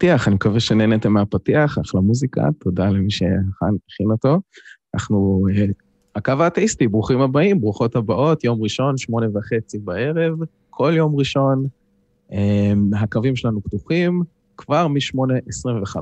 [0.00, 4.40] הפתיח, אני מקווה שנהנתם מהפתיח, אחלה מוזיקה, תודה למי שהכין אותו.
[4.94, 5.64] אנחנו, אה,
[6.16, 10.38] הקו האתאיסטי, ברוכים הבאים, ברוכות הבאות, יום ראשון, שמונה וחצי בערב,
[10.70, 11.66] כל יום ראשון.
[12.32, 14.22] אה, הקווים שלנו פתוחים
[14.56, 15.96] כבר מ-8.25,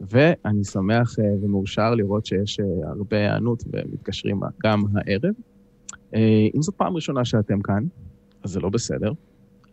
[0.00, 5.34] ואני שמח אה, ומאושר לראות שיש הרבה היענות ומתקשרים גם הערב.
[6.54, 7.84] אם זו פעם ראשונה שאתם כאן,
[8.44, 9.12] אז זה לא בסדר,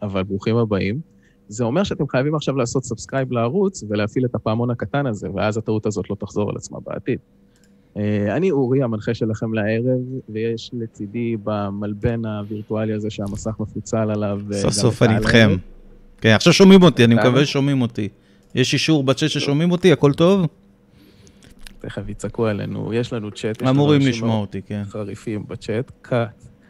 [0.02, 1.13] אבל ברוכים הבאים.
[1.48, 5.86] זה אומר שאתם חייבים עכשיו לעשות subscribe לערוץ ולהפעיל את הפעמון הקטן הזה, ואז הטעות
[5.86, 7.20] הזאת לא תחזור על עצמה בעתיד.
[7.98, 14.42] אה, אני אורי, המנחה שלכם לערב, ויש לצידי במלבן הווירטואלי הזה שהמסך מפוצל עליו.
[14.54, 15.56] אה, סוף סוף אני איתכם.
[16.22, 18.10] כן, עכשיו שומעים אותי, אני מקווה ששומעים אותי.
[18.56, 20.46] יש אישור בצ'אט ששומעים אותי, הכל טוב?
[21.80, 23.64] תכף יצעקו עלינו, יש לנו צ'אט.
[23.64, 24.84] אמורים לשמוע אותי, כן.
[24.86, 26.10] חריפים בצ'אט,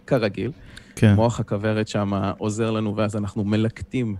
[0.07, 0.51] כרגיל.
[0.95, 1.13] כן.
[1.13, 4.15] מוח הכוורת שם עוזר לנו, ואז אנחנו מלקטים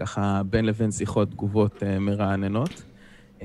[0.00, 2.82] ככה בין לבין שיחות תגובות uh, מרעננות.
[3.38, 3.42] Um,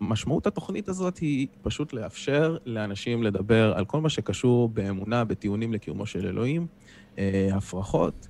[0.00, 6.06] משמעות התוכנית הזאת היא פשוט לאפשר לאנשים לדבר על כל מה שקשור באמונה, בטיעונים לקיומו
[6.06, 6.66] של אלוהים,
[7.14, 7.18] uh,
[7.52, 8.28] הפרחות,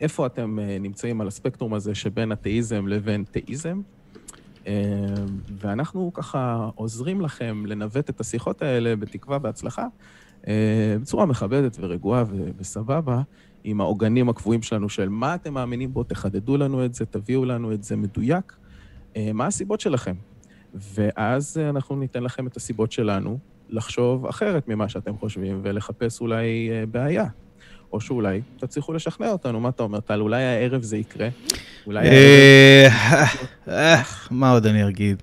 [0.00, 3.80] איפה אתם uh, נמצאים על הספקטרום הזה שבין אתאיזם לבין תאיזם.
[4.64, 4.68] Uh,
[5.60, 9.86] ואנחנו ככה עוזרים לכם לנווט את השיחות האלה בתקווה בהצלחה,
[11.00, 12.24] בצורה מכבדת ורגועה
[12.56, 13.22] וסבבה.
[13.64, 17.72] עם העוגנים הקבועים שלנו של מה אתם מאמינים בו, תחדדו לנו את זה, תביאו לנו
[17.72, 18.56] את זה מדויק,
[19.16, 20.14] אה, מה הסיבות שלכם.
[20.74, 26.70] ואז אה, אנחנו ניתן לכם את הסיבות שלנו לחשוב אחרת ממה שאתם חושבים ולחפש אולי
[26.72, 27.26] אה, בעיה.
[27.92, 30.20] או שאולי תצליחו לשכנע אותנו, מה אתה אומר, טל?
[30.20, 31.28] אולי הערב זה יקרה?
[31.86, 34.06] אולי הערב...
[34.30, 35.22] מה עוד אני אגיד?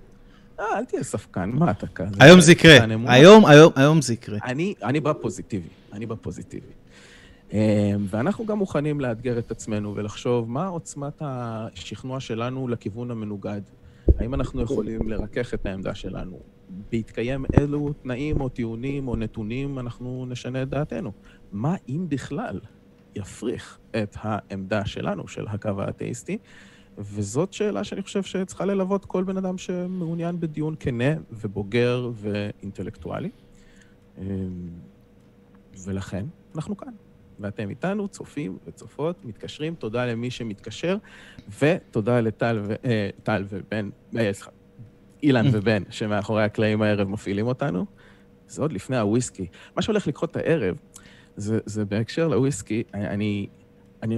[0.60, 2.10] אל תהיה ספקן, מה אתה כאן?
[2.20, 2.78] היום זה יקרה.
[3.08, 4.38] היום, היום, היום זה יקרה.
[4.84, 6.72] אני בא פוזיטיבי, אני בא פוזיטיבי.
[7.54, 13.62] אמ, ואנחנו גם מוכנים לאתגר את עצמנו ולחשוב מה עוצמת השכנוע שלנו לכיוון המנוגד.
[14.18, 16.40] האם אנחנו יכולים לרכך את העמדה שלנו?
[16.92, 21.12] בהתקיים אילו תנאים או טיעונים או נתונים אנחנו נשנה את דעתנו?
[21.52, 22.60] מה אם בכלל
[23.16, 26.38] יפריך את העמדה שלנו, של הקו האתאיסטי?
[26.98, 33.30] וזאת שאלה שאני חושב שצריכה ללוות כל בן אדם שמעוניין בדיון כנה ובוגר ואינטלקטואלי.
[34.18, 34.24] אמ,
[35.84, 36.94] ולכן אנחנו כאן.
[37.40, 39.76] ואתם איתנו, צופים וצופות, מתקשרים.
[39.76, 40.98] תודה למי שמתקשר,
[41.60, 42.74] ותודה לטל ו...
[42.86, 44.52] אה, טל ובן, אה, סליחה,
[45.24, 47.86] אילן ובן, שמאחורי הקלעים הערב מפעילים אותנו.
[48.48, 49.48] זה עוד לפני הוויסקי.
[49.76, 50.76] מה שהולך לקרות הערב,
[51.36, 53.48] זה, זה בהקשר לוויסקי, אני,
[54.04, 54.18] אני,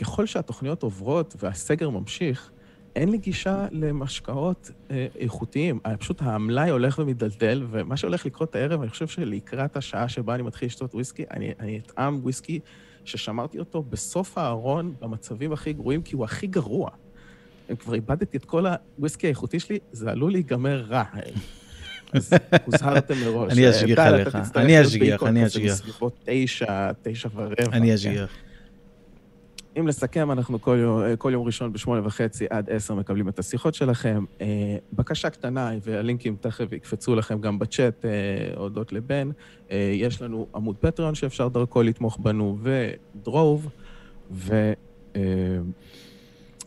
[0.00, 2.51] ככל שהתוכניות עוברות והסגר ממשיך,
[2.96, 5.78] אין לי גישה למשקאות אה, איכותיים.
[5.86, 10.42] אה, פשוט המלאי הולך ומדלדל, ומה שהולך לקרות הערב, אני חושב שלקראת השעה שבה אני
[10.42, 12.60] מתחיל לשתות וויסקי, אני, אני אטעם וויסקי
[13.04, 16.90] ששמרתי אותו בסוף הארון, במצבים הכי גרועים, כי הוא הכי גרוע.
[17.70, 18.66] אם כבר איבדתי את כל
[18.98, 21.04] הוויסקי האיכותי שלי, זה עלול להיגמר רע.
[22.12, 22.32] אז
[22.66, 23.52] הוזהרתם מראש.
[23.52, 25.72] אני אשגיח עליך, אני אשגיח, אני אשגיח.
[25.72, 27.64] בסביבות תשע, תשע ורבע.
[27.72, 28.30] אני אשגיח.
[29.78, 33.74] אם לסכם, אנחנו כל יום, כל יום ראשון בשמונה וחצי עד עשר מקבלים את השיחות
[33.74, 34.24] שלכם.
[34.40, 38.10] אה, בקשה קטנה, והלינקים תכף יקפצו לכם גם בצ'אט, אה,
[38.56, 39.30] הודות לבן.
[39.70, 43.68] אה, יש לנו עמוד פטריון שאפשר דרכו לתמוך בנו, ודרוב,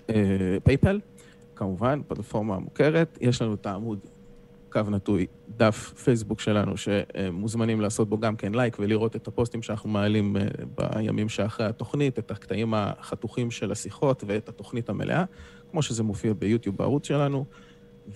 [0.08, 1.00] ופייפל,
[1.56, 3.18] כמובן, פלטפורמה מוכרת.
[3.22, 4.00] יש לנו את העמוד
[4.70, 5.26] קו נטוי,
[5.58, 10.42] דף פייסבוק שלנו, שמוזמנים לעשות בו גם כן לייק ולראות את הפוסטים שאנחנו מעלים אה,
[10.76, 15.24] בימים שאחרי התוכנית, את הקטעים החתוכים של השיחות ואת התוכנית המלאה,
[15.72, 17.46] כמו שזה מופיע ביוטיוב בערוץ שלנו,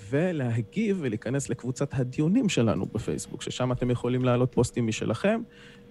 [0.10, 5.42] ולהגיב ולהיכנס לקבוצת הדיונים שלנו בפייסבוק, ששם אתם יכולים להעלות פוסטים משלכם,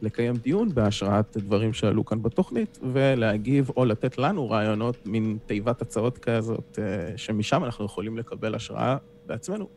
[0.03, 6.19] לקיים דיון בהשראת דברים שעלו כאן בתוכנית, ולהגיב או לתת לנו רעיונות, מין תיבת הצעות
[6.19, 9.69] כזאת, אה, שמשם אנחנו יכולים לקבל השראה בעצמנו.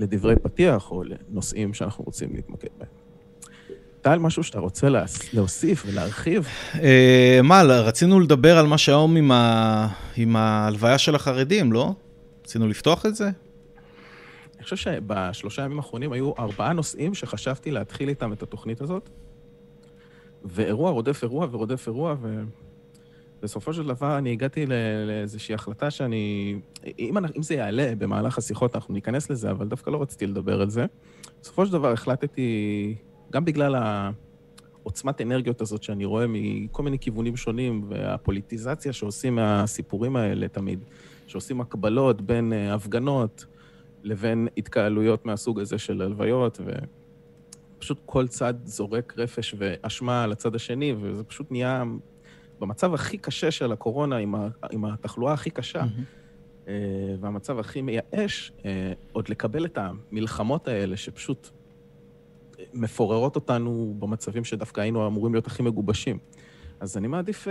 [0.00, 2.88] לדברי פתיח או לנושאים שאנחנו רוצים להתמקד בהם.
[4.00, 4.88] טל, משהו שאתה רוצה
[5.32, 6.46] להוסיף ולהרחיב?
[6.82, 9.16] אה, מה, רצינו לדבר על מה שהיום
[10.16, 11.92] עם, ההלוויה של החרדים, לא?
[12.44, 13.30] רצינו לפתוח את זה?
[14.56, 19.10] אני חושב שבשלושה ימים האחרונים היו ארבעה נושאים שחשבתי להתחיל איתם את התוכנית הזאת,
[20.44, 22.42] ואירוע רודף אירוע ורודף אירוע, ו...
[23.42, 24.66] בסופו של דבר אני הגעתי
[25.06, 26.56] לאיזושהי החלטה שאני...
[26.98, 30.70] אם, אם זה יעלה במהלך השיחות, אנחנו ניכנס לזה, אבל דווקא לא רציתי לדבר על
[30.70, 30.86] זה.
[31.42, 32.94] בסופו של דבר החלטתי,
[33.32, 33.74] גם בגלל
[34.82, 40.84] העוצמת אנרגיות הזאת שאני רואה מכל מיני כיוונים שונים, והפוליטיזציה שעושים מהסיפורים האלה תמיד,
[41.26, 43.46] שעושים הקבלות בין אה, הפגנות
[44.02, 46.60] לבין התקהלויות מהסוג הזה של הלוויות,
[47.76, 51.84] ופשוט כל צד זורק רפש ואשמה על הצד השני, וזה פשוט נהיה
[52.60, 56.70] במצב הכי קשה של הקורונה, עם, ה, עם התחלואה הכי קשה, mm-hmm.
[57.20, 58.52] והמצב הכי מייאש,
[59.12, 61.50] עוד לקבל את המלחמות האלה שפשוט
[62.74, 66.18] מפוררות אותנו במצבים שדווקא היינו אמורים להיות הכי מגובשים.
[66.80, 67.48] אז אני מעדיף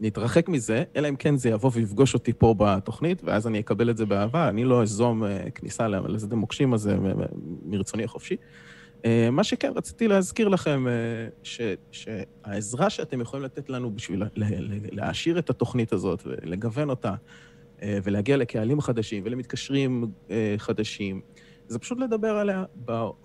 [0.00, 3.96] להתרחק מזה, אלא אם כן זה יבוא ויפגוש אותי פה בתוכנית, ואז אני אקבל את
[3.96, 5.22] זה באהבה, אני לא אזום
[5.54, 6.96] כניסה לזה מוקשים הזה
[7.64, 8.36] מרצוני החופשי.
[9.32, 10.84] מה שכן, רציתי להזכיר לכם
[11.42, 11.60] ש,
[11.92, 14.22] שהעזרה שאתם יכולים לתת לנו בשביל
[14.92, 17.14] להעשיר את התוכנית הזאת ולגוון אותה,
[17.82, 20.10] ולהגיע לקהלים חדשים ולמתקשרים
[20.56, 21.20] חדשים,
[21.68, 22.64] זה פשוט לדבר עליה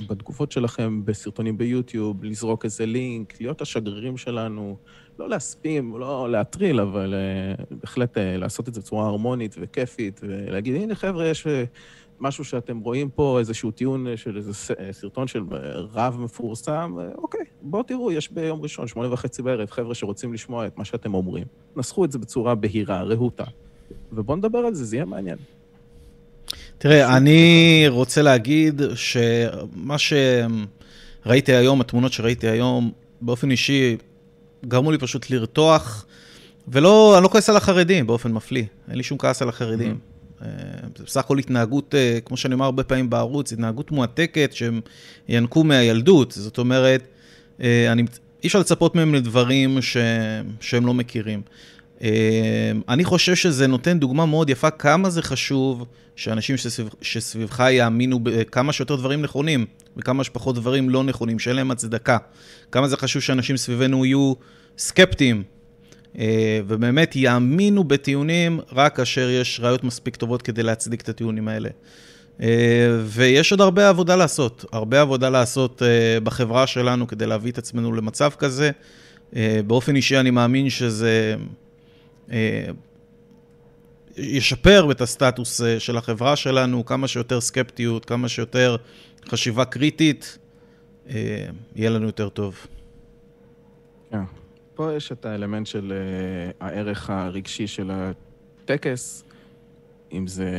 [0.07, 4.77] בתגובות שלכם, בסרטונים ביוטיוב, לזרוק איזה לינק, להיות השגרירים שלנו,
[5.19, 7.13] לא להספים, לא להטריל, אבל
[7.71, 11.47] בהחלט לעשות את זה בצורה הרמונית וכיפית, ולהגיד, הנה חבר'ה, יש
[12.19, 14.53] משהו שאתם רואים פה, איזשהו טיעון של איזה
[14.91, 15.43] סרטון של
[15.93, 20.77] רב מפורסם, אוקיי, בואו תראו, יש ביום ראשון, שמונה וחצי בערב, חבר'ה שרוצים לשמוע את
[20.77, 21.45] מה שאתם אומרים.
[21.75, 23.43] נסחו את זה בצורה בהירה, רהוטה,
[24.11, 25.37] ובואו נדבר על זה, זה יהיה מעניין.
[26.77, 32.91] תראה, אני רוצה להגיד שמה שראיתי היום, התמונות שראיתי היום,
[33.21, 33.97] באופן אישי,
[34.67, 36.05] גרמו לי פשוט לרתוח,
[36.67, 39.97] ולא, אני לא כועס על החרדים באופן מפליא, אין לי שום כעס על החרדים.
[40.97, 41.95] זה בסך הכל התנהגות,
[42.25, 44.81] כמו שאני אומר הרבה פעמים בערוץ, התנהגות מועתקת שהם
[45.29, 46.31] ינקו מהילדות.
[46.31, 47.07] זאת אומרת,
[47.59, 48.03] אני,
[48.43, 49.97] אי אפשר לצפות מהם לדברים ש,
[50.61, 51.41] שהם לא מכירים.
[52.89, 58.73] אני חושב שזה נותן דוגמה מאוד יפה כמה זה חשוב שאנשים שסביב, שסביבך יאמינו בכמה
[58.73, 59.65] שיותר דברים נכונים
[59.97, 62.17] וכמה שפחות דברים לא נכונים, שאין להם הצדקה.
[62.71, 64.33] כמה זה חשוב שאנשים סביבנו יהיו
[64.77, 65.43] סקפטיים
[66.67, 71.69] ובאמת יאמינו בטיעונים רק כאשר יש ראיות מספיק טובות כדי להצדיק את הטיעונים האלה.
[73.05, 75.81] ויש עוד הרבה עבודה לעשות, הרבה עבודה לעשות
[76.23, 78.71] בחברה שלנו כדי להביא את עצמנו למצב כזה.
[79.67, 81.35] באופן אישי אני מאמין שזה
[84.17, 88.75] ישפר את הסטטוס של החברה שלנו, כמה שיותר סקפטיות, כמה שיותר
[89.29, 90.37] חשיבה קריטית,
[91.75, 92.67] יהיה לנו יותר טוב.
[94.11, 94.23] כן.
[94.75, 95.93] פה יש את האלמנט של
[96.59, 99.23] הערך הרגשי של הטקס,
[100.11, 100.51] אם זה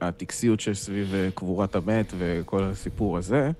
[0.00, 3.50] הטקסיות שסביב קבורת המת וכל הסיפור הזה,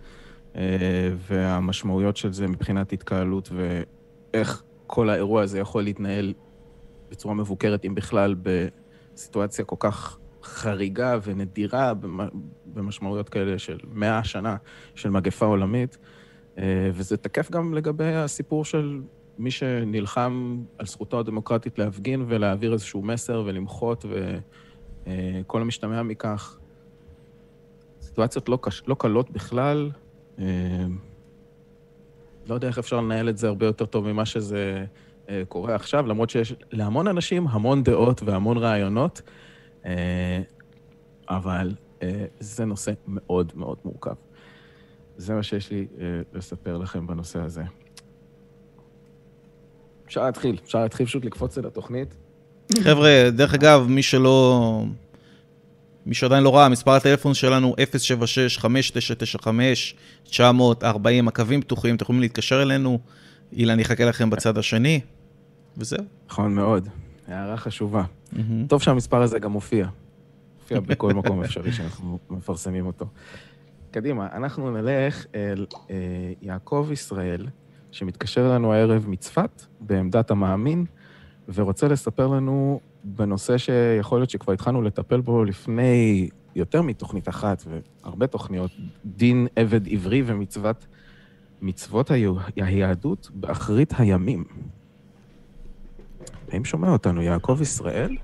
[1.29, 6.33] והמשמעויות של זה מבחינת התקהלות ואיך כל האירוע הזה יכול להתנהל
[7.13, 8.35] בצורה מבוקרת, אם בכלל,
[9.15, 11.93] בסיטואציה כל כך חריגה ונדירה
[12.67, 14.57] במשמעויות כאלה של מאה שנה
[14.95, 15.99] של מגפה עולמית.
[16.93, 19.01] וזה תקף גם לגבי הסיפור של
[19.39, 24.05] מי שנלחם על זכותו הדמוקרטית להפגין ולהעביר איזשהו מסר ולמחות
[25.07, 26.59] וכל המשתמע מכך.
[28.01, 28.83] סיטואציות לא, קש...
[28.87, 29.91] לא קלות בכלל.
[32.47, 34.85] לא יודע איך אפשר לנהל את זה הרבה יותר טוב ממה שזה
[35.49, 39.23] קורה עכשיו, למרות שיש להמון אנשים המון דעות והמון רעיונות,
[41.29, 41.75] אבל
[42.41, 44.15] זה נושא מאוד מאוד מורכב.
[45.17, 45.87] זה מה שיש לי
[46.33, 47.63] לספר לכם בנושא הזה.
[50.07, 52.17] אפשר להתחיל, אפשר להתחיל פשוט לקפוץ את התוכנית.
[52.83, 54.85] חבר'ה, דרך אגב, מי שלא...
[56.07, 57.75] מי שעדיין לא ראה, מספר הטלפון שלנו
[60.29, 60.33] 076-5995-940,
[61.27, 62.99] הקווים פתוחים, אתם יכולים להתקשר אלינו,
[63.53, 65.01] אילן יחכה לכם בצד השני,
[65.77, 66.05] וזהו.
[66.29, 66.89] נכון מאוד,
[67.29, 68.05] הערה חשובה.
[68.69, 69.89] טוב שהמספר הזה גם מופיע.
[70.59, 73.07] מופיע בכל מקום אפשרי שאנחנו מפרסמים אותו.
[73.91, 75.67] קדימה, אנחנו נלך אל
[76.43, 77.47] יעקב ישראל,
[77.91, 80.85] שמתקשר אלינו הערב מצפת, בעמדת המאמין,
[81.55, 88.27] ורוצה לספר לנו בנושא שיכול להיות שכבר התחלנו לטפל בו לפני יותר מתוכנית אחת והרבה
[88.27, 88.71] תוכניות,
[89.05, 90.87] דין עבד עברי ומצוות
[91.63, 92.11] מצוות
[92.57, 94.45] היהדות באחרית הימים.
[96.53, 98.17] האם שומע אותנו יעקב ישראל?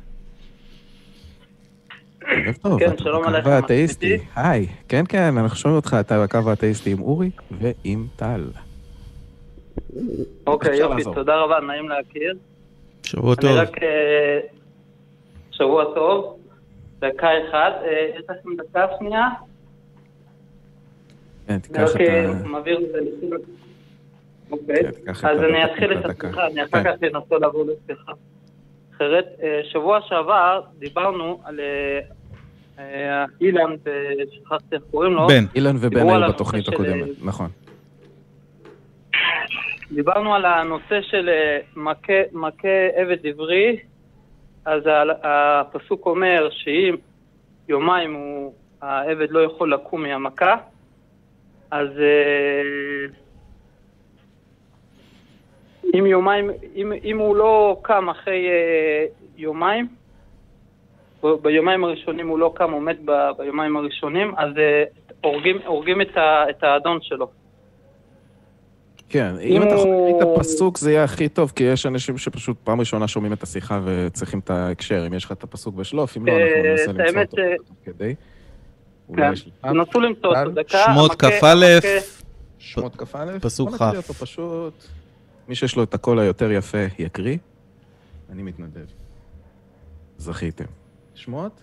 [2.26, 4.18] ערב טוב, כן, שלום עליך, האתאיסטי.
[4.36, 8.44] היי, כן, כן, אנחנו שומעים אותך, אתה בקו האתאיסטי עם אורי ועם טל.
[10.46, 12.34] אוקיי, יופי, תודה רבה, נעים להכיר.
[13.02, 13.50] שבוע טוב.
[13.50, 13.76] אני רק...
[15.50, 16.38] שבוע טוב.
[16.98, 17.72] דקה אחת.
[18.18, 19.28] יש לכם דקה שנייה?
[21.46, 22.48] כן, תיקח את ה...
[24.50, 24.82] אוקיי,
[25.24, 28.12] אז אני אתחיל את השיחה, אני אחר כך אנסה לעבור לשיחה.
[28.96, 29.26] אחרת,
[29.72, 31.60] שבוע שעבר דיברנו על
[33.40, 33.74] אילן,
[34.30, 35.28] שכחתי איך קוראים לו.
[35.28, 35.44] בן.
[35.54, 37.48] אילן ובן היו בתוכנית הקודמת, נכון.
[39.92, 41.30] דיברנו על הנושא של
[42.32, 43.78] מכה עבד עברי,
[44.64, 44.82] אז
[45.22, 46.96] הפסוק אומר שאם
[47.68, 48.52] יומיים הוא,
[48.82, 50.56] העבד לא יכול לקום מהמכה,
[51.70, 51.88] אז
[55.94, 58.46] אם יומיים, אם, אם הוא לא קם אחרי
[59.36, 59.88] יומיים,
[61.24, 64.84] ב- ביומיים הראשונים הוא לא קם, הוא מת ב- ביומיים הראשונים, אז אה,
[65.24, 67.30] הורגים, הורגים את, ה, את האדון שלו.
[69.08, 72.18] כן, אם אם אתה יכול להגיד את הפסוק זה יהיה הכי טוב, כי יש אנשים
[72.18, 76.16] שפשוט פעם ראשונה שומעים את השיחה וצריכים את ההקשר, אם יש לך את הפסוק בשלוף,
[76.16, 78.14] אם לא, אנחנו אה, ננסה את למצוא האמת אותו ש- כדי.
[79.16, 79.32] כן.
[79.62, 80.78] תנסו למצוא אותו, דקה.
[80.94, 81.54] שמות כ"א,
[82.58, 83.96] שמות כ"א, פסוק בוא נקריא כ'.
[83.96, 84.84] אותו פשוט.
[85.48, 87.38] מי שיש לו את הקול היותר יפה יקריא.
[88.30, 88.86] אני מתנדב.
[90.18, 90.64] זכיתם.
[91.14, 91.60] שמות?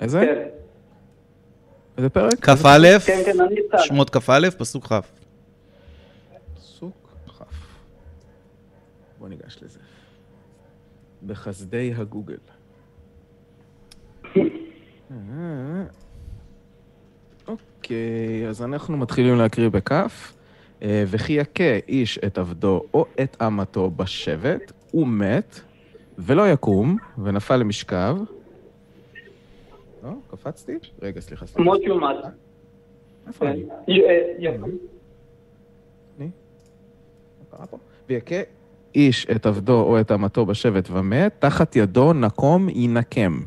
[0.00, 0.20] איזה?
[0.20, 0.48] כן,
[1.96, 2.44] איזה פרק?
[2.44, 3.78] כ"א, כן, כן, אני איתך.
[3.78, 5.00] שמות כ"א, פסוק כ'.
[6.54, 7.42] פסוק כ'.
[9.18, 9.78] בוא ניגש לזה.
[11.26, 12.36] בחסדי הגוגל.
[15.10, 15.84] אה,
[17.48, 20.32] אוקיי, אז אנחנו מתחילים להקריא בכף.
[20.82, 25.60] אה, וכי יכה איש את עבדו או את אמתו בשבט, הוא מת,
[26.18, 28.16] ולא יקום, ונפל למשכב.
[30.02, 30.72] לא, קפצתי?
[31.02, 31.62] רגע, סליחה, סליחה.
[31.62, 32.16] מות יומת.
[33.26, 33.50] איפה כן.
[33.50, 33.62] אני?
[33.88, 34.70] אה, יקום.
[36.18, 36.26] מה
[37.50, 37.78] קרה פה?
[38.08, 38.40] ויכה
[38.94, 43.40] איש את עבדו או את אמתו בשבט ומת, תחת ידו נקום ינקם.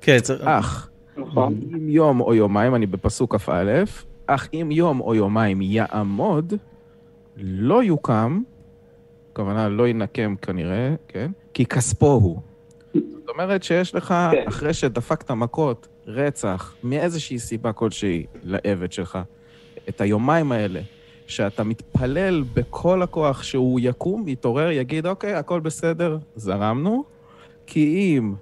[0.00, 0.42] כן, צריך...
[0.44, 1.60] אך נכון.
[1.74, 3.84] אם יום או יומיים, אני בפסוק כ"א,
[4.26, 6.54] אך אם יום או יומיים יעמוד,
[7.36, 8.42] לא יוקם,
[9.32, 11.30] הכוונה לא ינקם כנראה, כן?
[11.54, 12.40] כי כספו הוא.
[12.94, 14.44] זאת אומרת שיש לך, כן.
[14.48, 19.18] אחרי שדפקת מכות, רצח, מאיזושהי סיבה כלשהי לעבד שלך,
[19.88, 20.80] את היומיים האלה,
[21.26, 27.04] שאתה מתפלל בכל הכוח שהוא יקום, יתעורר, יגיד, אוקיי, הכל בסדר, זרמנו,
[27.66, 28.34] כי אם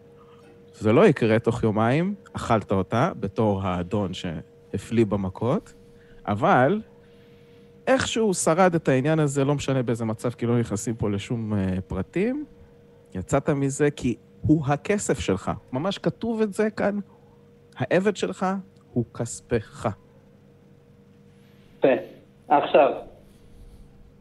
[0.78, 4.14] זה לא יקרה תוך יומיים, אכלת אותה בתור האדון
[4.74, 5.74] שהפליא במכות,
[6.26, 6.80] אבל
[7.86, 11.80] איכשהו שרד את העניין הזה, לא משנה באיזה מצב, כי לא נכנסים פה לשום uh,
[11.80, 12.44] פרטים,
[13.14, 15.50] יצאת מזה כי הוא הכסף שלך.
[15.72, 16.98] ממש כתוב את זה כאן,
[17.76, 18.46] העבד שלך
[18.92, 19.88] הוא כספך.
[21.78, 21.88] יפה.
[22.48, 22.92] עכשיו,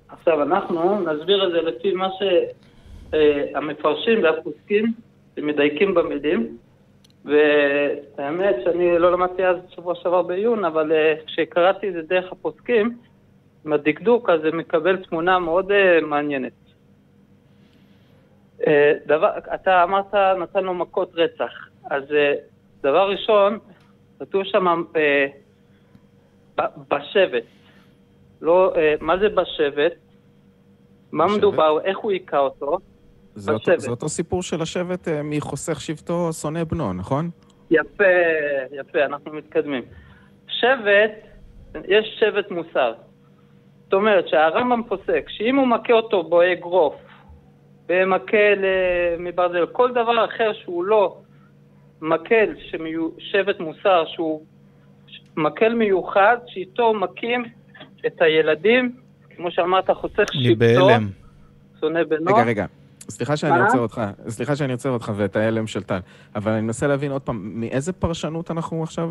[0.07, 2.07] עכשיו אנחנו נסביר את זה לפי מה
[3.11, 4.93] שהמפרשים והפוסקים
[5.37, 6.57] מדייקים במילים,
[7.25, 12.97] והאמת שאני לא למדתי אז שבוע שעבר בעיון, אבל אה, כשקראתי את זה דרך הפוסקים,
[13.65, 16.51] עם הדקדוק, אז זה מקבל תמונה מאוד אה, מעניינת.
[18.67, 22.03] אה, דבר, אתה אמרת, נתן לו מכות רצח, אז
[22.81, 23.59] דבר ראשון,
[24.19, 24.83] כתוב שם
[26.89, 27.43] בשבט.
[28.41, 29.93] לא, מה זה בשבט?
[31.11, 31.25] מה?
[31.37, 31.81] מדובר?
[31.83, 32.77] איך הוא היכה אותו?
[33.35, 33.71] זה אותו.
[33.77, 37.29] זה אותו סיפור של השבט אה, מחוסך שבטו שונא בנו, נכון?
[37.71, 38.03] יפה,
[38.71, 39.83] יפה, אנחנו מתקדמים.
[40.47, 41.11] שבט,
[41.87, 42.93] יש שבט מוסר.
[43.83, 46.95] זאת אומרת שהרמב"ם פוסק שאם הוא מכה אותו באגרוף,
[47.85, 48.59] במקל
[49.19, 51.17] מברזל, כל דבר אחר שהוא לא
[52.01, 54.45] מקל שמיו, שבט מוסר, שהוא
[55.37, 57.43] מקל מיוחד, שאיתו מכים
[58.05, 58.95] את הילדים,
[59.35, 60.89] כמו שאמרת, חוסך שבטו.
[61.79, 62.35] שונא בנו.
[62.35, 62.65] רגע, רגע.
[63.09, 63.61] סליחה שאני?
[63.61, 65.99] עוצר אותך, סליחה שאני עוצר אותך ואת ההלם של טל,
[66.35, 69.09] אבל אני מנסה להבין עוד פעם, מאיזה פרשנות אנחנו עכשיו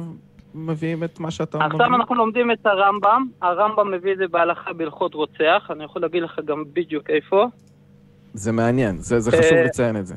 [0.55, 1.67] מביאים את מה שאתה אומר?
[1.67, 6.23] עכשיו אנחנו לומדים את הרמב"ם, הרמב"ם מביא את זה בהלכה בהלכות רוצח, אני יכול להגיד
[6.23, 7.47] לך גם בדיוק איפה.
[8.35, 10.15] זה מעניין, זה, זה חשוב אה, לציין את זה.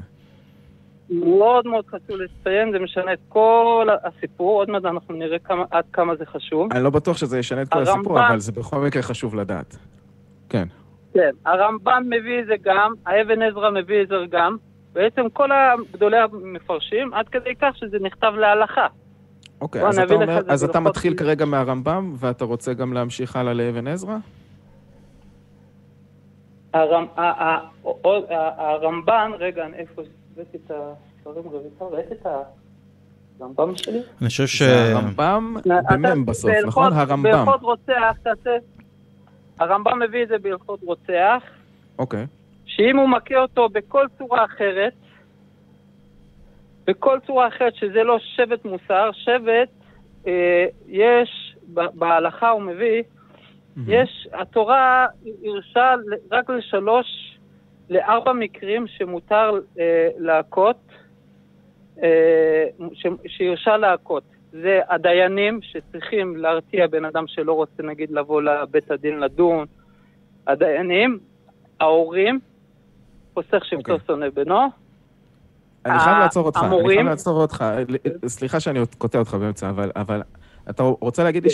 [1.09, 5.83] מאוד מאוד חשוב לציין, זה משנה את כל הסיפור, עוד מעט אנחנו נראה כמה, עד
[5.93, 6.73] כמה זה חשוב.
[6.73, 9.77] אני לא בטוח שזה ישנה את כל הסיפור, הרמב"ם- אבל זה בכל מקרה חשוב לדעת.
[10.49, 10.67] כן.
[11.15, 14.57] כן, הרמב"ם מביא את זה גם, האבן עזרא מביא את זה גם,
[14.93, 15.49] בעצם כל
[15.93, 18.87] גדולי המפרשים, עד כדי כך שזה נכתב להלכה.
[19.61, 21.27] אוקיי, אז אתה אומר, אז אתה מתחיל זמנים.
[21.27, 24.17] כרגע מהרמב"ם, ואתה רוצה גם להמשיך הלאה לאבן עזרא?
[26.73, 27.05] הרמ,
[28.57, 30.01] הרמב"ן, רגע, איפה
[30.33, 32.27] הבאתי את הספרים רויטל, ראית את
[33.39, 33.99] הרמב"ם שלי?
[34.21, 34.61] אני חושב ש...
[34.63, 36.93] זה הרמב"ם במ"ם אתה- בסוף, נכון?
[36.93, 37.23] הרמב"ם.
[37.31, 38.57] בהלכות רוצח, תעשה...
[39.59, 41.43] הרמב"ם מביא את זה בהלכות רוצח,
[41.99, 42.25] אוקיי.
[42.65, 44.93] שאם הוא מכה אותו בכל צורה אחרת,
[46.87, 49.69] בכל צורה אחרת שזה לא שבט מוסר, שבט,
[50.27, 51.55] אה, יש,
[51.93, 53.03] בהלכה הוא מביא,
[53.87, 55.07] יש, התורה
[55.45, 55.93] הרשה
[56.31, 57.37] רק לשלוש,
[57.89, 60.77] לארבע מקרים שמותר אה, להכות,
[62.03, 62.65] אה,
[63.27, 64.23] שהרשה להכות.
[64.61, 69.65] זה הדיינים שצריכים להרתיע בן אדם שלא רוצה נגיד לבוא לבית הדין לדון,
[70.47, 71.19] הדיינים,
[71.79, 72.39] ההורים,
[73.33, 74.05] חוסך שבטו אוקיי.
[74.07, 74.59] שונא בנו,
[75.85, 77.65] אני חייב לעצור אותך, אני המורים- חייב לעצור אותך.
[78.27, 80.21] סליחה שאני קוטע אותך באמצע, אבל, אבל
[80.69, 81.49] אתה רוצה להגיד לי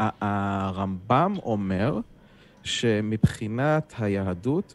[0.00, 1.98] שהרמב"ם אומר
[2.64, 4.74] שמבחינת היהדות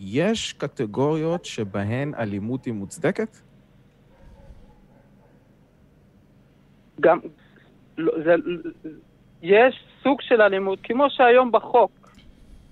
[0.00, 3.36] יש קטגוריות שבהן אלימות היא מוצדקת?
[7.00, 7.18] גם,
[7.98, 8.34] לא, זה,
[9.42, 11.90] יש סוג של אלימות, כמו שהיום בחוק,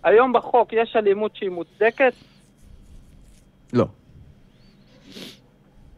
[0.03, 2.13] היום בחוק יש אלימות שהיא מוצדקת,
[3.73, 3.87] לא.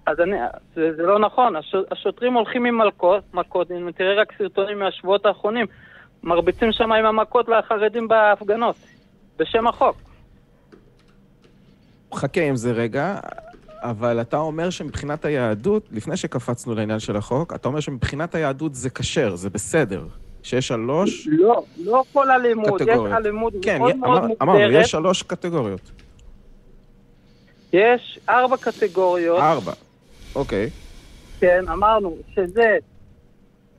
[0.06, 0.36] אז אני,
[0.74, 5.26] זה, זה לא נכון, הש, השוטרים הולכים עם מלכות, מכות, אם תראה רק סרטונים מהשבועות
[5.26, 5.66] האחרונים,
[6.22, 8.76] מרביצים שם עם המכות לחרדים בהפגנות,
[9.36, 9.96] בשם החוק.
[12.14, 13.20] חכה עם זה רגע,
[13.82, 18.90] אבל אתה אומר שמבחינת היהדות, לפני שקפצנו לעניין של החוק, אתה אומר שמבחינת היהדות זה
[18.90, 20.02] כשר, זה בסדר.
[20.42, 21.28] שיש שלוש...
[21.30, 23.06] לא, לא כל אלימות, קטגוריות.
[23.06, 24.42] יש אלימות כן, מאוד אמר- מאוד מוגדרת.
[24.42, 25.90] אמרנו, יש שלוש קטגוריות.
[27.72, 29.72] יש ארבע קטגוריות, ארבע.
[30.34, 30.70] אוקיי.
[31.40, 32.76] כן, אמרנו, שזה,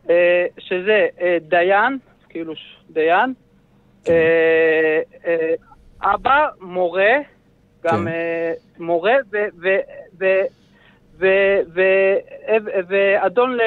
[0.10, 1.98] אה, שזה אה, דיין,
[2.30, 2.54] כאילו
[2.90, 3.34] דיין,
[4.04, 4.14] כן.
[5.26, 5.54] אה,
[6.14, 7.14] אבא, מורה,
[7.84, 8.08] גם
[8.80, 9.14] מורה,
[12.88, 13.58] ואדון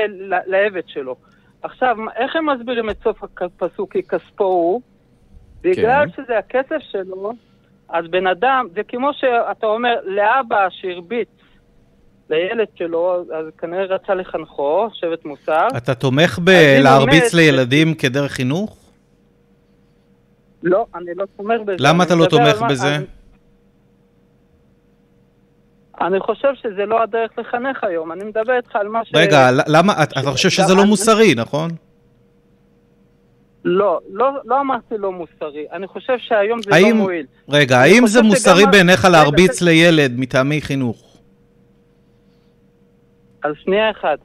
[0.46, 1.16] לעבד שלו.
[1.62, 4.80] עכשיו, איך הם מסבירים את סוף הפסוק כי כספו הוא?
[5.60, 6.22] בגלל כן.
[6.22, 7.32] שזה הכסף שלו,
[7.88, 11.28] אז בן אדם, זה כמו שאתה אומר, לאבא שהרביץ
[12.30, 15.68] לילד שלו, אז כנראה רצה לחנכו, שבט מוסר.
[15.76, 18.76] אתה תומך בלהרביץ לילדים כדרך חינוך?
[20.62, 21.76] לא, אני לא תומך בזה.
[21.78, 22.96] למה אתה לא תומך בזה?
[22.96, 23.04] אני-
[26.00, 29.10] אני חושב שזה לא הדרך לחנך היום, אני מדבר איתך על מה ש...
[29.14, 31.70] רגע, למה, אתה חושב שזה לא אני- מוסרי, נכון?
[33.64, 37.26] לא, לא, לא אמרתי לא מוסרי, אני חושב שהיום זה האם- לא מועיל.
[37.48, 39.70] רגע, האם זה מוסרי בעיניך להרביץ רגע.
[39.72, 41.16] לילד מטעמי חינוך?
[43.44, 44.18] אז שנייה אחת.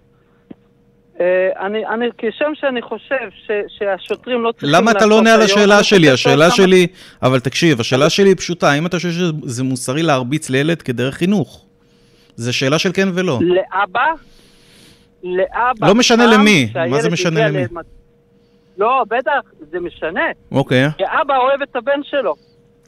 [1.21, 1.25] אה,
[1.65, 5.83] אני, אני, כשם שאני חושב ש, שהשוטרים לא צריכים למה אתה לא עונה על השאלה
[5.83, 6.09] שלי?
[6.09, 6.87] השאלה שלי,
[7.23, 11.65] אבל תקשיב, השאלה שלי היא פשוטה, האם אתה חושב שזה מוסרי להרביץ לילד כדרך חינוך?
[12.35, 13.39] זו שאלה של כן ולא.
[13.41, 14.05] לאבא,
[15.23, 15.87] לאבא.
[15.87, 17.65] לא משנה למי, מה זה משנה למי?
[17.65, 17.83] למצ-
[18.77, 19.31] לא, בטח,
[19.71, 20.21] זה משנה.
[20.51, 20.87] אוקיי.
[20.97, 22.35] כי אבא אוהב את הבן שלו.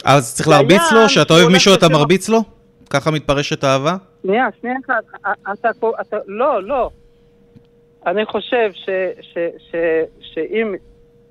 [0.06, 1.10] אז צריך להרביץ לו?
[1.10, 2.44] שאתה אוהב מישהו אתה מרביץ לו?
[2.90, 3.96] ככה מתפרשת אהבה?
[4.24, 5.04] שנייה, שנייה אחת.
[6.02, 6.90] אתה, לא, לא.
[8.06, 8.90] אני חושב ש,
[9.22, 9.76] ש, ש,
[10.22, 10.76] שאם,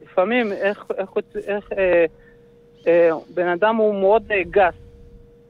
[0.03, 1.11] לפעמים, איך, איך,
[1.47, 2.05] איך אה,
[2.87, 4.75] אה, בן אדם הוא מאוד אה, גס.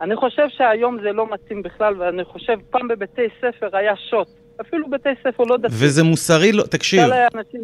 [0.00, 4.28] אני חושב שהיום זה לא מתאים בכלל, ואני חושב, פעם בבתי ספר היה שוט.
[4.60, 5.72] אפילו בתי ספר לא דתיים.
[5.76, 7.00] וזה מוסרי, לא, תקשיב,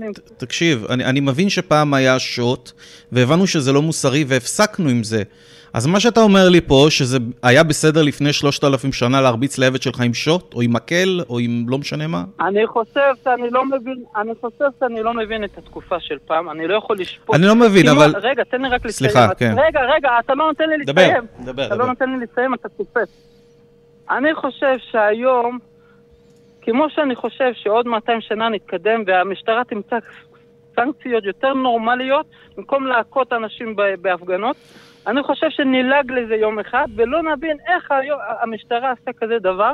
[0.02, 0.12] עם...
[0.36, 2.72] תקשיב, אני, אני מבין שפעם היה שוט,
[3.12, 5.22] והבנו שזה לא מוסרי, והפסקנו עם זה.
[5.72, 9.82] אז מה שאתה אומר לי פה, שזה היה בסדר לפני שלושת אלפים שנה להרביץ לעבד
[9.82, 12.24] שלך עם שוט, או עם מקל, או עם לא משנה מה?
[12.40, 16.66] אני חושב שאני לא מבין, אני חושב שאני לא מבין את התקופה של פעם, אני
[16.68, 17.36] לא יכול לשפוט.
[17.36, 18.12] אני לא מבין, כמו- אבל...
[18.22, 19.10] רגע, תן לי רק לסיים.
[19.10, 19.54] סליחה, כן.
[19.66, 21.24] רגע, רגע, אתה לא נותן לי דבר, לסיים.
[21.44, 21.84] דבר, אתה דבר.
[21.84, 23.08] לא נותן לי לסיים, אתה תופס.
[24.10, 25.58] אני חושב שהיום,
[26.64, 29.96] כמו שאני חושב שעוד 200 שנה נתקדם והמשטרה תמצא
[30.76, 34.56] סנקציות יותר נורמליות, במקום להכות אנשים בהפגנות,
[35.06, 39.72] אני חושב שנלעג לזה יום אחד, ולא נבין איך היום, המשטרה עשתה כזה דבר,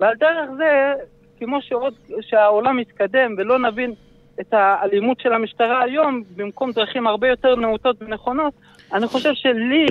[0.00, 0.92] ועל דרך זה,
[1.38, 3.92] כמו שעוד, שהעולם מתקדם ולא נבין
[4.40, 8.54] את האלימות של המשטרה היום, במקום דרכים הרבה יותר נאותות ונכונות,
[8.92, 9.86] אני חושב שלי,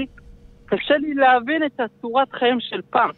[0.65, 3.09] קשה לי להבין את הצורת חיים של פעם.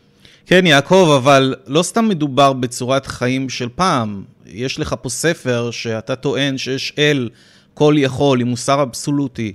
[0.45, 4.23] כן, יעקב, אבל לא סתם מדובר בצורת חיים של פעם.
[4.45, 7.29] יש לך פה ספר שאתה טוען שיש אל
[7.73, 9.53] כל יכול עם מוסר אבסולוטי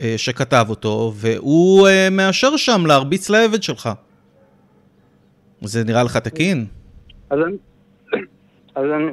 [0.00, 3.90] אה, שכתב אותו, והוא אה, מאשר שם להרביץ לעבד שלך.
[5.60, 6.66] זה נראה לך תקין?
[7.30, 7.38] אז
[8.76, 9.12] אני,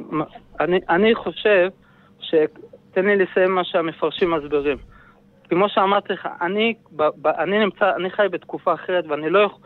[0.60, 1.68] אני, אני, חושב
[2.20, 2.34] ש...
[2.94, 4.76] תן לי לסיים מה שהמפרשים מסבירים.
[5.48, 6.74] כמו שאמרתי לך, אני,
[7.38, 9.58] אני נמצא, אני חי בתקופה אחרת ואני לא, יכ-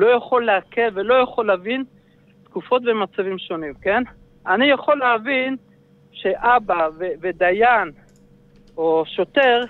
[0.00, 1.84] לא יכול לעכב ולא יכול להבין
[2.44, 4.02] תקופות ומצבים שונים, כן?
[4.46, 5.56] אני יכול להבין
[6.12, 7.90] שאבא ו, ודיין
[8.76, 9.64] או שוטר,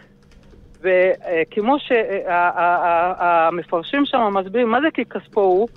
[0.80, 5.68] וכמו שהמפרשים שם מסבירים, מה זה כי כספו הוא?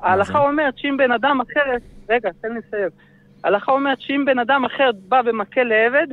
[0.00, 1.60] ההלכה אומרת שאם בן אדם אחר,
[2.08, 2.88] רגע, תן לי לסיים.
[3.44, 6.06] ההלכה אומרת שאם בן אדם אחר בא ומכה לעבד,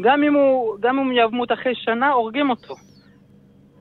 [0.00, 2.74] גם אם הוא, גם אם ימות אחרי שנה, הורגים אותו.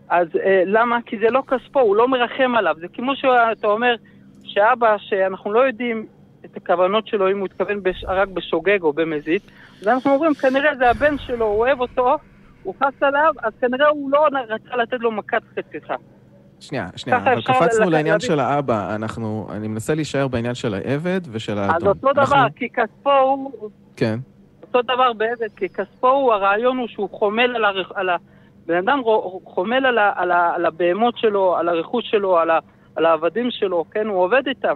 [0.10, 0.98] אז אה, למה?
[1.06, 2.76] כי זה לא כספו, הוא לא מרחם עליו.
[2.80, 3.96] זה כמו שאתה אומר
[4.44, 6.06] שאבא, שאנחנו לא יודעים
[6.46, 9.42] את הכוונות שלו, אם הוא התכוון בש, רק בשוגג או במזיד,
[9.82, 12.16] אז אנחנו אומרים, כנראה זה הבן שלו, הוא אוהב אותו,
[12.64, 15.96] הוא חס עליו, אז כנראה הוא לא רצה לתת לו מכת חצחה.
[16.60, 18.20] שנייה, שנייה, אבל קפצנו לעניין להבין.
[18.28, 21.76] של האבא, אנחנו, אני מנסה להישאר בעניין של העבד ושל האדון.
[21.76, 24.20] אז אותו דבר, אנחנו- כי כספו הוא, כן,
[24.62, 27.92] אותו דבר בעבד, כי כספו הוא, הרעיון הוא שהוא חומל על, הרכ...
[27.96, 28.16] על ה...
[28.68, 29.02] בן אדם
[29.46, 30.12] חומל על, ה...
[30.16, 30.56] על, ה...
[30.56, 32.60] על הבהמות שלו, על הרכוש שלו, על, ה...
[32.96, 34.08] על העבדים שלו, כן?
[34.08, 34.76] הוא עובד איתם.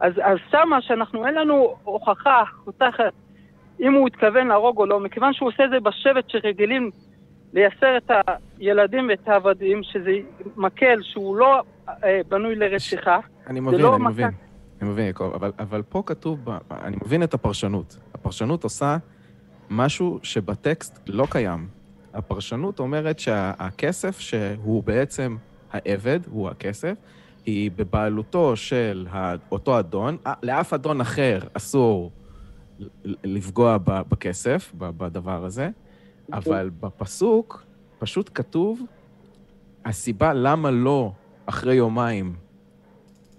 [0.00, 3.12] אז, אז שמה שאנחנו, אין לנו הוכחה חותכת
[3.80, 6.90] אם הוא התכוון להרוג או לא, מכיוון שהוא עושה את זה בשבט שרגילים
[7.52, 8.10] לייסר את
[8.58, 10.10] הילדים ואת העבדים, שזה
[10.56, 13.18] מקל שהוא לא אה, בנוי לרציחה.
[13.46, 14.10] אני מבין, לא אני מכה.
[14.10, 14.30] מבין.
[14.82, 17.96] אני מבין, יעקב, אבל, אבל פה כתוב, אני מבין את הפרשנות.
[18.14, 18.96] הפרשנות עושה
[19.70, 21.77] משהו שבטקסט לא קיים.
[22.18, 25.36] הפרשנות אומרת שהכסף שהוא בעצם
[25.72, 26.94] העבד, הוא הכסף,
[27.46, 29.06] היא בבעלותו של
[29.52, 32.10] אותו אדון, אה, לאף אדון אחר אסור
[33.24, 35.70] לפגוע בכסף, בדבר הזה,
[36.32, 37.64] אבל בפסוק
[37.98, 38.82] פשוט כתוב,
[39.84, 41.12] הסיבה למה לא
[41.46, 42.36] אחרי יומיים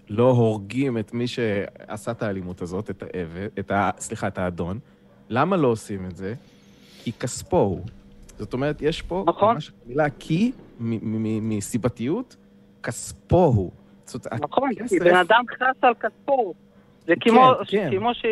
[0.08, 3.90] לא הורגים את מי שעשה את האלימות הזאת, את העבד, את ה...
[3.98, 4.78] סליחה, את האדון,
[5.28, 6.34] למה לא עושים את זה?
[7.02, 7.84] כי כספו הוא.
[8.40, 9.54] זאת אומרת, יש פה נכון.
[9.54, 12.36] ממש מילה כי, מסיבתיות,
[12.82, 13.70] כספו הוא.
[14.04, 16.54] זאת נכון, כי בן אדם חס על כספו.
[17.06, 17.90] זה כמו, כן.
[17.90, 18.24] כמו ש...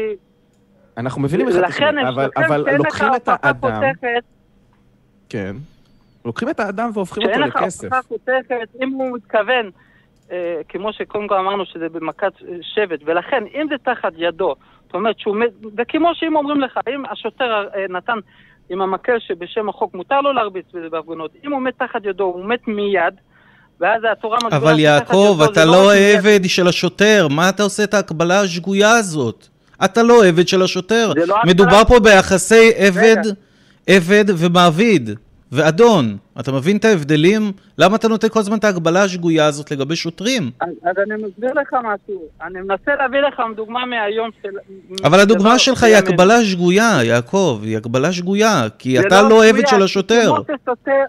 [0.97, 4.25] אנחנו מבינים איך אתה לכן אומר, אבל, אבל שאין לך לוקחים את האדם, חותכת,
[5.29, 5.57] כן,
[6.25, 7.85] לוקחים את האדם והופכים שאין אותו לך לכסף.
[7.85, 9.71] הוכחה חותכת, אם הוא מתכוון,
[10.31, 15.19] אה, כמו שקודם כל אמרנו שזה במכת שבט, ולכן אם זה תחת ידו, זאת אומרת
[15.19, 15.37] שהוא
[15.77, 18.19] וכמו שאם אומרים לך, אם השוטר אה, נתן
[18.71, 22.45] עם המקל שבשם החוק מותר לו להרביץ בזה בהפגנות, אם הוא מת תחת ידו, הוא
[22.45, 23.15] מת מיד,
[23.81, 26.19] ואז התורה מסבירה אבל יעקב, אתה לא מיד.
[26.19, 29.47] עבד של השוטר, מה אתה עושה את ההקבלה השגויה הזאת?
[29.85, 31.13] אתה לא עבד של השוטר.
[31.27, 33.17] לא מדובר פה ביחסי עבד.
[33.89, 35.11] עבד ומעביד,
[35.53, 36.17] ואדון.
[36.41, 37.53] אתה מבין את ההבדלים?
[37.79, 40.51] למה אתה נותן כל הזמן את ההקבלה השגויה הזאת לגבי שוטרים?
[40.61, 44.49] אז, אז אני מסביר לך משהו, אני מנסה להביא לך דוגמה מהיום של...
[45.05, 45.97] אבל הדוגמה שלך היא.
[45.97, 50.25] הקבלה שגויה, יעקב, היא הקבלה שגויה, כי אתה לא עבד מדויק, של השוטר.
[50.27, 51.05] כמו ששוטר...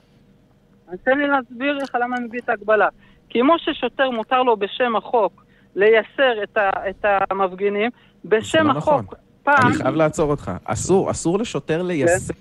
[0.87, 2.87] אז תן לי להסביר לך למה אני מביא את ההגבלה.
[3.29, 5.43] כמו ששוטר מותר לו בשם החוק
[5.75, 7.89] לייסר את, ה, את המפגינים,
[8.25, 8.93] בשם לא נכון.
[8.93, 9.67] החוק פעם...
[9.67, 10.51] אני חייב לעצור אותך.
[10.63, 12.33] אסור, אסור לשוטר ליישם,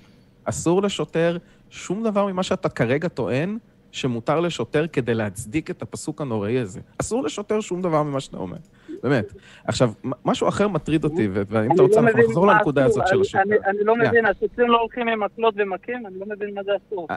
[0.45, 1.37] אסור לשוטר
[1.71, 3.59] שום דבר ממה שאתה כרגע טוען
[3.93, 6.81] שמותר לשוטר כדי להצדיק את הפסוק הנוראי הזה.
[7.01, 8.57] אסור לשוטר שום דבר ממה שאתה אומר.
[9.03, 9.33] באמת.
[9.65, 9.93] עכשיו,
[10.25, 12.85] משהו אחר מטריד אותי, ואם אתה רוצה, לא אנחנו נחזור לנקודה.
[12.85, 13.39] הזאת של השוטר.
[13.67, 13.95] אני, לא.
[13.97, 16.07] מבין, השוטרים לא הולכים עם מקלות ומכים?
[16.07, 17.09] אני לא מבין מה זה אסור.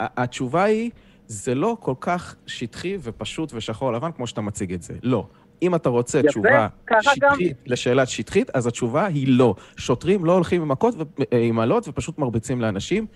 [0.00, 0.90] התשובה היא,
[1.26, 4.94] זה לא כל כך שטחי ופשוט ושחור לבן כמו שאתה מציג את זה.
[5.02, 5.26] לא.
[5.62, 9.54] אם אתה רוצה יפה, תשובה ככה גם- שטחית לשאלה שטחית, אז התשובה היא לא.
[9.76, 10.94] שוטרים לא הולכים עם מכות
[11.34, 13.06] ועם אלות ופשוט מרביצים לאנשים.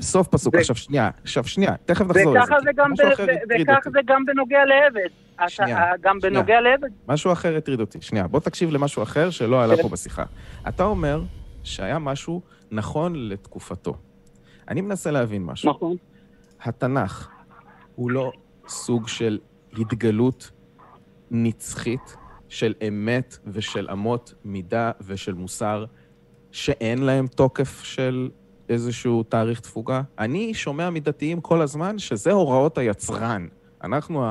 [0.00, 0.54] סוף פסוק.
[0.54, 2.70] עכשיו שנייה, עכשיו שנייה, תכף נחזור לזה.
[2.76, 2.92] גם
[3.60, 3.90] וכך.
[3.92, 5.08] זה גם בנוגע לעבד.
[5.48, 6.34] שנייה, גם שנייה.
[6.34, 6.88] בנוגע לעבד.
[7.08, 7.98] משהו אחר הטריד אותי.
[8.00, 9.82] שנייה, בוא תקשיב למשהו אחר שלא עלה כן.
[9.82, 10.24] פה בשיחה.
[10.68, 11.22] אתה אומר
[11.62, 13.96] שהיה משהו נכון לתקופתו.
[14.68, 15.70] אני מנסה להבין משהו.
[15.70, 15.96] נכון.
[16.62, 17.28] התנ"ך
[17.94, 18.32] הוא לא
[18.68, 19.38] סוג של
[19.78, 20.50] התגלות
[21.30, 22.16] נצחית
[22.48, 25.84] של אמת ושל אמות מידה ושל מוסר
[26.52, 28.30] שאין להם תוקף של
[28.68, 30.02] איזשהו תאריך תפוגה?
[30.18, 33.46] אני שומע מדתיים כל הזמן שזה הוראות היצרן.
[33.84, 34.24] אנחנו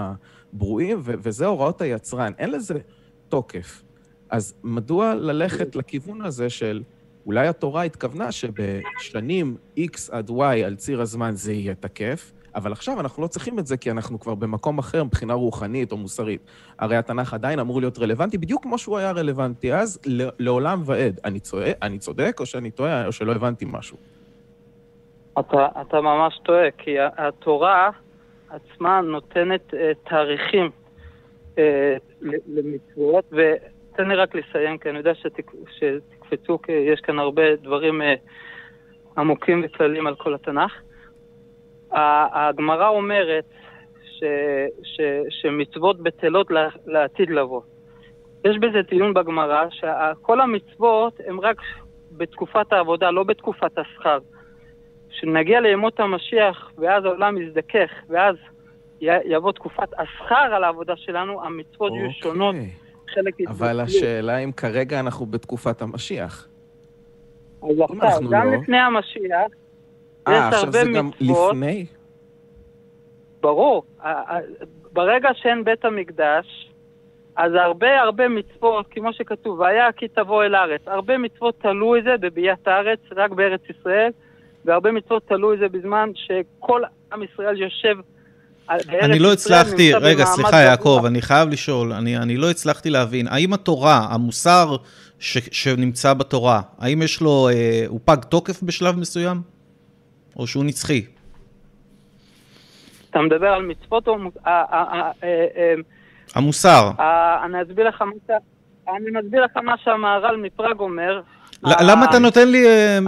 [0.53, 2.31] הברואים, ו- וזה הוראות היצרן.
[2.37, 2.79] אין לזה
[3.29, 3.83] תוקף.
[4.29, 6.83] אז מדוע ללכת לכיוון הזה של
[7.25, 12.99] אולי התורה התכוונה שבשנים X עד Y על ציר הזמן זה יהיה תקף, אבל עכשיו
[12.99, 16.41] אנחנו לא צריכים את זה כי אנחנו כבר במקום אחר מבחינה רוחנית או מוסרית.
[16.79, 19.99] הרי התנ"ך עדיין אמור להיות רלוונטי בדיוק כמו שהוא היה רלוונטי אז,
[20.39, 21.19] לעולם ועד.
[21.25, 23.97] אני, צועק, אני צודק או שאני טועה או שלא הבנתי משהו?
[25.39, 27.89] אתה, אתה ממש טועה, כי התורה
[28.49, 30.69] עצמה נותנת uh, תאריכים
[31.55, 31.59] uh,
[32.47, 38.01] למצוות, ותן לי רק לסיים, כי אני יודע שתק, שתקפצו, כי יש כאן הרבה דברים
[38.01, 38.05] uh,
[39.17, 40.71] עמוקים וכלליים על כל התנ"ך.
[41.91, 43.45] הגמרא אומרת
[44.03, 44.23] ש,
[44.83, 46.47] ש, שמצוות בטלות
[46.85, 47.61] לעתיד לבוא.
[48.45, 51.57] יש בזה דיון בגמרא, שכל המצוות הן רק
[52.11, 54.17] בתקופת העבודה, לא בתקופת השכר.
[55.17, 58.35] כשנגיע לימות המשיח, ואז העולם יזדכך, ואז
[59.01, 62.69] יבוא תקופת השכר על העבודה שלנו, המצוות יהיו שונות, אוקיי.
[63.13, 63.79] חלק אבל.
[63.79, 66.47] השאלה אם כרגע אנחנו בתקופת המשיח.
[67.61, 69.51] אז עכשיו, גם לא- לפני המשיח,
[70.27, 71.51] אה, יש עכשיו הרבה זה גם מצוות.
[71.51, 71.85] לפני?
[73.41, 73.83] ברור,
[74.93, 76.71] ברגע שאין בית המקדש,
[77.35, 82.03] אז הרבה הרבה מצוות, כמו שכתוב, והיה כי תבוא אל הארץ, הרבה מצוות תלו את
[82.03, 84.11] זה בביאת הארץ, רק בארץ ישראל,
[84.67, 86.81] והרבה מצוות תלו את זה בזמן שכל
[87.13, 87.97] עם ישראל יושב
[88.69, 90.57] אני לא הצלחתי, רגע, סליחה.
[90.57, 94.75] יעקב, אני חייב לשאול, אני, אני לא הצלחתי להבין, האם התורה, המוסר
[95.19, 99.41] ש, שנמצא בתורה, האם יש לו, אה, הוא פג תוקף בשלב מסוים?
[100.35, 101.05] או שהוא נצחי?
[103.09, 104.17] אתה מדבר על מצוות או...
[104.47, 105.73] אה, אה, אה,
[106.35, 106.91] המוסר.
[107.45, 107.61] אני
[109.21, 111.21] אסביר לך מה שהמהר"ל מפראג אומר.
[111.63, 112.67] למה אתה נותן לי...
[112.67, 112.99] אה,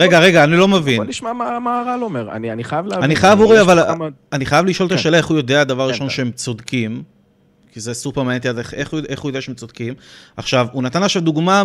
[0.00, 0.96] רגע, רגע, אני לא מבין.
[0.96, 2.30] בוא נשמע מה הר"ל אומר.
[2.32, 3.04] אני חייב להבין.
[3.04, 3.78] אני חייב, אורי, אבל...
[4.32, 4.98] אני חייב לשאול את כן.
[4.98, 7.02] השאלה איך הוא יודע, דבר כן, ראשון, שהם צודקים.
[7.72, 9.94] כי זה סופר מעניין אותי איך, איך הוא יודע שהם צודקים.
[10.36, 11.62] עכשיו, הוא נתן עכשיו דוגמה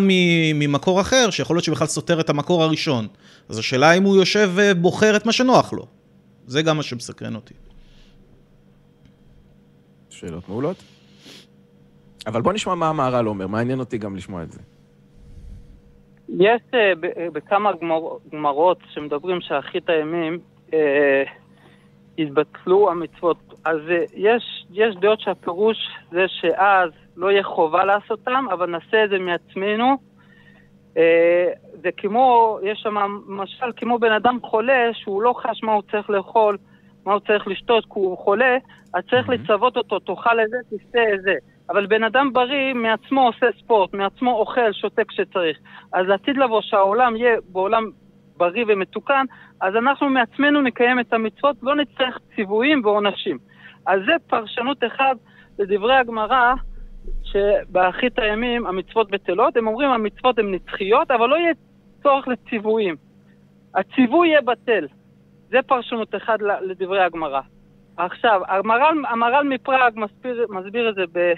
[0.53, 3.07] ממקור אחר, שיכול להיות שבכלל סותר את המקור הראשון.
[3.49, 5.85] אז השאלה אם הוא יושב ובוחר את מה שנוח לו.
[6.47, 7.53] זה גם מה שמסקרן אותי.
[10.09, 10.77] שאלות מעולות.
[12.27, 14.59] אבל בוא נשמע מה המהר"ל אומר, מעניין אותי גם לשמוע את זה.
[16.39, 16.75] יש uh,
[17.33, 17.71] בכמה
[18.31, 20.73] גמרות שמדברים שאחרית הימים uh,
[22.17, 23.37] התבטלו המצוות.
[23.65, 25.77] אז uh, יש, יש דעות שהפירוש
[26.11, 29.97] זה שאז לא יהיה חובה לעשותם, אבל נעשה את זה מעצמנו.
[30.93, 30.97] Uh,
[31.81, 32.95] זה כמו, יש שם
[33.27, 36.57] משל כמו בן אדם חולה שהוא לא חש מה הוא צריך לאכול,
[37.05, 38.57] מה הוא צריך לשתות כי הוא חולה,
[38.93, 39.31] אז צריך mm-hmm.
[39.31, 41.33] לצוות אותו, תאכל את זה, תשתה את זה.
[41.69, 45.57] אבל בן אדם בריא מעצמו עושה ספורט, מעצמו אוכל, שותה כשצריך.
[45.93, 47.83] אז עתיד לבוא שהעולם יהיה בעולם
[48.37, 49.25] בריא ומתוקן,
[49.61, 53.37] אז אנחנו מעצמנו נקיים את המצוות, לא נצטרך ציוויים ועונשים.
[53.87, 55.17] אז זה פרשנות אחת
[55.59, 56.53] לדברי הגמרא,
[57.23, 61.53] שבאחרית הימים המצוות בטלות, הם אומרים המצוות הן נצחיות, אבל לא יהיה
[62.03, 62.95] צורך לציוויים.
[63.75, 64.87] הציווי יהיה בטל.
[65.49, 67.41] זה פרשנות אחת לדברי הגמרא.
[67.97, 71.33] עכשיו, המר"ל, המר"ל מפראג מסביר, מסביר את זה ב...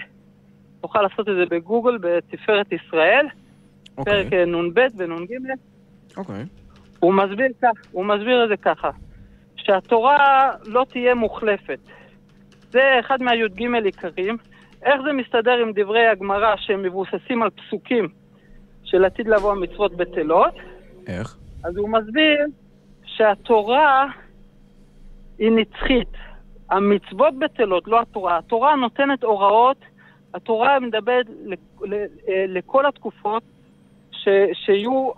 [0.80, 3.98] תוכל לעשות את זה בגוגל, בתפארת ישראל, okay.
[3.98, 4.24] אוקיי.
[4.24, 5.34] פרק אה, נ"ב ונ"ג.
[6.16, 6.44] אוקיי.
[7.00, 8.90] הוא מסביר כך, הוא מסביר את זה ככה,
[9.56, 11.78] שהתורה לא תהיה מוחלפת.
[12.70, 14.36] זה אחד מהי"ג עיקרים.
[14.82, 18.08] איך זה מסתדר עם דברי הגמרא שהם מבוססים על פסוקים
[18.84, 20.54] של עתיד לבוא המצוות בטלות?
[21.06, 21.36] איך?
[21.64, 22.38] אז הוא מסביר
[23.04, 24.06] שהתורה
[25.38, 26.08] היא נצחית.
[26.70, 28.38] המצוות בטלות, לא התורה.
[28.38, 29.76] התורה נותנת הוראות
[30.34, 33.42] התורה מדברת אה, לכל התקופות
[34.10, 35.10] ש, שיהיו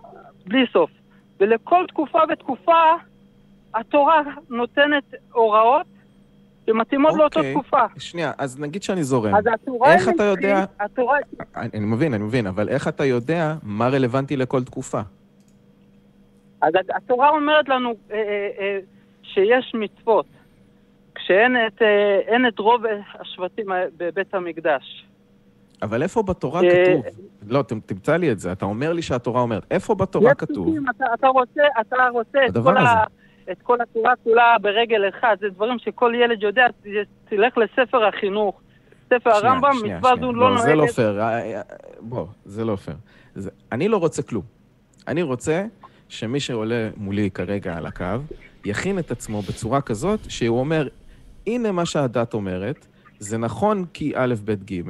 [0.46, 0.90] בלי סוף.
[1.40, 2.92] ולכל תקופה ותקופה
[3.74, 5.86] התורה נותנת הוראות
[6.66, 7.18] שמתאימות okay.
[7.18, 7.52] לאותה אוקיי.
[7.54, 7.82] תקופה.
[7.98, 9.34] שנייה, אז נגיד שאני זורם.
[9.34, 10.64] אז התורה איך אתה יודע...
[10.80, 11.18] התורה...
[11.56, 15.00] אני, אני מבין, אני מבין, אבל איך אתה יודע מה רלוונטי לכל תקופה?
[16.62, 18.78] אז התורה אומרת לנו אה, אה, אה,
[19.22, 20.26] שיש מצוות.
[21.18, 22.82] כשאין את, אה, את רוב
[23.20, 25.06] השבטים בבית המקדש.
[25.82, 26.64] אבל איפה בתורה ש...
[26.64, 27.04] כתוב?
[27.48, 28.52] לא, תמצא לי את זה.
[28.52, 29.66] אתה אומר לי שהתורה אומרת.
[29.70, 30.74] איפה בתורה כתוב?
[30.96, 33.04] אתה, אתה רוצה, אתה רוצה את כל, ה,
[33.50, 35.36] את כל התורה כולה ברגל אחד.
[35.40, 36.66] זה דברים שכל ילד יודע.
[37.28, 38.60] תלך לספר החינוך.
[39.06, 40.64] ספר הרמב"ם, מצווה זו לא, לא נוהגת.
[40.64, 41.20] זה לא פייר.
[41.20, 41.62] אה, אה,
[42.00, 42.96] בוא, זה לא פייר.
[43.72, 44.42] אני לא רוצה כלום.
[45.08, 45.64] אני רוצה
[46.08, 48.04] שמי שעולה מולי כרגע על הקו,
[48.64, 50.88] יכין את עצמו בצורה כזאת שהוא אומר,
[51.48, 52.86] הנה מה שהדת אומרת,
[53.18, 54.82] זה נכון כי א', ב', ג',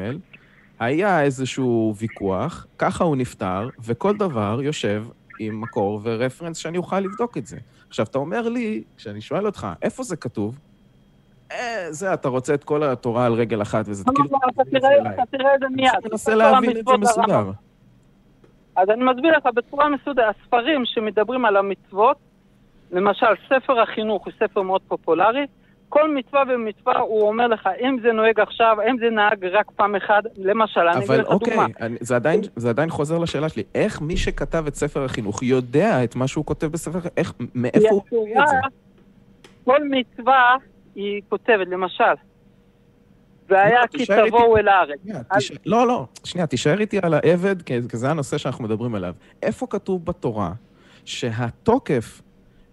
[0.81, 5.05] היה איזשהו ויכוח, ככה הוא נפטר, וכל דבר יושב
[5.39, 7.57] עם מקור ורפרנס שאני אוכל לבדוק את זה.
[7.89, 10.59] עכשיו, אתה אומר לי, כשאני שואל אותך, איפה זה כתוב?
[11.53, 14.29] אה, זה, אתה רוצה את כל התורה על רגל אחת, וזה לא, כאילו...
[14.31, 14.39] לא,
[15.15, 15.91] אתה תראה את זה מיד.
[15.95, 17.51] אני מנסה להבין את זה מסודר.
[18.77, 22.17] אז אני מסביר לך בצורה מסודרת, הספרים שמדברים על המצוות,
[22.93, 25.47] למשל, ספר החינוך הוא ספר מאוד פופולרי,
[25.89, 29.97] כל מצווה ומצווה הוא אומר לך, אם זה נוהג עכשיו, אם זה נהג רק פעם
[29.97, 31.65] אחת, למשל, אני אגיד לך אוקיי, דוגמה.
[31.65, 33.63] אבל אוקיי, זה עדיין, זה עדיין חוזר לשאלה שלי.
[33.75, 37.15] איך מי שכתב את ספר החינוך יודע את מה שהוא כותב בספר החינוך?
[37.17, 38.57] איך, מאיפה הוא יודע את זה?
[39.65, 40.57] כל מצווה
[40.95, 42.05] היא כותבת, למשל.
[43.49, 44.99] והיה לא, כי תבואו אל הארץ.
[45.67, 49.15] לא, לא, שנייה, תישאר איתי על העבד, כי זה הנושא שאנחנו מדברים עליו.
[49.43, 50.53] איפה כתוב בתורה
[51.05, 52.23] שהתוקף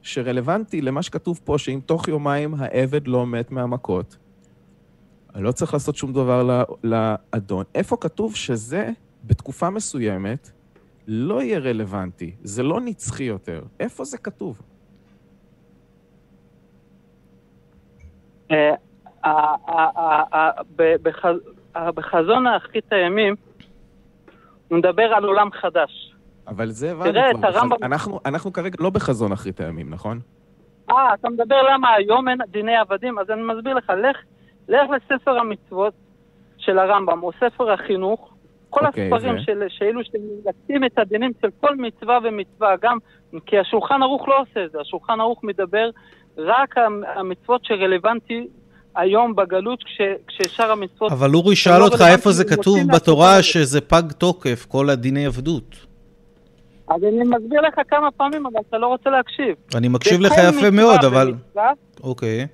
[0.06, 4.18] שרלוונטי למה שכתוב פה, שאם תוך יומיים העבד לא מת מהמכות,
[5.36, 7.66] לא צריך לעשות שום דבר לאדון.
[7.76, 8.90] איפה כתוב שזה
[9.24, 10.52] בתקופה מסוימת
[11.08, 13.64] לא יהיה רלוונטי, זה לא נצחי יותר?
[13.80, 14.62] איפה זה כתוב?
[18.52, 18.76] אה,
[21.76, 23.36] בחזון האחרית הימים
[24.68, 26.15] הוא מדבר על עולם חדש.
[26.48, 27.78] אבל זה הבנו תראה, את הרמב"ם...
[27.84, 30.20] אנחנו, אנחנו כרגע לא בחזון אחרית הימים, נכון?
[30.92, 33.20] אה, אתה מדבר למה היום אין דיני עבדים?
[33.20, 34.18] אז אני מסביר לך, לך,
[34.68, 35.94] לך לספר המצוות
[36.58, 38.34] של הרמב"ם, או ספר החינוך,
[38.70, 39.44] כל okay, אוקיי, הספרים זה...
[39.44, 42.98] של, שאלו שמלקטים את הדינים של כל מצווה ומצווה, גם
[43.46, 45.90] כי השולחן ערוך לא עושה את זה, השולחן ערוך מדבר
[46.38, 46.76] רק
[47.16, 48.48] המצוות שרלוונטי
[48.96, 51.12] היום בגלות כש, כששאר המצוות...
[51.12, 55.85] אבל אורי שאל לא אותך איפה זה כתוב בתורה שזה פג תוקף, כל הדיני עבדות.
[56.88, 59.56] אז אני מסביר לך כמה פעמים, אבל אתה לא רוצה להקשיב.
[59.76, 61.34] אני מקשיב לך יפה מאוד, אבל...
[62.04, 62.48] אוקיי.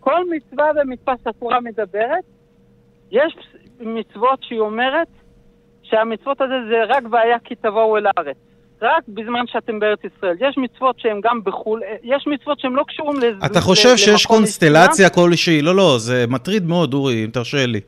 [0.00, 2.24] כל מצווה ומצווה שהתורה מדברת,
[3.10, 3.36] יש
[3.80, 5.08] מצוות שהיא אומרת
[5.82, 8.36] שהמצוות הזה זה רק והיה כי תבואו אל הארץ.
[8.82, 10.36] רק בזמן שאתם בארץ ישראל.
[10.40, 13.46] יש מצוות שהן גם בחו"ל, יש מצוות שהן לא קשורים לזה.
[13.46, 15.62] אתה חושב שיש קונסטלציה כלשהי?
[15.62, 17.80] לא, לא, זה מטריד מאוד, אורי, אם תרשה לי.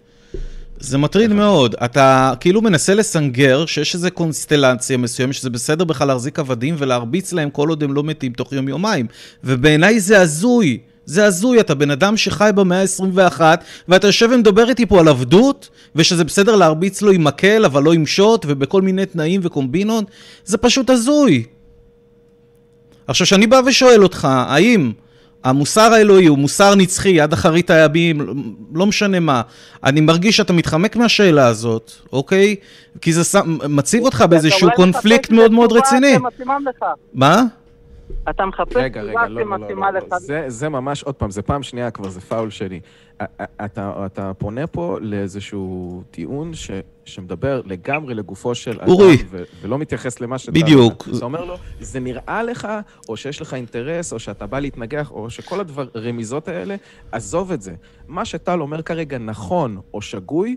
[0.85, 1.75] זה מטריד מאוד.
[1.85, 7.51] אתה כאילו מנסה לסנגר שיש איזו קונסטלציה מסוימת, שזה בסדר בכלל להחזיק עבדים ולהרביץ להם
[7.51, 9.07] כל עוד הם לא מתים תוך יום-יומיים.
[9.45, 10.79] ובעיניי זה הזוי.
[11.07, 13.41] זה הזוי, אתה בן אדם שחי במאה ה-21,
[13.89, 17.93] ואתה יושב ומדבר איתי פה על עבדות, ושזה בסדר להרביץ לו עם מקל, אבל לא
[17.93, 20.05] עם שוט, ובכל מיני תנאים וקומבינות,
[20.45, 21.45] זה פשוט הזוי.
[23.07, 24.93] עכשיו, כשאני בא ושואל אותך, האם
[25.45, 28.21] המוסר האלוהי הוא מוסר נצחי עד אחרית הימים,
[28.75, 29.43] לא משנה מה.
[29.85, 32.57] אני מרגיש שאתה מתחמק מהשאלה הזאת, אוקיי?
[33.01, 36.17] כי זה מציב אותך באיזשהו קונפליקט מאוד מאוד רציני.
[37.15, 37.43] מה?
[38.31, 40.19] אתה מחפש רגע, רגע, לא, לא, לא, לא, לא.
[40.19, 42.81] זה, זה ממש, עוד פעם, זה פעם שנייה כבר, זה פאול שלי.
[43.65, 46.71] אתה, אתה פונה פה לאיזשהו טיעון ש,
[47.05, 49.17] שמדבר לגמרי לגופו של אדם, אורי.
[49.31, 50.53] ו, ולא מתייחס למה שאתה...
[50.53, 51.09] בדיוק.
[51.17, 52.69] אתה אומר לו, זה נראה לך,
[53.09, 55.61] או שיש לך אינטרס, או שאתה בא להתנגח, או שכל
[55.95, 56.77] הרמיזות האלה,
[57.13, 57.75] עזוב את זה.
[58.09, 60.57] מה שטל אומר כרגע נכון או שגוי,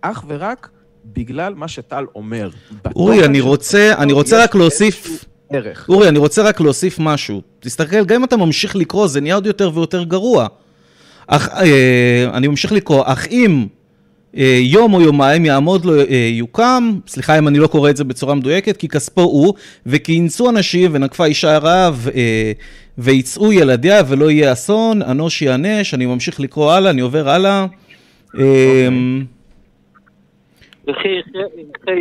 [0.00, 0.68] אך ורק
[1.04, 2.50] בגלל מה שטל אומר.
[2.96, 5.24] אורי, אני רוצה, אני רוצה רק להוסיף...
[5.52, 5.86] ערך.
[5.88, 7.42] אורי, אני רוצה רק להוסיף משהו.
[7.60, 10.46] תסתכל, גם אם אתה ממשיך לקרוא, זה נהיה עוד יותר ויותר גרוע.
[11.26, 13.66] אך, אה, אני ממשיך לקרוא, אך אם
[14.36, 18.04] אה, יום או יומיים יעמוד לו, אה, יוקם, סליחה אם אני לא קורא את זה
[18.04, 19.54] בצורה מדויקת, כי כספו הוא,
[19.86, 22.52] וכי ינסו אנשים ונקפה אישה רעב אה,
[22.98, 27.66] ויצאו ילדיה ולא יהיה אסון, אנוש יענש, אני ממשיך לקרוא הלאה, אני עובר הלאה.
[28.38, 28.88] אה,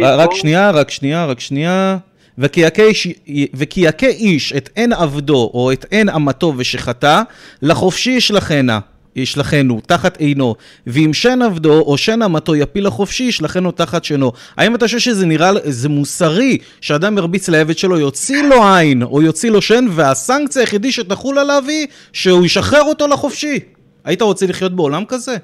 [0.02, 1.98] רק שנייה, רק שנייה, רק שנייה.
[2.40, 7.22] וכי יכה איש את עין עבדו או את עין אמתו ושחטא,
[7.62, 8.80] לחופשי ישלחנה.
[9.16, 10.56] ישלחנו תחת עינו,
[10.88, 14.32] ואם שן עבדו או שן אמתו יפיל לחופשי, ישלחנו תחת שנו.
[14.58, 19.22] האם אתה חושב שזה נראה, זה מוסרי שאדם ירביץ לעבד שלו, יוציא לו עין או
[19.22, 23.60] יוציא לו שן, והסנקציה היחידי שתחול עליו היא שהוא ישחרר אותו לחופשי?
[24.04, 25.38] היית רוצה לחיות בעולם כזה?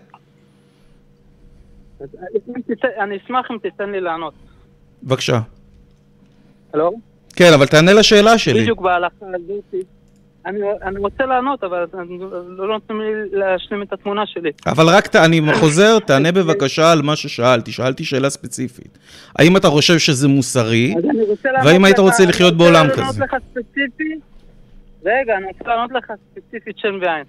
[3.04, 4.34] אני אשמח אם תיתן לי לענות.
[5.04, 5.40] בבקשה.
[6.76, 6.92] הלו?
[7.36, 8.62] כן, אבל תענה לשאלה שלי.
[8.62, 9.86] בדיוק בהלכה הזאת.
[10.46, 11.86] אני, אני רוצה לענות, אבל
[12.58, 14.52] לא נותנים לי להשלים את התמונה שלי.
[14.66, 17.72] אבל רק, אני חוזר, תענה בבקשה על מה ששאלתי.
[17.72, 18.98] שאלתי שאלה ספציפית.
[19.40, 20.96] האם אתה חושב שזה מוסרי,
[21.64, 23.02] והאם היית רוצה לחיות בעולם כזה?
[23.02, 24.16] אני רוצה לענות לך ספציפי,
[25.06, 27.24] רגע, אני רוצה לענות לך ספציפית שם ועין.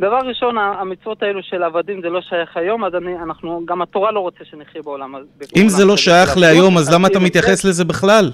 [0.00, 4.10] דבר ראשון, המצוות האלו של עבדים זה לא שייך היום, אז אני, אנחנו, גם התורה
[4.12, 5.14] לא רוצה שנחיה בעולם.
[5.56, 8.30] אם זה לא שייך להיום, אז למה אתה מתייחס לזה בכלל?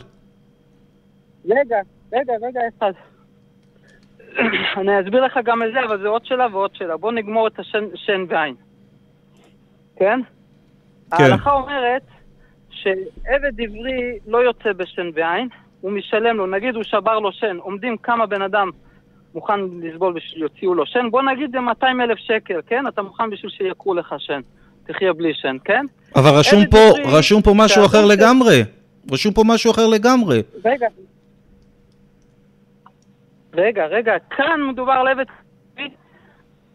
[1.45, 1.77] רגע,
[2.13, 2.93] רגע, רגע, אחד.
[4.81, 6.97] אני אסביר לך גם את זה, אבל זה עוד שאלה ועוד שאלה.
[6.97, 8.55] בוא נגמור את השן ועין.
[9.97, 10.21] כן?
[11.17, 11.25] כן.
[11.25, 12.03] ההלכה אומרת
[12.71, 15.49] שעבד עברי לא יוצא בשן ועין,
[15.81, 18.71] הוא משלם לו, נגיד הוא שבר לו שן, עומדים כמה בן אדם
[19.35, 22.87] מוכן לסבול בשביל שיוציאו לו שן, בוא נגיד זה 200 אלף שקל, כן?
[22.87, 24.41] אתה מוכן בשביל שיעקרו לך שן.
[24.87, 25.87] תחיה בלי שן, כן?
[26.17, 28.63] אבל רשום פה, דברי, רשום פה משהו אחר לגמרי.
[29.13, 30.43] רשום פה משהו אחר לגמרי.
[30.65, 30.87] רגע.
[33.55, 35.25] רגע, רגע, כאן מדובר על עבד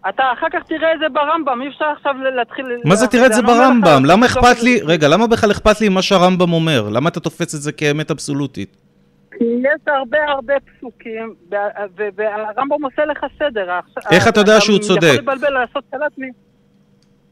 [0.09, 2.65] אתה אחר כך תראה את זה ברמב"ם, אי אפשר עכשיו להתחיל...
[2.85, 4.05] מה זה תראה את זה ברמב"ם?
[4.05, 4.79] למה אכפת לי...
[4.81, 6.89] רגע, למה בכלל אכפת לי מה שהרמב"ם אומר?
[6.89, 8.77] למה אתה תופס את זה כאמת אבסולוטית?
[9.41, 11.33] יש הרבה הרבה פסוקים,
[12.15, 13.69] והרמב"ם עושה לך סדר.
[14.11, 15.01] איך אתה יודע שהוא צודק?
[15.03, 16.23] יכול לבלבל, לעשות סלט מ...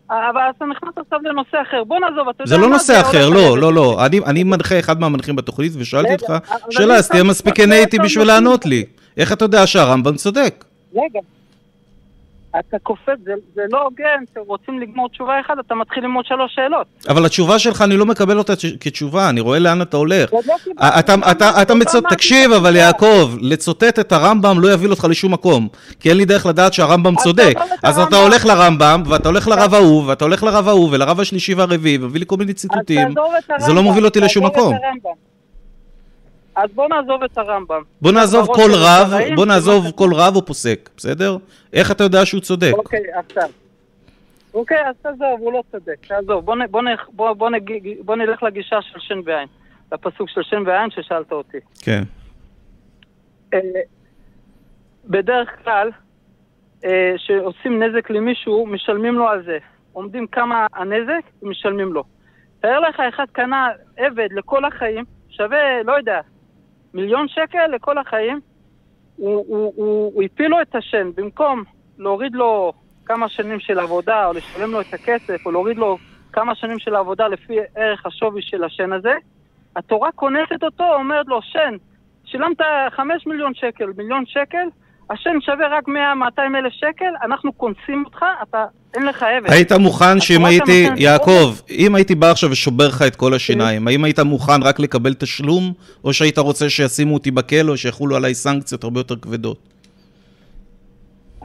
[0.10, 1.84] אבל אתה נכנס עכשיו לנושא אחר.
[1.84, 2.48] בוא נעזוב, אתה יודע מה...
[2.48, 4.06] זה לא נושא אחר, לא, לא, לא.
[4.26, 6.34] אני מנחה אחד מהמנחים בתוכנית ושאלתי אותך
[6.70, 8.86] שאלה, אז תהיה מספיק ענה איתי בשביל לענות לי.
[9.18, 10.66] איך אתה יודע שהרמב"ם צודק?
[10.96, 11.20] רגע,
[12.60, 16.88] אתה קופץ, זה, זה לא הוגן, כשרוצים לגמור תשובה אחת, אתה מתחיל ללמוד שלוש שאלות.
[17.10, 20.34] אבל התשובה שלך, אני לא מקבל אותה כתשובה, אני רואה לאן אתה הולך.
[20.34, 20.40] לא
[21.00, 22.04] אתה, אתה, אתה מצוט...
[22.10, 25.68] תקשיב, אבל יעקב, לצוטט את הרמב"ם לא יביא אותך לשום מקום.
[26.00, 27.54] כי אין לי דרך לדעת שהרמב"ם צודק.
[27.84, 31.98] אז אתה הולך לרמב"ם, ואתה הולך לרב ההוא, ואתה הולך לרב ההוא, ולרב השלישי והרביעי,
[31.98, 33.08] ומביא לי כל מיני ציטוטים.
[33.58, 34.76] זה לא מוביל אותי לשום מקום.
[36.56, 37.82] אז בוא נעזוב את הרמב"ם.
[38.02, 41.38] בוא נעזוב כל רב, בוא נעזוב כל רב או פוסק, בסדר?
[41.74, 42.72] איך אתה יודע שהוא צודק?
[42.74, 43.50] אוקיי, עכשיו.
[44.54, 46.06] אוקיי, אז תעזוב, הוא לא צודק.
[46.08, 46.82] תעזוב, בוא, בוא,
[47.12, 47.50] בוא, בוא,
[48.06, 49.48] בוא נלך לגישה של שן ועין.
[49.92, 51.58] לפסוק של שן ועין ששאלת אותי.
[51.82, 52.04] כן.
[53.54, 53.60] אה,
[55.06, 55.90] בדרך כלל,
[56.86, 59.58] אה, שעושים נזק למישהו, משלמים לו על זה.
[59.94, 62.04] עומדים כמה הנזק, משלמים לו.
[62.60, 66.20] תאר לך, אחד קנה עבד לכל החיים, שווה, לא יודע,
[66.94, 68.40] מיליון שקל לכל החיים,
[69.16, 71.64] הוא, הוא, הוא, הוא הפיל לו את השן, במקום
[71.98, 72.74] להוריד לו
[73.06, 75.98] כמה שנים של עבודה, או לשלם לו את הכסף, או להוריד לו
[76.34, 79.14] כמה שנים של עבודה לפי ערך השווי של השן הזה,
[79.76, 81.76] התורה כונסת אותו, אומרת לו, שן,
[82.26, 82.58] שילמת
[82.90, 84.68] חמש מיליון שקל, מיליון שקל,
[85.10, 85.92] השן שווה רק 100-200
[86.58, 89.52] אלף שקל, אנחנו קונסים אותך, אתה, אין לך עבד.
[89.52, 94.04] היית מוכן שאם הייתי, יעקב, אם הייתי בא עכשיו ושובר לך את כל השיניים, האם
[94.04, 95.74] היית מוכן רק לקבל תשלום,
[96.04, 99.58] או שהיית רוצה שישימו אותי בכלא, או שיחולו עליי סנקציות הרבה יותר כבדות?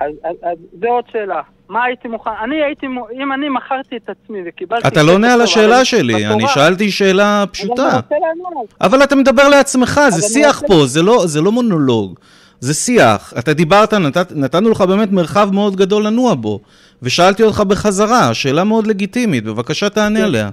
[0.00, 1.40] אז, אז, אז זה עוד שאלה.
[1.68, 2.30] מה הייתי מוכן?
[2.44, 2.86] אני הייתי,
[3.22, 4.88] אם אני מכרתי את עצמי וקיבלתי...
[4.88, 7.82] אתה לא עונה על השאלה אבל שלי, אני בתורה- שאלתי שאלה אבל פשוטה.
[7.88, 8.74] אני רוצה לענות.
[8.80, 12.18] אבל אתה מדבר לעצמך, זה אני שיח רוצה- פה, זה לא, זה לא מונולוג,
[12.60, 13.32] זה שיח.
[13.38, 16.60] אתה דיברת, נת, נתנו לך באמת מרחב מאוד גדול לנוע בו,
[17.02, 20.50] ושאלתי אותך בחזרה, שאלה מאוד לגיטימית, בבקשה תענה עליה.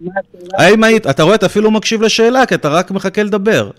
[0.00, 0.64] מה השאלה?
[0.64, 3.70] האם היית, אתה רואה, אתה אפילו מקשיב לשאלה, כי אתה רק מחכה לדבר.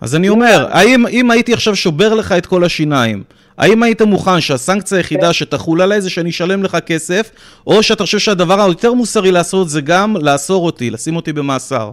[0.00, 3.22] אז אני אומר, האם אם הייתי עכשיו שובר לך את כל השיניים,
[3.58, 7.30] האם היית מוכן שהסנקציה היחידה שתחול עליי זה שאני אשלם לך כסף,
[7.66, 11.90] או שאתה חושב שהדבר היותר מוסרי לעשות זה גם לאסור אותי, לשים אותי במאסר?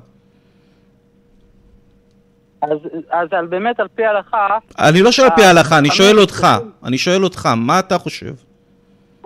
[2.62, 2.78] אז,
[3.10, 4.47] אז על, באמת על פי ההלכה,
[4.80, 6.72] אני לא שואל על פי אה, ההלכה, אני שואל אותך, שנים.
[6.84, 8.34] אני שואל אותך, מה אתה חושב?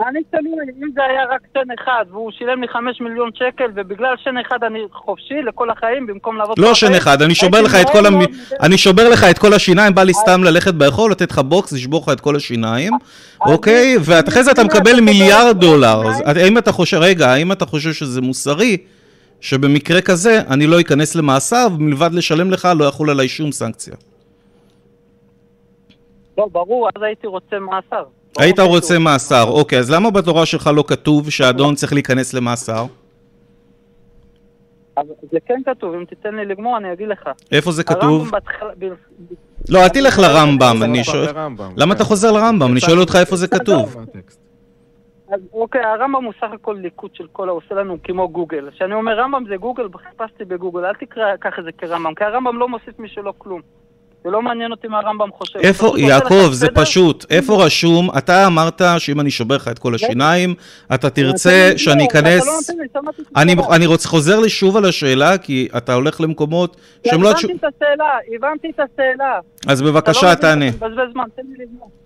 [0.07, 4.15] אני תלוי, אם זה היה רק שן אחד והוא שילם לי חמש מיליון שקל ובגלל
[4.23, 7.89] שן אחד אני חופשי לכל החיים במקום לעבוד לא שן אחד, אני שובר לך את
[7.89, 8.19] כל המ...
[8.61, 12.01] אני שובר לך את כל השיניים, בא לי סתם ללכת ברחוב, לתת לך בוקס, לשבור
[12.01, 12.93] לך את כל השיניים,
[13.41, 13.95] אוקיי?
[13.99, 16.01] ואחרי זה אתה מקבל אתה מיליארד דולר.
[16.25, 18.77] האם אתה חושב, רגע, האם אתה חושב שזה מוסרי,
[19.43, 23.93] שבמקרה כזה אני לא אכנס למאסר, ומלבד לשלם לך לא יחול עליי שום סנקציה?
[26.37, 28.03] לא, ברור, אז הייתי רוצה מאסר.
[28.37, 32.85] היית רוצה מאסר, אוקיי, אז למה בתורה שלך לא כתוב שהאדון צריך להיכנס למאסר?
[34.95, 37.29] אז זה כן כתוב, אם תיתן לי לגמור אני אגיד לך.
[37.51, 38.03] איפה זה כתוב?
[38.03, 38.69] הרמב"ם בהתחלה...
[38.79, 38.93] ב-
[39.69, 41.25] לא, אל תלך לרמב"ם, אני שואל...
[41.25, 41.95] לרמב"ם, למה כן.
[41.95, 42.71] אתה חוזר לרמב"ם?
[42.71, 43.95] אני שואל אותך איפה זה כתוב.
[45.33, 48.69] אז אוקיי, הרמב"ם הוא סך הכל ליקוט של כל העושה לנו כמו גוגל.
[48.71, 52.69] כשאני אומר רמב"ם זה גוגל, חיפשתי בגוגל, אל תקרא ככה זה כרמב"ם, כי הרמב"ם לא
[52.69, 53.61] מוסיף משלו כלום.
[54.23, 55.59] זה לא מעניין אותי מה הרמב"ם חושב.
[55.59, 56.81] איפה, יעקב, זה סדר.
[56.81, 60.55] פשוט, איפה רשום, אתה אמרת שאם אני שובר לך את כל השיניים,
[60.93, 62.69] אתה תרצה לא, שאני לא אכנס...
[63.71, 66.77] אני, חוזר לי שוב על השאלה, כי אתה הולך למקומות
[67.07, 67.29] שהם לא...
[67.29, 69.39] הבנתי את השאלה, הבנתי את השאלה.
[69.67, 70.67] אז אתה לא בבקשה, מבין, תענה.
[70.67, 72.02] אתה מבזבז זמן, תן לי לגמור.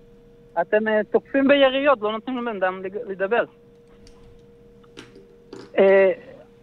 [0.60, 3.44] אתם אה, תוקפים ביריות, לא נותנים לבן אדם לדבר.
[5.78, 6.12] אה,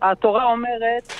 [0.01, 1.13] התורה אומרת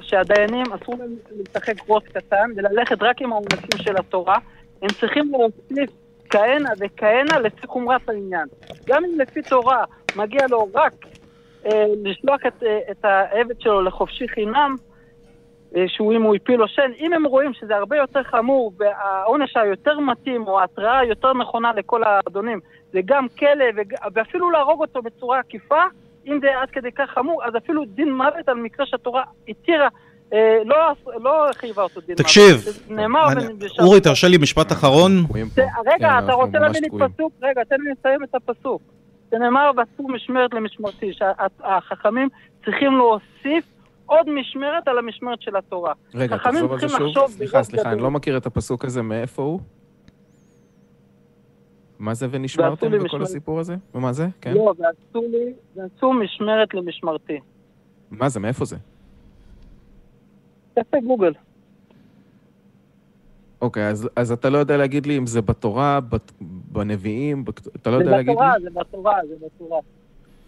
[0.00, 4.38] שהדיינים אסור להם לשחק רוץ קטן וללכת רק עם העונשים של התורה.
[4.82, 5.90] הם צריכים להוסיף
[6.30, 8.48] כהנה וכהנה לפי חומרת העניין.
[8.86, 9.84] גם אם לפי תורה
[10.16, 10.92] מגיע לו רק
[11.66, 14.76] אה, לשלוח את, אה, את העבד שלו לחופשי חינם,
[15.86, 20.00] שהוא אם הוא הפיל לו שן, אם הם רואים שזה הרבה יותר חמור והעונש היותר
[20.00, 22.60] מתאים או ההתראה היותר נכונה לכל האדונים
[22.92, 23.92] זה גם כלא וג...
[24.14, 25.82] ואפילו להרוג אותו בצורה עקיפה,
[26.26, 29.88] אם זה עד כדי כך חמור, אז אפילו דין מוות על מקרה שהתורה התירה,
[30.32, 30.76] אה, לא,
[31.22, 32.56] לא חייבה אותו דין תקשיב,
[33.80, 35.12] אורי, תרשה לי משפט אחרון.
[35.54, 37.08] זה- רגע, כן, אתה רוצה ממש להביא לי.
[37.14, 37.32] פסוק?
[37.42, 38.82] רגע, תן לי לסיים את הפסוק.
[39.30, 42.28] זה נאמר ואסור משמרת למשמרתי, שהחכמים
[42.64, 43.64] צריכים להוסיף
[44.06, 45.92] עוד משמרת על המשמרת של התורה.
[46.14, 47.30] רגע, תחזור על זה שוב.
[47.30, 48.00] סליחה, סליחה, אני.
[48.02, 49.60] לא מכיר את הפסוק הזה, מאיפה הוא?
[51.98, 53.22] מה זה ונשמרתם ועשו בכל משמרת.
[53.22, 53.76] הסיפור הזה?
[53.94, 54.26] ומה זה?
[54.40, 54.54] כן.
[54.54, 57.40] לא, ואסור לי, ואסור משמרת למשמרתי.
[58.10, 58.76] מה זה, מאיפה זה?
[60.74, 61.32] תעשה גוגל.
[63.60, 67.44] אוקיי, אז, אז אתה לא יודע להגיד לי אם זה בתורה, בת, בנביאים.
[67.76, 68.34] אתה לא זה יודע להגיד לי?
[68.34, 69.80] בתורה, זה בתורה, זה בתורה.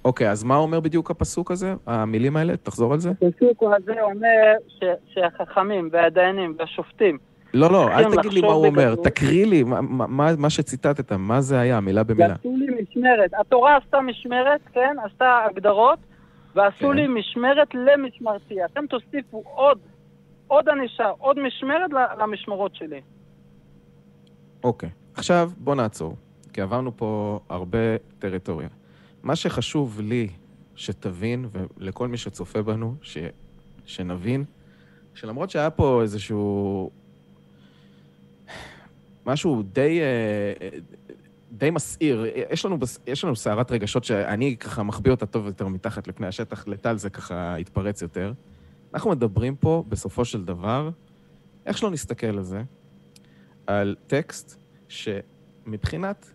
[0.04, 1.74] אוקיי, אז מה אומר בדיוק הפסוק הזה?
[1.86, 2.56] המילים האלה?
[2.56, 3.10] תחזור על זה?
[3.10, 7.18] הפסוק הזה אומר ש- שהחכמים והדיינים והשופטים,
[7.54, 9.04] לא, לא, אל תגיד לי מה הוא אומר, בגדול.
[9.04, 12.28] תקריא לי מה, מה, מה שציטטת, מה זה היה, מילה במילה.
[12.28, 13.30] ועשו לי משמרת.
[13.40, 14.96] התורה עשתה משמרת, כן?
[15.04, 15.98] עשתה הגדרות,
[16.54, 16.92] ועשו כן.
[16.96, 18.64] לי משמרת למשמרתי.
[18.64, 19.78] אתם תוסיפו עוד,
[20.46, 23.00] עוד ענישה, עוד משמרת למשמרות שלי.
[24.64, 26.16] אוקיי, עכשיו בוא נעצור,
[26.52, 27.78] כי עברנו פה הרבה
[28.18, 28.68] טריטוריה.
[29.28, 30.28] מה שחשוב לי
[30.74, 33.18] שתבין, ולכל מי שצופה בנו, ש...
[33.84, 34.44] שנבין,
[35.14, 36.90] שלמרות שהיה פה איזשהו...
[39.26, 40.68] משהו די, אה,
[41.52, 46.08] די מסעיר, יש לנו, יש לנו סערת רגשות שאני ככה מחביא אותה טוב יותר מתחת
[46.08, 48.32] לפני השטח, לטל זה ככה התפרץ יותר.
[48.94, 50.90] אנחנו מדברים פה, בסופו של דבר,
[51.66, 52.62] איך שלא נסתכל על זה,
[53.66, 56.32] על טקסט שמבחינת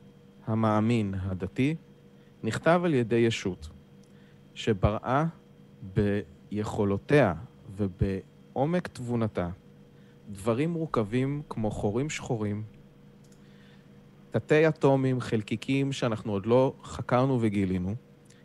[0.48, 1.76] המאמין הדתי
[2.44, 3.70] נכתב על ידי ישות
[4.54, 5.26] שבראה
[5.94, 7.34] ביכולותיה
[7.76, 9.50] ובעומק תבונתה
[10.30, 12.64] דברים מורכבים כמו חורים שחורים,
[14.32, 17.96] תתי אטומים, חלקיקים שאנחנו עוד לא חקרנו וגילינו,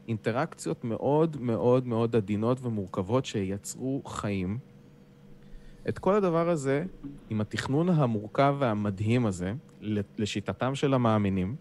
[0.09, 4.59] אינטראקציות מאוד מאוד מאוד עדינות ומורכבות שייצרו חיים.
[5.89, 6.85] את כל הדבר הזה,
[7.31, 9.53] עם התכנון המורכב והמדהים הזה,
[10.19, 11.57] לשיטתם של המאמינים,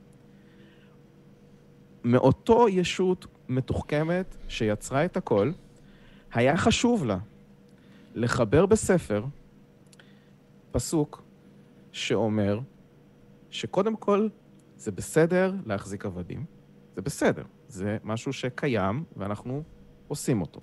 [2.07, 5.51] מאותו ישות מתוחכמת שיצרה את הכל,
[6.33, 7.17] היה חשוב לה
[8.15, 9.25] לחבר בספר
[10.71, 11.23] פסוק
[11.91, 12.59] שאומר
[13.49, 14.27] שקודם כל
[14.77, 16.45] זה בסדר להחזיק עבדים,
[16.95, 19.63] זה בסדר, זה משהו שקיים ואנחנו
[20.07, 20.61] עושים אותו.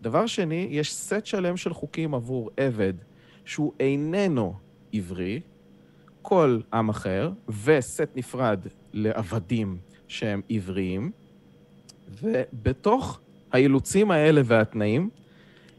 [0.00, 2.94] דבר שני, יש סט שלם של חוקים עבור עבד
[3.44, 4.54] שהוא איננו
[4.92, 5.40] עברי,
[6.22, 7.32] כל עם אחר,
[7.64, 11.10] וסט נפרד לעבדים שהם עבריים,
[12.22, 13.20] ובתוך
[13.52, 15.10] האילוצים האלה והתנאים,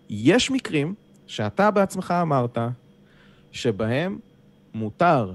[0.09, 0.93] יש מקרים
[1.28, 2.57] שאתה בעצמך אמרת
[3.51, 4.19] שבהם
[4.73, 5.34] מותר,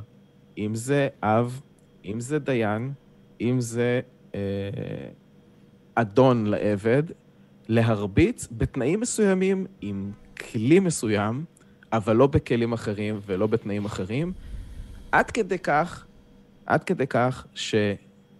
[0.58, 1.60] אם זה אב,
[2.04, 2.92] אם זה דיין,
[3.40, 4.00] אם זה
[4.34, 4.40] אה,
[5.94, 7.02] אדון לעבד,
[7.68, 10.12] להרביץ בתנאים מסוימים עם
[10.52, 11.44] כלי מסוים,
[11.92, 14.32] אבל לא בכלים אחרים ולא בתנאים אחרים,
[15.12, 16.06] עד כדי כך,
[16.66, 17.46] עד כדי כך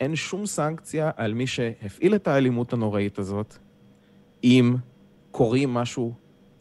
[0.03, 3.57] שאין שום סנקציה על מי שהפעיל את האלימות הנוראית הזאת,
[4.45, 4.77] אם
[5.31, 6.15] קוראים משהו,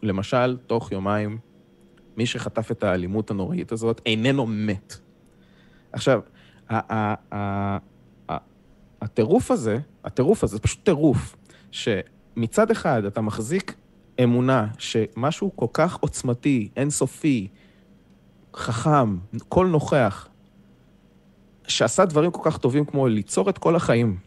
[0.03, 1.37] למשל, תוך יומיים,
[2.17, 4.97] מי שחטף את האלימות הנוראית הזאת איננו מת.
[5.91, 6.21] עכשיו,
[9.01, 11.35] הטירוף הזה, הטירוף הזה, זה פשוט טירוף,
[11.71, 13.75] שמצד אחד אתה מחזיק
[14.23, 17.47] אמונה שמשהו כל כך עוצמתי, אינסופי,
[18.55, 19.17] חכם,
[19.49, 20.27] קול נוכח,
[21.77, 24.17] שעשה דברים כל כך טובים כמו ליצור את כל החיים,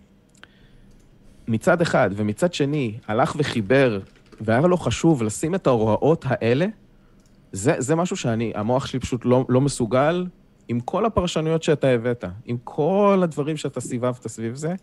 [1.49, 4.01] מצד אחד, ומצד שני, הלך וחיבר,
[4.41, 6.67] והיה לו חשוב לשים את ההוראות האלה,
[7.53, 10.27] זה, זה משהו שאני, המוח שלי פשוט לא, לא מסוגל,
[10.69, 14.75] עם כל הפרשנויות שאתה הבאת, עם כל הדברים שאתה סיבבת סביב זה,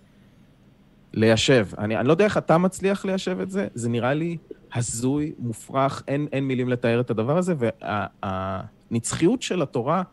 [1.14, 1.68] ליישב.
[1.78, 4.38] אני, אני לא יודע איך אתה מצליח ליישב את זה, זה נראה לי
[4.74, 10.03] הזוי, מופרך, אין, אין מילים לתאר את הדבר הזה, והנצחיות של התורה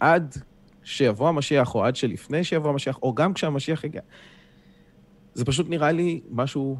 [0.00, 0.36] עד
[0.86, 4.00] שיבוא המשיח, או עד שלפני שיבוא המשיח, או גם כשהמשיח יגיע,
[5.34, 6.76] זה פשוט נראה לי משהו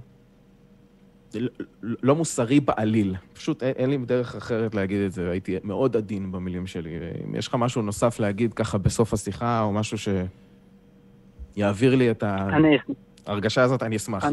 [1.82, 3.14] לא מוסרי בעליל.
[3.32, 6.98] פשוט אין לי דרך אחרת להגיד את זה, הייתי מאוד עדין במילים שלי.
[7.24, 9.98] אם יש לך משהו נוסף להגיד ככה בסוף השיחה, או משהו
[11.56, 12.24] שיעביר לי את
[13.26, 14.24] ההרגשה הזאת, אני אשמח.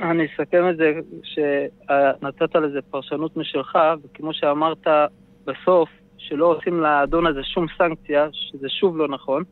[0.00, 4.86] אני אסכם את זה, שנתת לזה פרשנות משלך, וכמו שאמרת
[5.44, 5.88] בסוף,
[6.28, 9.42] שלא עושים לאדון הזה שום סנקציה, שזה שוב לא נכון,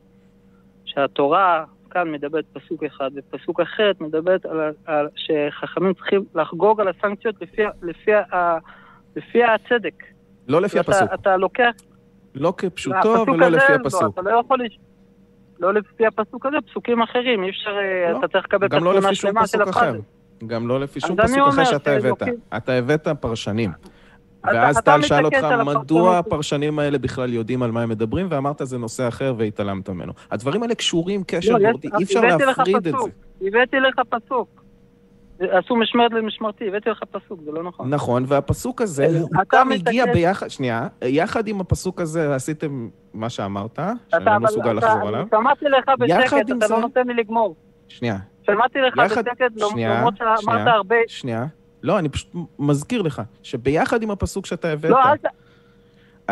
[0.84, 7.34] שהתורה כאן מדברת פסוק אחד, ופסוק אחרת מדברת על, על שחכמים צריכים לחגוג על הסנקציות
[7.40, 8.10] לפי, לפי,
[9.16, 10.04] לפי הצדק.
[10.48, 11.14] לא לפי אתה, הפסוק.
[11.14, 11.70] אתה לוקח...
[12.34, 14.02] לא כפשוטו ולא לפי הפסוק.
[14.02, 14.64] לא, אתה לא יכול...
[14.64, 14.78] לש...
[15.60, 17.70] לא לפי הפסוק הזה, פסוקים אחרים, אי אפשר...
[18.12, 20.00] לא, אתה צריך לקבל את התמונה לא שלמה של הפאזל.
[20.46, 22.22] גם לא לפי שום פסוק אחר שאתה הבאת.
[22.56, 23.70] אתה הבאת פרשנים.
[24.44, 28.78] ואז טל שאל אותך, מדוע הפרשנים האלה בכלל יודעים על מה הם מדברים, ואמרת זה
[28.78, 30.12] נושא אחר והתעלמת ממנו.
[30.30, 33.10] הדברים האלה קשורים קשר לא, גורדי, אי אפשר להפריד את זה.
[33.46, 34.62] הבאתי לך פסוק.
[35.50, 37.94] עשו משמרת למשמרתי, הבאתי לך פסוק, זה לא נכון.
[37.94, 43.78] נכון, והפסוק הזה, הוא גם הגיע ביחד, שנייה, יחד עם הפסוק הזה עשיתם מה שאמרת,
[44.10, 45.26] שאני לא מסוגל לחזור עליו.
[45.30, 47.56] שמעתי לך בשקט, אתה לא נותן לי לגמור.
[47.88, 48.16] שנייה.
[48.46, 50.96] שמעתי לך בשקט, למרות שאמרת הרבה...
[51.06, 51.46] שנייה,
[51.82, 55.32] לא, אני פשוט מזכיר לך, שביחד עם הפסוק שאתה הבאת, לא, ת...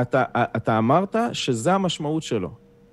[0.00, 2.50] אתה, אתה אמרת שזה המשמעות שלו.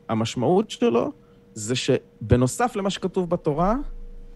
[0.09, 1.11] המשמעות שלו
[1.53, 3.75] זה שבנוסף למה שכתוב בתורה,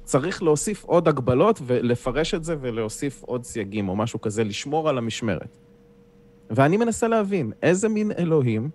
[0.04, 4.98] צריך להוסיף עוד הגבלות ולפרש את זה ולהוסיף עוד סייגים או משהו כזה, לשמור על
[4.98, 5.58] המשמרת.
[6.50, 8.70] ואני מנסה להבין, איזה מין אלוהים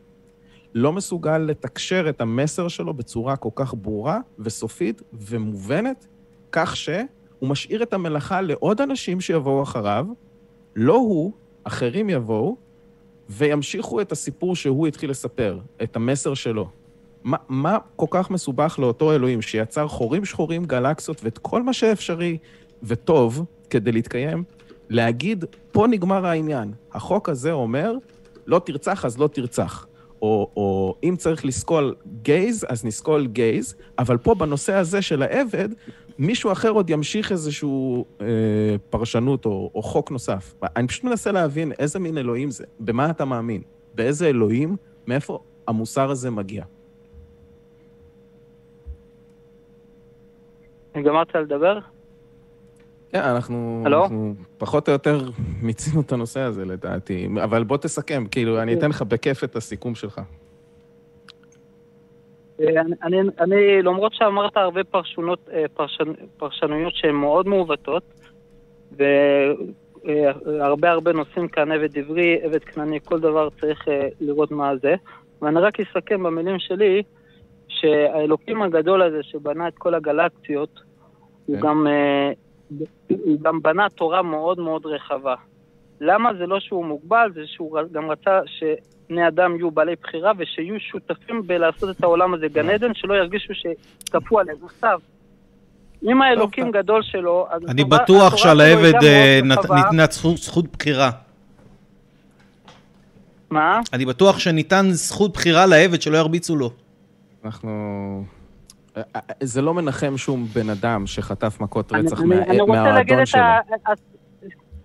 [0.75, 6.07] לא מסוגל לתקשר את המסר שלו בצורה כל כך ברורה וסופית ומובנת,
[6.53, 6.89] כך ש...
[7.39, 10.07] הוא משאיר את המלאכה לעוד אנשים שיבואו אחריו,
[10.77, 11.33] לא הוא,
[11.65, 12.57] אחרים יבואו,
[13.29, 16.69] וימשיכו את הסיפור שהוא התחיל לספר, את המסר שלו.
[17.25, 22.39] מה, מה כל כך מסובך לאותו אלוהים שיצר חורים שחורים, גלקסיות ואת כל מה שאפשרי
[22.83, 24.45] וטוב כדי להתקיים,
[24.89, 26.73] להגיד, פה נגמר העניין.
[26.93, 27.95] החוק הזה אומר,
[28.47, 29.87] לא תרצח אז לא תרצח.
[30.23, 35.69] או, או אם צריך לסקול גייז, אז נסקול גייז, אבל פה בנושא הזה של העבד,
[36.19, 37.69] מישהו אחר עוד ימשיך איזושהי
[38.21, 38.27] אה,
[38.91, 40.55] פרשנות או, או חוק נוסף.
[40.77, 43.63] אני פשוט מנסה להבין איזה מין אלוהים זה, במה אתה מאמין,
[43.95, 45.39] באיזה אלוהים, מאיפה
[45.69, 46.65] המוסר הזה מגיע.
[51.03, 51.79] גמרת לדבר?
[53.13, 55.31] כן, אנחנו, אנחנו פחות או יותר
[55.63, 59.95] מיצינו את הנושא הזה לדעתי, אבל בוא תסכם, כאילו, אני אתן לך בכיף את הסיכום
[59.95, 60.21] שלך.
[62.61, 68.03] אני, אני, אני, למרות שאמרת הרבה פרשונות, פרשנ, פרשנויות שהן מאוד מעוותות,
[68.93, 73.85] והרבה הרבה נושאים כאן, עבד עברי, עבד כנעני, כל דבר צריך
[74.21, 74.95] לראות מה זה.
[75.43, 77.03] ואני רק אסכם במילים שלי,
[77.69, 80.83] שהאלוקים הגדול הזה שבנה את כל הגלקסיות, כן.
[81.47, 81.87] הוא, גם,
[83.09, 85.35] הוא גם בנה תורה מאוד מאוד רחבה.
[86.01, 87.31] למה זה לא שהוא מוגבל?
[87.35, 92.49] זה שהוא גם רצה שבני אדם יהיו בעלי בחירה ושיהיו שותפים בלעשות את העולם הזה
[92.49, 94.57] גן עדן, שלא ירגישו שכפו עליהם.
[94.65, 95.01] עכשיו,
[96.03, 97.63] אם האלוקים גדול שלו, אז...
[97.69, 99.41] אני בטוח שעל העבד אה,
[99.75, 100.05] ניתנה
[100.37, 101.11] זכות בחירה.
[103.51, 103.81] מה?
[103.93, 106.71] אני בטוח שניתן זכות בחירה לעבד שלא ירביצו לו.
[107.45, 108.25] אנחנו...
[108.97, 113.41] אה, אה, זה לא מנחם שום בן אדם שחטף מכות רצח מהאדון שלו.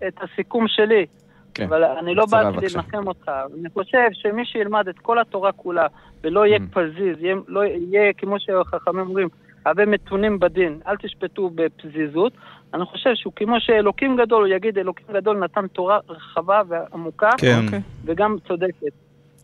[0.01, 1.05] אני את הסיכום שלי.
[1.53, 3.31] כן, אבל אני לא באתי לנחם אותך.
[3.59, 5.87] אני חושב שמי שילמד את כל התורה כולה,
[6.23, 6.73] ולא יהיה mm.
[6.75, 9.29] פזיז, יהיה, לא יהיה, כמו שהחכמים אומרים,
[9.65, 12.33] הרבה מתונים בדין, אל תשפטו בפזיזות.
[12.73, 17.61] אני חושב שהוא כמו שאלוקים גדול, הוא יגיד, אלוקים גדול נתן תורה רחבה ועמוקה, כן.
[17.65, 17.81] אוקיי.
[18.05, 18.91] וגם צודקת.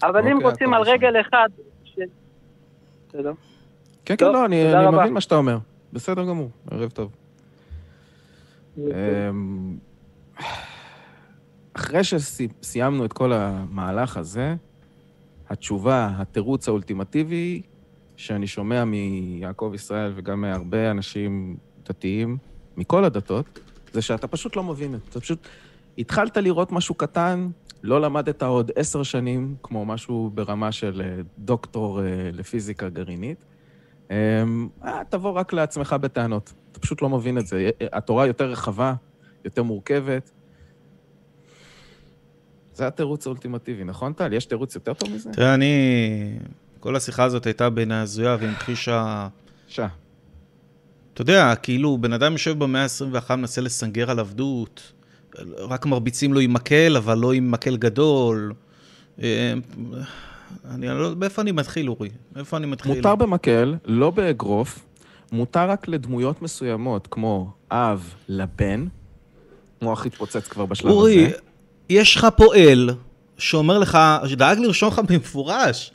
[0.03, 1.49] אבל אם אוקיי, רוצים על רגל אחד...
[1.84, 1.99] ש...
[3.10, 3.32] בסדר?
[4.05, 5.58] כן, כן, לא, אני מבין מה שאתה אומר.
[5.93, 7.12] בסדר גמור, ערב טוב.
[11.73, 14.55] אחרי שסיימנו את כל המהלך הזה,
[15.49, 17.61] התשובה, התירוץ האולטימטיבי,
[18.15, 22.38] שאני שומע מיעקב ישראל וגם מהרבה אנשים דתיים,
[22.77, 23.59] מכל הדתות,
[23.93, 25.09] זה שאתה פשוט לא מבין את זה.
[25.09, 25.47] אתה פשוט
[25.97, 27.49] התחלת לראות משהו קטן,
[27.83, 33.45] לא למדת עוד עשר שנים, כמו משהו ברמה של אה, דוקטור אה, לפיזיקה גרעינית.
[34.11, 36.53] אמ, אה, תבוא רק לעצמך בטענות.
[36.71, 37.69] אתה פשוט לא מבין את זה.
[37.91, 38.93] התורה יותר רחבה,
[39.45, 40.31] יותר מורכבת.
[42.73, 44.33] זה התירוץ האולטימטיבי, נכון, טל?
[44.33, 45.29] יש תירוץ יותר טוב מזה?
[45.33, 45.73] תראה, אני...
[46.79, 49.27] כל השיחה הזאת הייתה בין הזויה והמחישה...
[49.67, 49.88] שעה.
[51.13, 54.93] אתה יודע, כאילו, בן אדם יושב במאה ה-21, מנסה לסנגר על עבדות,
[55.57, 58.53] רק מרביצים לו עם מקל, אבל לא עם מקל גדול.
[59.21, 59.53] אה,
[60.69, 61.15] אני לא...
[61.15, 62.09] מאיפה אני מתחיל, אורי?
[62.35, 62.95] מאיפה אני מתחיל?
[62.95, 64.85] מותר במקל, לא באגרוף.
[65.31, 68.88] מותר רק לדמויות מסוימות, כמו אב לבן.
[69.82, 71.25] מוח התפוצץ כבר בשלב אורי, הזה.
[71.25, 71.39] אורי,
[71.89, 72.89] יש לך פועל
[73.38, 73.97] שאומר לך,
[74.28, 75.91] שדאג לרשום לך במפורש,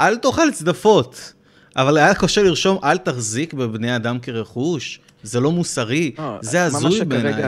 [0.00, 1.32] אל תאכל צדפות.
[1.76, 5.00] אבל היה קשה לרשום, אל תחזיק בבני אדם כרכוש.
[5.22, 7.42] זה לא מוסרי, לא, זה הזוי בעיניי.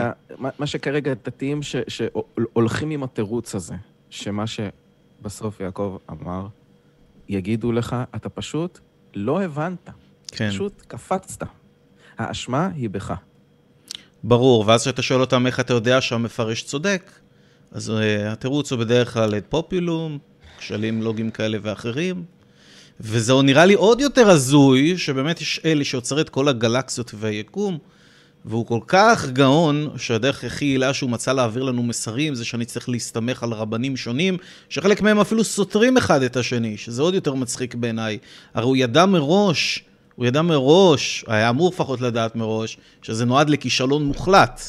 [0.59, 3.73] מה שכרגע דתיים שהולכים עם התירוץ הזה,
[4.09, 6.47] שמה שבסוף יעקב אמר,
[7.29, 8.79] יגידו לך, אתה פשוט
[9.15, 9.89] לא הבנת.
[10.27, 10.49] כן.
[10.49, 11.43] פשוט קפצת.
[12.17, 13.13] האשמה היא בך.
[14.23, 17.11] ברור, ואז כשאתה שואל אותם איך אתה יודע שהמפרש צודק,
[17.71, 17.93] אז uh,
[18.27, 20.17] התירוץ הוא בדרך כלל את פופולום,
[20.57, 22.23] כשלים לוגיים כאלה ואחרים,
[22.99, 27.77] וזה נראה לי עוד יותר הזוי, שבאמת יש אלה שיוצר את כל הגלקסיות והיקום,
[28.45, 32.89] והוא כל כך גאון, שהדרך הכי יעילה שהוא מצא להעביר לנו מסרים, זה שאני צריך
[32.89, 34.37] להסתמך על רבנים שונים,
[34.69, 38.17] שחלק מהם אפילו סותרים אחד את השני, שזה עוד יותר מצחיק בעיניי.
[38.53, 39.83] הרי הוא ידע מראש,
[40.19, 44.61] הוא ידע מראש, היה אמור לפחות לדעת מראש, שזה נועד לכישלון מוחלט.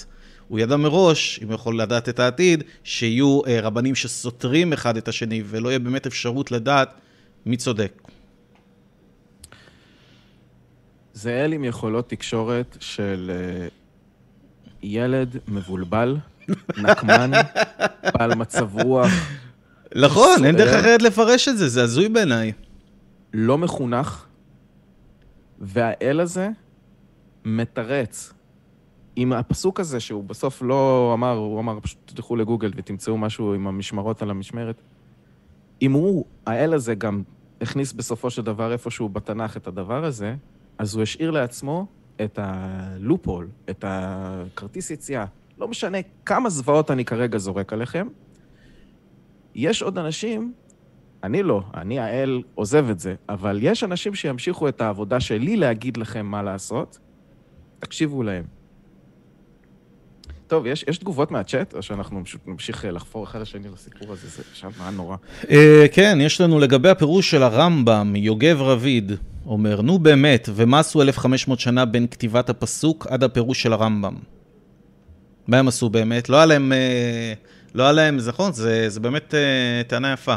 [0.48, 5.08] הוא ידע מראש, אם הוא יכול לדעת את העתיד, שיהיו אה, רבנים שסותרים אחד את
[5.08, 6.94] השני, ולא יהיה באמת אפשרות לדעת
[7.46, 8.02] מי צודק.
[11.12, 13.68] זה אל עם יכולות תקשורת של אה,
[14.82, 16.16] ילד מבולבל,
[16.84, 17.30] נקמן,
[18.14, 19.10] בעל מצב רוח.
[19.94, 22.52] נכון, אין דרך אחרת לפרש את זה, זה הזוי בעיניי.
[23.34, 24.24] לא מחונך,
[25.60, 26.48] והאל הזה
[27.44, 28.32] מתרץ
[29.16, 33.66] עם הפסוק הזה, שהוא בסוף לא אמר, הוא אמר, פשוט תלכו לגוגל ותמצאו משהו עם
[33.66, 34.82] המשמרות על המשמרת.
[35.82, 37.22] אם הוא, האל הזה גם
[37.60, 40.34] הכניס בסופו של דבר איפשהו בתנ"ך את הדבר הזה,
[40.78, 41.86] אז הוא השאיר לעצמו
[42.24, 45.24] את הלופול, את הכרטיס יציאה.
[45.58, 48.08] לא משנה כמה זוועות אני כרגע זורק עליכם,
[49.54, 50.52] יש עוד אנשים,
[51.24, 55.96] אני לא, אני האל עוזב את זה, אבל יש אנשים שימשיכו את העבודה שלי להגיד
[55.96, 56.98] לכם מה לעשות,
[57.78, 58.44] תקשיבו להם.
[60.46, 64.28] טוב, יש, יש תגובות מהצ'אט, או שאנחנו פשוט נמשיך אה, לחפור אחד לשני לסיפור הזה?
[64.28, 65.16] זה שם מה נורא.
[65.42, 65.48] Uh,
[65.92, 69.12] כן, יש לנו לגבי הפירוש של הרמב"ם, יוגב רביד
[69.46, 74.14] אומר, נו באמת, ומה עשו 1500 שנה בין כתיבת הפסוק עד הפירוש של הרמב"ם?
[75.46, 76.28] מה הם עשו באמת?
[76.28, 79.34] לא היה להם, uh, לא היה להם, נכון, זה, זה באמת
[79.86, 80.36] טענה יפה.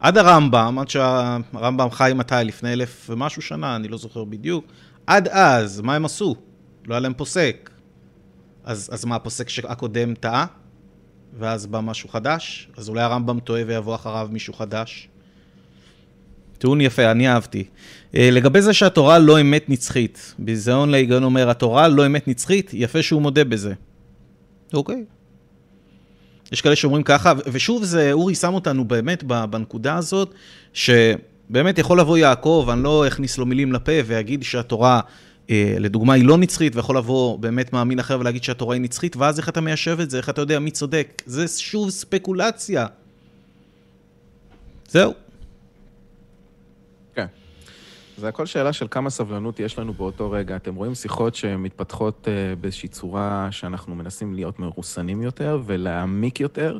[0.00, 2.34] עד הרמב"ם, עד שהרמב"ם חי מתי?
[2.44, 4.64] לפני אלף ומשהו שנה, אני לא זוכר בדיוק.
[5.06, 6.36] עד אז, מה הם עשו?
[6.86, 7.70] לא היה להם פוסק.
[8.64, 10.46] אז, אז מה, הפוסק הקודם טעה?
[11.38, 12.68] ואז בא משהו חדש?
[12.76, 15.08] אז אולי הרמב"ם טועה ויבוא אחריו מישהו חדש?
[16.58, 17.64] טיעון יפה, אני אהבתי.
[18.14, 23.02] אה, לגבי זה שהתורה לא אמת נצחית, ביזיון להיגיון אומר, התורה לא אמת נצחית, יפה
[23.02, 23.74] שהוא מודה בזה.
[24.74, 25.04] אוקיי.
[26.52, 30.34] יש כאלה שאומרים ככה, ושוב, זה, אורי שם אותנו באמת בנקודה הזאת,
[30.72, 35.00] שבאמת יכול לבוא יעקב, אני לא אכניס לו מילים לפה ויגיד שהתורה,
[35.50, 39.38] אה, לדוגמה, היא לא נצחית, ויכול לבוא באמת מאמין אחר ולהגיד שהתורה היא נצחית, ואז
[39.38, 41.22] איך אתה מיישב את זה, איך אתה יודע מי צודק?
[41.26, 42.86] זה שוב ספקולציה.
[44.88, 45.27] זהו.
[48.18, 50.56] זה הכל שאלה של כמה סבלנות יש לנו באותו רגע.
[50.56, 56.78] אתם רואים שיחות שמתפתחות uh, באיזושהי צורה שאנחנו מנסים להיות מרוסנים יותר ולהעמיק יותר,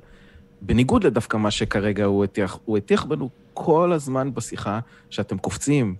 [0.60, 2.58] בניגוד לדווקא מה שכרגע הוא הטיח.
[2.64, 4.80] הוא הטיח בנו כל הזמן בשיחה
[5.10, 5.96] שאתם קופצים,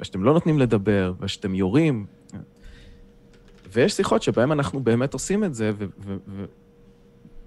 [0.00, 2.06] ושאתם לא נותנים לדבר, ושאתם יורים.
[3.72, 5.72] ויש שיחות שבהן אנחנו באמת עושים את זה,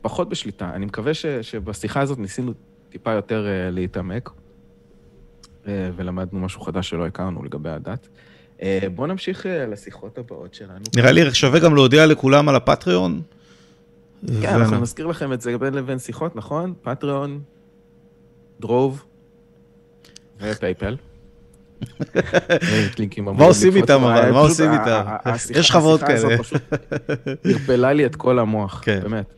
[0.01, 0.69] ופחות בשליטה.
[0.73, 2.53] אני מקווה ש, שבשיחה הזאת ניסינו
[2.89, 4.29] טיפה יותר uh, להתעמק.
[5.67, 8.07] אה, ולמדנו משהו חדש שלא הכרנו לגבי הדת.
[8.61, 10.83] אה, בואו נמשיך אה, לשיחות הבאות שלנו.
[10.95, 13.21] נראה לי שווה גם להודיע לכולם על הפטריון.
[14.41, 16.73] כן, אנחנו נזכיר לכם את זה בין לבין שיחות, נכון?
[16.81, 17.41] פטריון,
[18.59, 19.05] דרוב
[20.41, 20.97] ופייפל.
[23.37, 24.31] מה עושים איתם אבל?
[24.31, 25.01] מה עושים איתם?
[25.49, 26.35] יש חברות כאלה.
[27.43, 28.99] ערפלה לי את כל המוח, כן.
[29.03, 29.33] באמת.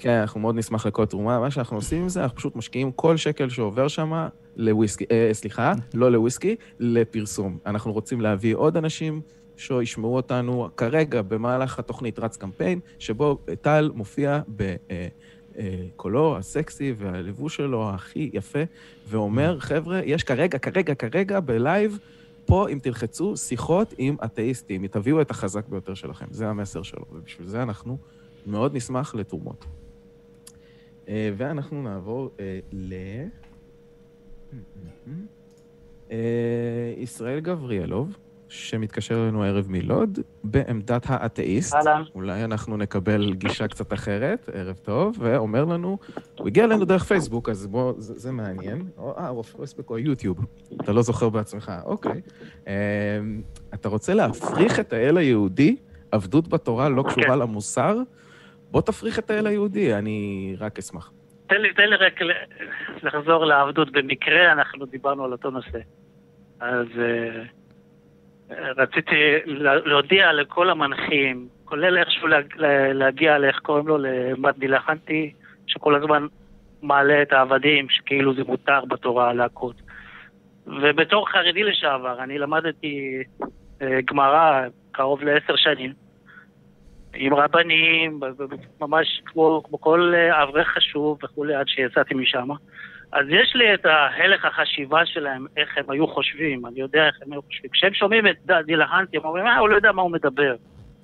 [0.00, 1.40] כן, אנחנו מאוד נשמח לכל תרומה.
[1.40, 4.12] מה שאנחנו עושים עם זה, אנחנו פשוט משקיעים כל שקל שעובר שם
[4.56, 7.58] לוויסקי, אה, סליחה, לא לוויסקי, לפרסום.
[7.66, 9.20] אנחנו רוצים להביא עוד אנשים
[9.56, 10.68] שישמעו אותנו.
[10.76, 18.30] כרגע, במהלך התוכנית רץ קמפיין, שבו טל מופיע בקולו אה, אה, הסקסי והלבוש שלו הכי
[18.32, 18.58] יפה,
[19.08, 21.98] ואומר, חבר'ה, יש כרגע, כרגע, כרגע, בלייב,
[22.46, 26.26] פה, אם תלחצו, שיחות עם אתאיסטים, תביאו את החזק ביותר שלכם.
[26.30, 27.98] זה המסר שלו, ובשביל זה אנחנו
[28.46, 29.64] מאוד נשמח לתרומות.
[31.08, 32.30] אה, ואנחנו נעבור
[32.72, 32.94] ל...
[36.10, 38.16] אה, ישראל גבריאלוב,
[38.48, 41.74] שמתקשר אלינו הערב מלוד, בעמדת האתאיסט.
[41.74, 42.02] אהלן.
[42.14, 45.98] אולי אנחנו נקבל גישה קצת אחרת, ערב טוב, ואומר לנו,
[46.38, 48.86] הוא הגיע אלינו דרך פייסבוק, אז בוא, זה, זה מעניין.
[48.98, 50.38] אה, או פייסבוק או יוטיוב,
[50.80, 52.20] אתה לא זוכר בעצמך, אוקיי.
[52.66, 52.72] אה,
[53.74, 55.76] אתה רוצה להפריך את האל היהודי,
[56.12, 57.38] עבדות בתורה לא קשורה כן.
[57.38, 57.98] למוסר?
[58.70, 61.12] בוא תפריך את האל היהודי, אני רק אשמח.
[61.46, 62.20] תן לי, תן לי רק
[63.02, 63.90] לחזור לעבדות.
[63.92, 65.78] במקרה אנחנו דיברנו על אותו נושא.
[66.60, 69.36] אז uh, רציתי
[69.84, 72.28] להודיע לכל המנחים, כולל איכשהו
[72.92, 75.32] להגיע לאיך קוראים לו, למט דילחנטי,
[75.66, 76.26] שכל הזמן
[76.82, 79.76] מעלה את העבדים, שכאילו זה מותר בתורה להכות.
[80.66, 83.46] ובתור חרדי לשעבר, אני למדתי uh,
[84.04, 86.03] גמרא קרוב לעשר שנים.
[87.14, 88.20] עם רבנים,
[88.80, 92.48] ממש כמו, כמו כל אה, אברך חשוב וכולי, עד שיצאתי משם.
[93.12, 97.32] אז יש לי את ההלך החשיבה שלהם, איך הם היו חושבים, אני יודע איך הם
[97.32, 97.70] היו חושבים.
[97.70, 100.54] כשהם שומעים את דילהנטי, הם אומרים, אה, הוא לא יודע מה הוא מדבר,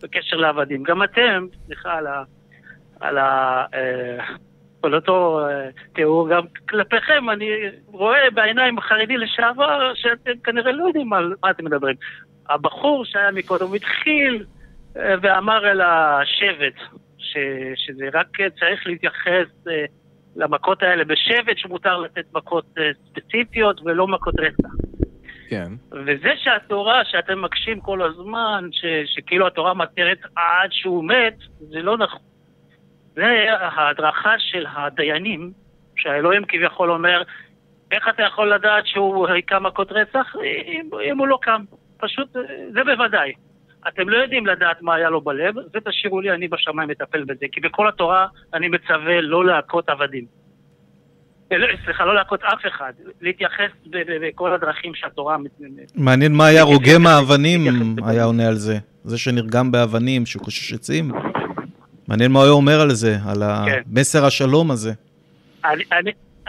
[0.03, 0.83] בקשר לעבדים.
[0.83, 2.23] גם אתם, סליחה על ה...
[3.01, 3.65] על ה...
[3.75, 4.25] אה,
[4.83, 7.51] על אותו אה, תיאור, גם כלפיכם אני
[7.87, 11.97] רואה בעיניים חרדי לשעבר שאתם כנראה לא יודעים על מה אתם מדברים.
[12.49, 14.45] הבחור שהיה מקודם, התחיל
[14.95, 16.75] ואמר אל השבט,
[17.19, 17.37] ש,
[17.77, 18.27] שזה רק
[18.61, 19.85] צריך להתייחס אה,
[20.37, 24.75] למכות האלה בשבט, שמותר לתת מכות אה, ספציפיות ולא מכות רצח.
[25.49, 25.73] כן.
[25.93, 31.99] וזה שהתורה, שאתם מקשים כל הזמן, ש, שכאילו התורה מתרת עד שהוא מת, זה לא
[31.99, 32.21] נכון.
[33.15, 33.25] זה
[33.61, 35.53] ההדרכה של הדיינים,
[35.97, 37.23] שהאלוהים כביכול אומר,
[37.91, 40.37] איך אתה יכול לדעת שהוא היכה מכות רצח
[40.67, 41.65] אם, אם הוא לא קם?
[41.99, 43.33] פשוט, אה, זה בוודאי.
[43.89, 47.47] אתם לא יודעים לדעת מה היה לו בלב, זה תשאירו לי, אני בשמיים מטפל בזה.
[47.53, 50.25] כי בכל התורה אני מצווה לא להכות עבדים.
[51.53, 53.71] אה, לא, סליחה, לא להכות אף אחד, להתייחס
[54.21, 55.37] בכל הדרכים שהתורה...
[55.95, 57.61] מעניין מה היה רוגם האבנים,
[58.05, 58.79] היה עונה על זה.
[59.05, 61.11] זה שנרגם באבנים, שקושש עצים.
[62.09, 63.83] מעניין מה הוא אומר על זה, על כן.
[63.97, 64.93] המסר השלום הזה.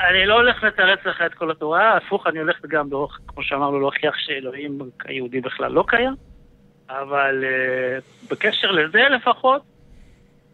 [0.09, 2.89] אני לא הולך לתרץ לך את כל התורה, הפוך, אני הולך גם,
[3.27, 6.30] כמו שאמרנו, להוכיח שאלוהים היהודי בכלל לא קיים.
[6.99, 9.61] אבל uh, בקשר לזה לפחות,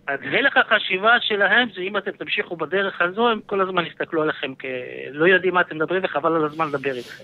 [0.07, 5.25] הלך החשיבה שלהם זה אם אתם תמשיכו בדרך הזו, הם כל הזמן יסתכלו עליכם כלא
[5.25, 7.23] יודעים מה אתם מדברים וחבל על הזמן לדבר איתכם.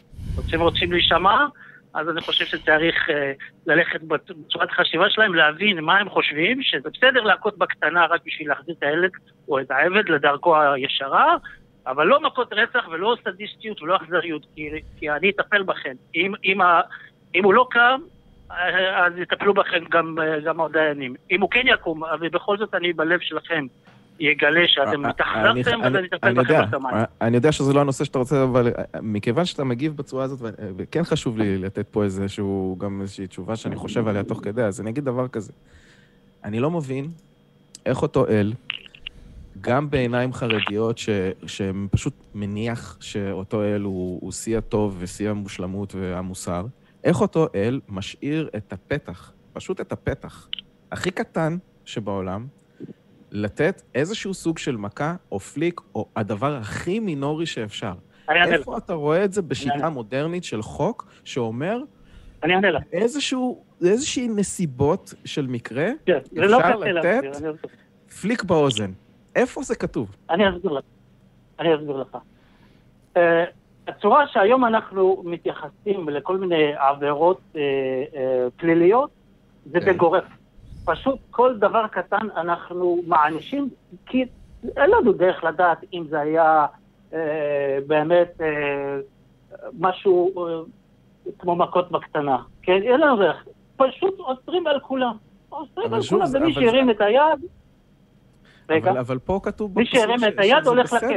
[0.55, 1.45] אם רוצים להישמע,
[1.93, 3.11] אז אני חושב שצריך uh,
[3.67, 8.75] ללכת בצורת החשיבה שלהם, להבין מה הם חושבים, שזה בסדר להכות בקטנה רק בשביל להחזיר
[8.77, 9.11] את הילד
[9.47, 11.35] או את העבד לדרכו הישרה,
[11.87, 15.95] אבל לא מכות רצח ולא סטדיסטיות ולא אכזריות, כי, כי אני אטפל בכם.
[16.15, 16.81] אם, אם, ה,
[17.35, 17.99] אם הוא לא קם,
[18.49, 20.15] אז יטפלו בכם גם,
[20.45, 21.15] גם הדיינים.
[21.31, 23.65] אם הוא כן יקום, אבל בכל זאת אני בלב שלכם,
[24.19, 25.43] יגלה שאתם אה, התאכזבתם
[25.83, 26.95] אני- וזה אני- אני בכם יודע, בשמיים.
[27.21, 30.39] אני יודע שזה לא הנושא שאתה רוצה, אבל אה, מכיוון שאתה מגיב בצורה הזאת,
[30.77, 34.81] וכן חשוב לי לתת פה איזשהו, גם איזושהי תשובה שאני חושב עליה תוך כדי, אז
[34.81, 35.51] אני אגיד דבר כזה.
[36.43, 37.05] אני לא מבין
[37.85, 38.53] איך אותו אל,
[39.61, 41.09] גם בעיניים חרדיות, ש,
[41.47, 46.65] שפשוט מניח שאותו אל הוא, הוא שיא הטוב ושיא המושלמות והמוסר,
[47.03, 50.49] איך אותו אל משאיר את הפתח, פשוט את הפתח,
[50.91, 52.47] הכי קטן שבעולם,
[53.31, 57.93] לתת איזשהו סוג של מכה או פליק, או הדבר הכי מינורי שאפשר.
[58.29, 59.89] איפה אתה רואה את זה בשיטה.
[59.89, 61.77] מודרנית של חוק שאומר
[62.43, 62.83] אני אענה לך.
[62.91, 67.23] איזשהו, איזושהי נסיבות של מקרה, כן, לא אפשר לתת?
[68.21, 68.91] פליק באוזן.
[69.35, 70.15] איפה זה כתוב?
[70.29, 70.83] אני אסביר לך.
[71.59, 72.17] אני אסביר לך.
[73.87, 77.61] אה, הצורה שהיום אנחנו מתייחסים לכל מיני עבירות אה,
[78.15, 79.09] אה, פליליות,
[79.65, 79.93] זה כן.
[79.93, 80.23] בגורף.
[80.85, 83.69] פשוט כל דבר קטן אנחנו מענישים,
[84.05, 84.25] כי
[84.77, 86.65] אין לנו דרך לדעת אם זה היה
[87.13, 87.19] אה,
[87.87, 88.97] באמת אה,
[89.79, 90.61] משהו אה,
[91.39, 92.37] כמו מכות בקטנה.
[92.61, 93.45] כן, אין לנו דרך.
[93.77, 95.15] פשוט עוצרים על כולם.
[95.51, 97.45] אבל על שוב, כולם, זה- ומי שהרים את היד...
[98.69, 98.91] רגע.
[98.91, 101.09] אבל, אבל פה כתוב מי שהרים את היד הולך לכלא.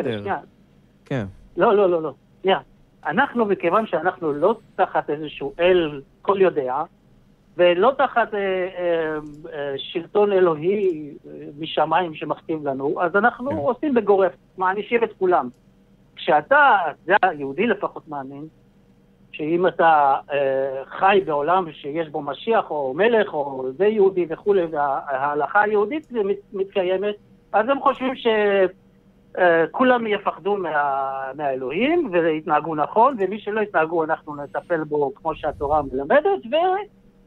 [1.04, 1.26] כן.
[1.56, 2.12] לא, לא, לא, לא.
[2.47, 2.59] שנייה.
[3.07, 6.82] אנחנו, מכיוון שאנחנו לא תחת איזשהו אל כל יודע,
[7.57, 8.38] ולא תחת אה,
[8.78, 9.16] אה,
[9.53, 13.57] אה, שלטון אלוהי אה, משמיים שמכתיב לנו, אז אנחנו כן.
[13.57, 15.49] עושים בגורף, מענישים את כולם.
[16.16, 18.47] כשאתה, זה היהודי לפחות מאמין,
[19.32, 25.61] שאם אתה אה, חי בעולם שיש בו משיח או מלך או זה יהודי וכולי, וההלכה
[25.62, 27.14] היהודית מת- מתקיימת,
[27.53, 28.12] אז הם חושבים
[29.37, 36.41] שכולם יפחדו מה, מהאלוהים ויתנהגו נכון, ומי שלא יתנהגו אנחנו נטפל בו כמו שהתורה מלמדת,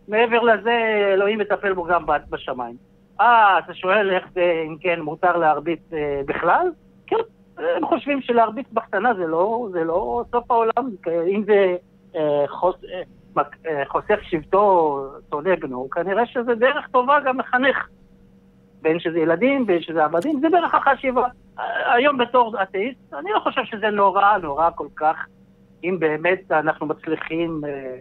[0.08, 0.78] ומעבר לזה
[1.14, 2.76] אלוהים יטפל בו גם בשמיים.
[3.22, 6.72] אה, אתה שואל איך זה, אם כן, מותר להרביץ אה, בכלל?
[7.08, 7.16] כן,
[7.58, 10.90] הם חושבים שלהרביץ בקטנה זה לא, זה לא סוף העולם,
[11.28, 11.76] אם זה
[12.16, 13.02] אה, חוס, אה,
[13.66, 15.00] אה, חוסך שבטו,
[15.30, 17.88] שונא בנו, כנראה שזה דרך טובה גם לחנך.
[18.82, 21.28] בין שזה ילדים, בין שזה עבדים, זה דרך החשיבה.
[21.94, 25.16] היום בתור אתאיסט, אני לא חושב שזה נורא, נורא כל כך,
[25.84, 27.96] אם באמת אנחנו מצליחים אה,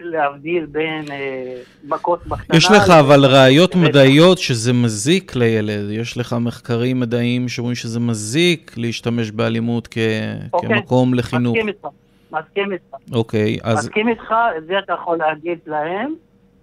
[0.00, 2.56] להבדיל בין אה, מכות בקטנה...
[2.56, 8.72] יש לך אבל ראיות מדעיות שזה מזיק לילד, יש לך מחקרים מדעיים שאומרים שזה מזיק
[8.76, 9.98] להשתמש באלימות כ-
[10.52, 10.68] אוקיי.
[10.68, 11.56] כמקום לחינוך.
[11.56, 11.88] מסכים איתך,
[12.32, 12.94] מסכים איתך.
[13.12, 16.14] אוקיי, אז מסכים איתך, את זה אתה יכול להגיד להם,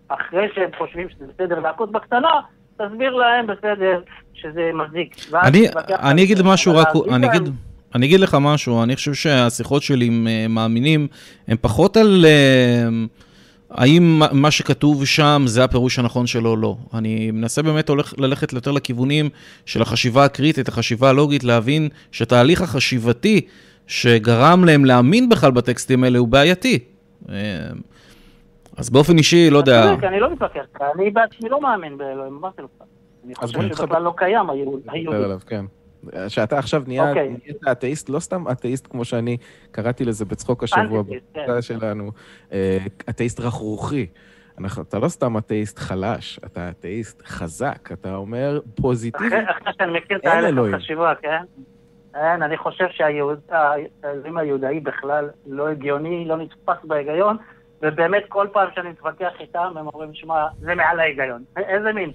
[0.08, 2.30] אחרי שהם חושבים שזה בסדר להכות בקטנה,
[2.88, 4.00] תסביר להם בסדר
[4.34, 5.16] שזה מזיק.
[5.44, 6.42] אני, אני אגיד.
[6.42, 7.42] משהו רק, אני אגיד,
[7.96, 11.08] אני אגיד לך משהו, אני חושב שהשיחות שלי עם אה, מאמינים
[11.48, 12.90] הן פחות על אה,
[13.72, 16.78] האם מה- שכתוב שם זה הפירוש הנכון שלו או לא.
[16.94, 19.30] אני מנסה באמת הולך, ללכת יותר לכיוונים
[19.66, 23.42] של החשיבה הקריטית, החשיבה הלוגית, להבין שהתהליך החשיבתי
[23.88, 26.80] שגרם להם להאמין בכלל בטקסטים האלה הוא בעייתי.
[28.82, 30.66] אז באופן אישי, לא יודע, אני לא מתווכח
[30.96, 32.70] אני בעצמי לא מאמין באלוהים, אמרתי לך.
[33.26, 34.88] אני חושב שבכלל לא קיים היהודי.
[35.48, 35.66] כן.
[36.28, 37.36] שאתה עכשיו נהיה, אוקיי.
[37.72, 39.38] אתאיסט, לא סתם אתאיסט כמו שאני
[39.72, 41.40] קראתי לזה בצחוק השבוע אנטיתיסט, כן.
[41.42, 42.12] בקבוצה שלנו,
[42.52, 42.78] אה,
[43.10, 44.08] אתאיסט רכרוכי.
[44.60, 49.26] אנחנו- אתה לא סתם אתאיסט חלש, אתה אתאיסט חזק, אתה אומר פוזיטיבי.
[49.28, 50.76] אחרי שאני מכיר את ההלך אלוהים.
[50.76, 51.44] החשיבה, כן?
[52.16, 57.38] אין, אני חושב שהאלוהים היהודאי בכלל לא הגיוני, לא נתפס בהיגיון,
[57.82, 61.44] ובאמת כל פעם שאני מתווכח איתם, הם אומרים, שמע, זה מעל ההיגיון.
[61.74, 62.12] איזה מין,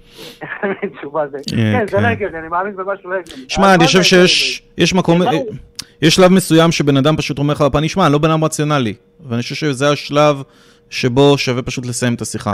[0.97, 1.37] תשובה זה.
[1.49, 2.03] כן, זה כן.
[2.03, 3.43] לא הגיוני, אני מאמין במשהו לא הגיוני.
[3.47, 5.21] שמע, אני חושב זה שיש יש מקום.
[6.01, 8.93] יש שלב מסוים שבן אדם פשוט אומר לך בפנים, שמע, אני לא בן אדם רציונלי.
[9.27, 10.41] ואני חושב שזה השלב
[10.89, 12.53] שבו שווה פשוט לסיים את השיחה.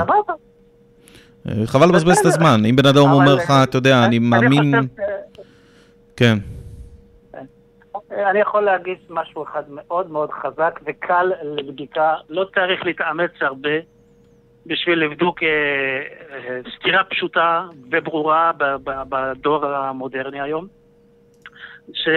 [1.50, 2.26] אה, חבל לבזבז את.
[2.26, 2.66] הזמן.
[2.66, 4.76] אם בן אדם אומר לך, אתה יודע, אני מאמין...
[4.76, 5.06] חושב, אה,
[6.16, 6.38] כן.
[8.18, 13.80] אני יכול להגיד משהו אחד מאוד מאוד חזק וקל לבדיקה, לא צריך להתאמץ הרבה
[14.66, 15.50] בשביל לבדוק אה,
[16.32, 18.52] אה, סתירה פשוטה וברורה
[18.84, 20.68] בדור המודרני היום,
[21.94, 22.08] ש...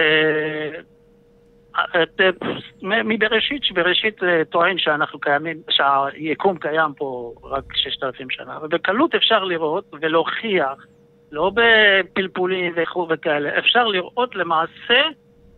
[1.77, 9.15] אה, אה, שבראשית אה, טוען שאנחנו קיימים, שהיקום קיים פה רק ששת אלפים שנה, ובקלות
[9.15, 10.85] אפשר לראות ולהוכיח,
[11.31, 15.01] לא בפלפולים וכו' וכאלה, אפשר לראות למעשה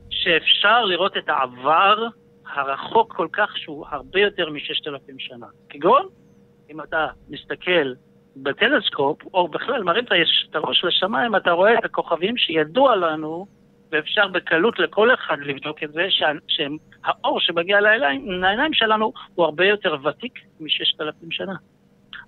[0.09, 2.07] שאפשר לראות את העבר
[2.53, 5.45] הרחוק כל כך שהוא הרבה יותר מששת אלפים שנה.
[5.69, 6.07] כגון,
[6.69, 7.93] אם אתה מסתכל
[8.35, 10.03] בטלסקופ, או בכלל מרים
[10.49, 13.45] את הראש לשמיים, אתה רואה את הכוכבים שידוע לנו,
[13.91, 19.65] ואפשר בקלות לכל אחד לבדוק את זה, שה- שהאור שמגיע לעיניים לעיניים שלנו הוא הרבה
[19.65, 21.53] יותר ותיק מששת אלפים שנה.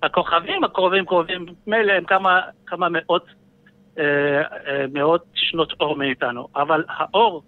[0.02, 3.26] הכוכבים הקרובים קרובים, מילא הם כמה, כמה מאות
[3.98, 7.42] אה, אה, מאות שנות אור מאיתנו, אבל האור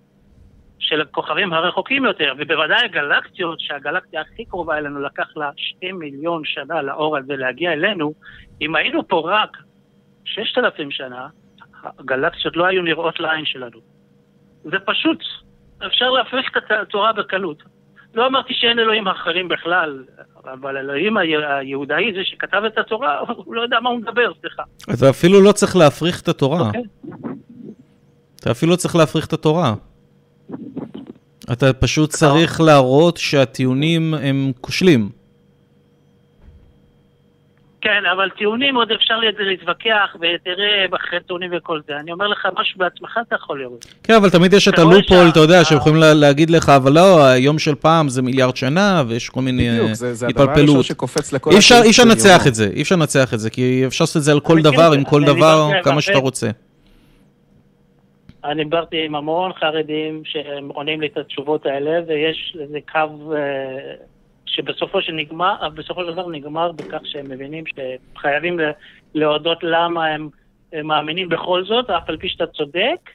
[0.84, 6.82] של הכוכבים הרחוקים יותר, ובוודאי הגלקסיות, שהגלקסיה הכי קרובה אלינו לקח לה שתי מיליון שנה
[6.82, 8.12] לאור הזה להגיע אלינו,
[8.60, 9.56] אם היינו פה רק
[10.24, 11.28] ששת אלפים שנה,
[11.98, 13.78] הגלקסיות לא היו נראות לעין שלנו.
[14.64, 15.18] זה פשוט,
[15.86, 17.62] אפשר להפריך את התורה בקלות.
[18.14, 20.04] לא אמרתי שאין אלוהים אחרים בכלל,
[20.44, 24.62] אבל אלוהים היהודאי, זה שכתב את התורה, הוא לא יודע מה הוא מדבר, סליחה.
[24.94, 26.66] אתה אפילו לא צריך להפריך את התורה.
[26.66, 26.82] אוקיי.
[28.40, 29.74] אתה אפילו לא צריך להפריך את התורה.
[31.52, 35.08] אתה פשוט צריך להראות שהטיעונים הם כושלים.
[37.80, 41.92] כן, אבל טיעונים עוד אפשר להתווכח, ותראה אחרי טיעונים וכל זה.
[42.00, 43.86] אני אומר לך, משהו בעצמך אתה יכול לראות.
[44.02, 47.58] כן, אבל תמיד יש את הלופול, אתה יודע, שיכולים לה- להגיד לך, אבל לא, היום
[47.58, 50.84] של פעם זה מיליארד שנה, ויש כל מיני בדיוק, אה, זה זה הדבר הראשון התפלפלות.
[50.84, 51.50] שקופץ לכל...
[51.50, 52.46] אי אפשר, לנצח.
[52.46, 54.92] את זה, אי אפשר לנצח את זה, כי אפשר לעשות את זה על כל דבר,
[54.92, 56.50] עם כל דבר, דיברתי כמה שאתה רוצה.
[58.44, 63.94] אני דיברתי עם המון חרדים שהם עונים לי את התשובות האלה, ויש איזה קו אה,
[64.46, 68.60] שבסופו של נגמר, בסופו של דבר נגמר בכך שהם מבינים שחייבים
[69.14, 70.28] להודות למה הם,
[70.72, 73.10] הם מאמינים בכל זאת, אף על פי שאתה צודק,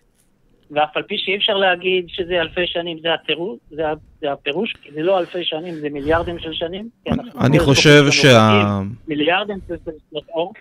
[0.71, 3.83] ואף על פי שאי אפשר להגיד שזה אלפי שנים, זה, הטירוש, זה,
[4.21, 6.89] זה הפירוש, כי זה לא אלפי שנים, זה מיליארדים של שנים.
[7.41, 8.79] אני חושב שה...
[9.07, 9.75] מיליארדים של
[10.09, 10.53] שנות אור.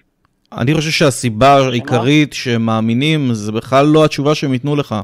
[0.52, 4.94] אני חושב שהסיבה העיקרית שהם מאמינים, זה בכלל לא התשובה שהם ייתנו לך.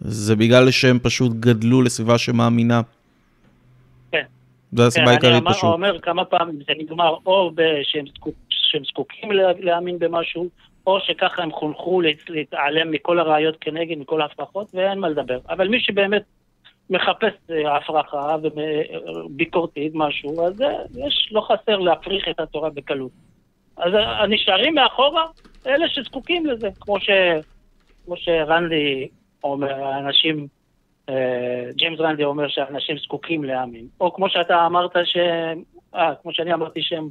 [0.00, 2.80] זה בגלל שהם פשוט גדלו לסביבה שמאמינה.
[4.12, 4.22] כן.
[4.72, 5.64] זו הסיבה העיקרית אני אמר- פשוט.
[5.72, 7.50] אומר כמה פעמים, זה נגמר או
[7.82, 10.48] שהם זקוק- שהם זקוקים לה- להאמין במשהו,
[10.86, 15.38] או שככה הם חונכו להת- להתעלם מכל הראיות כנגד, מכל ההפרחות, ואין מה לדבר.
[15.48, 16.22] אבל מי שבאמת
[16.90, 18.36] מחפש אה, הפרחה
[19.24, 20.68] וביקורתית משהו, אז אה,
[21.06, 23.10] יש, לא חסר להפריך את התורה בקלות.
[23.78, 25.24] אז אה, הנשארים מאחורה,
[25.66, 27.10] אלה שזקוקים לזה, כמו, ש,
[28.04, 29.08] כמו שרנדי
[29.44, 30.46] אומר, האנשים
[31.08, 31.14] אה,
[31.76, 33.86] ג'יימס רנדי אומר שאנשים זקוקים להאמין.
[34.00, 35.16] או כמו שאתה אמרת ש...
[35.94, 37.08] אה, כמו שאני אמרתי שהם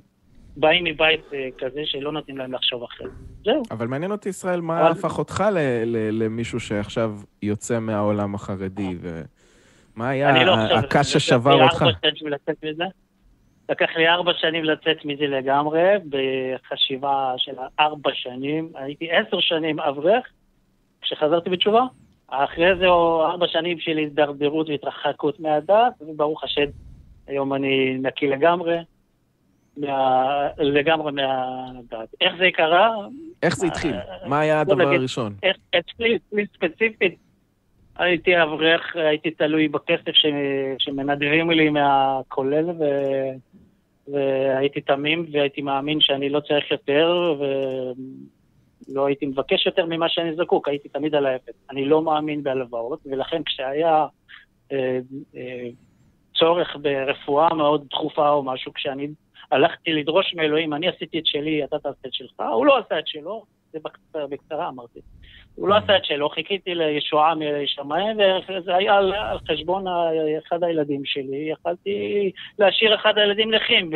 [0.58, 3.10] באים מבית אה, כזה שלא נותנים להם לחשוב אחרת.
[3.46, 3.64] זהו.
[3.72, 7.12] אבל מעניין אותי, ישראל, מה אבל- הפך אותך ל- ל- למישהו שעכשיו
[7.42, 10.76] יוצא מהעולם החרדי, ומה היה אני לא חושב...
[10.76, 11.82] הקש ששבר אותך?
[11.82, 12.84] ארבע שנים לצאת מזה.
[13.70, 18.72] לקח לי ארבע שנים לצאת מזה לגמרי, בחשיבה של ארבע שנים.
[18.76, 20.28] הייתי עשר שנים אברך,
[21.02, 21.82] כשחזרתי בתשובה.
[22.28, 22.86] אחרי זה
[23.32, 26.66] ארבע שנים של הידרדרות והתרחקות מהדת, וברוך השם,
[27.28, 28.78] היום אני נקי לגמרי,
[29.78, 30.48] מה...
[30.58, 32.10] לגמרי מהדת.
[32.22, 32.96] איך זה קרה?
[33.44, 33.94] איך זה התחיל?
[33.94, 35.34] אה, מה היה הדבר הראשון?
[35.80, 36.18] אצלי
[36.54, 37.16] ספציפית,
[37.98, 40.26] הייתי אברך, הייתי תלוי בכסף ש...
[40.80, 42.84] שמנדבים לי מהכולל, ו...
[44.08, 47.36] והייתי תמים, והייתי מאמין שאני לא צריך יותר,
[48.90, 51.54] ולא הייתי מבקש יותר ממה שאני זקוק, הייתי תמיד על האפס.
[51.70, 54.06] אני לא מאמין בהלוואות, ולכן כשהיה
[54.72, 55.00] אה,
[55.36, 55.68] אה,
[56.36, 59.08] צורך ברפואה מאוד דחופה או משהו, כשאני
[59.52, 63.08] הלכתי לדרוש מאלוהים, אני עשיתי את שלי, אתה תעשה את שלך, הוא לא עשה את
[63.08, 65.00] שלו, זה בקצרה, בקצרה אמרתי.
[65.56, 68.18] הוא לא עשה את שלו, חיכיתי לישועה משמיים,
[68.50, 69.86] וזה היה על, על חשבון
[70.48, 71.50] אחד הילדים שלי.
[71.52, 73.90] יכלתי להשאיר אחד הילדים נכים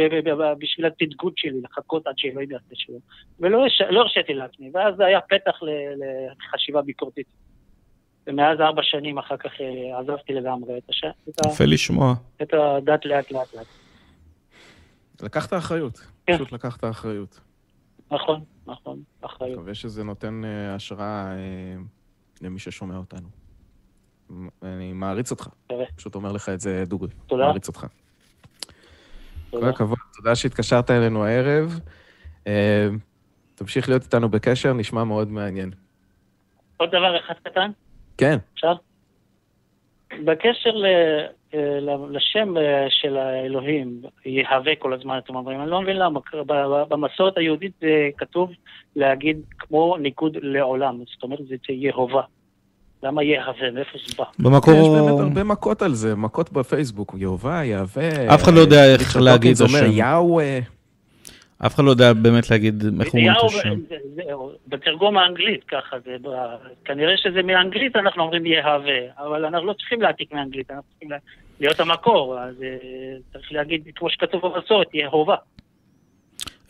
[0.60, 2.98] בשביל התדגות שלי, לחכות עד שאלוהים יעשה שלו.
[3.40, 5.60] ולא לא הרשיתי לעצמי, ואז זה היה פתח
[6.40, 7.28] לחשיבה ביקורתית.
[8.28, 11.04] ומאז ארבע שנים אחר כך אה, עזבתי לגמרי את, הש...
[11.30, 11.50] את, ה...
[11.50, 12.14] יפה לשמוע.
[12.42, 13.68] את הדת לאט לאט לאט.
[15.24, 16.36] לקחת אחריות, כן.
[16.36, 17.40] פשוט לקחת אחריות.
[18.12, 19.58] נכון, נכון, אחריות.
[19.58, 21.76] מקווה שזה נותן אה, השראה אה,
[22.42, 23.28] למי ששומע אותנו.
[24.64, 25.86] אני מעריץ אותך, תראה.
[25.96, 27.10] פשוט אומר לך את זה דוגרי.
[27.28, 27.46] תודה.
[27.46, 27.80] מעריץ אותך.
[27.82, 27.88] כל
[29.52, 29.70] תודה.
[29.70, 31.80] הכבוד, תודה שהתקשרת אלינו הערב.
[32.48, 32.88] אה,
[33.56, 35.72] תמשיך להיות איתנו בקשר, נשמע מאוד מעניין.
[36.78, 37.72] עוד דבר אחד קטן.
[38.18, 38.76] כן, עכשיו,
[40.26, 41.28] בקשר ל-
[42.10, 46.84] לשם אה, של האלוהים, יהווה כל הזמן, אתם אומרים, אני לא מבין למה, ב- ב-
[46.90, 48.52] במסורת היהודית זה כתוב
[48.96, 52.22] להגיד כמו ניקוד לעולם, זאת אומרת זה יהובה.
[53.04, 53.72] למה יהווה?
[53.74, 54.24] מאיפה זה בא?
[54.40, 54.74] במקור...
[54.74, 58.36] יש באמת הרבה מכות על זה, מכות בפייסבוק, יהובה, יהווה.
[58.36, 59.92] אף אחד לא יודע איך להגיד את השם.
[59.92, 60.60] יאווה.
[61.66, 63.76] אף אחד לא יודע באמת להגיד איך אומרים את השם.
[64.68, 66.56] בתרגום האנגלית ככה, זה, ב-
[66.86, 71.18] כנראה שזה מאנגלית אנחנו אומרים יהווה, אבל אנחנו לא צריכים להעתיק מאנגלית, אנחנו צריכים לה-
[71.60, 72.78] להיות המקור, אז אה,
[73.34, 75.36] צריך להגיד כמו שכתוב במסורת, יהובה.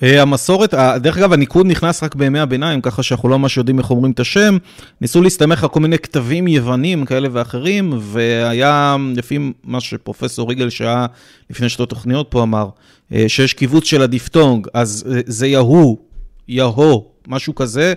[0.04, 3.80] אה, המסורת, אה, דרך אגב, הניקוד נכנס רק בימי הביניים, ככה שאנחנו לא ממש יודעים
[3.80, 4.58] איך אומרים את השם.
[5.02, 11.06] ניסו להסתמך על כל מיני כתבים יוונים כאלה ואחרים, והיה, לפי מה שפרופסור ריגל שהיה
[11.50, 12.70] לפני שתי תוכניות פה אמר,
[13.14, 15.98] אה, שיש קיבוץ של הדיפטונג, אז זה יהו,
[16.48, 17.94] יהו, משהו כזה,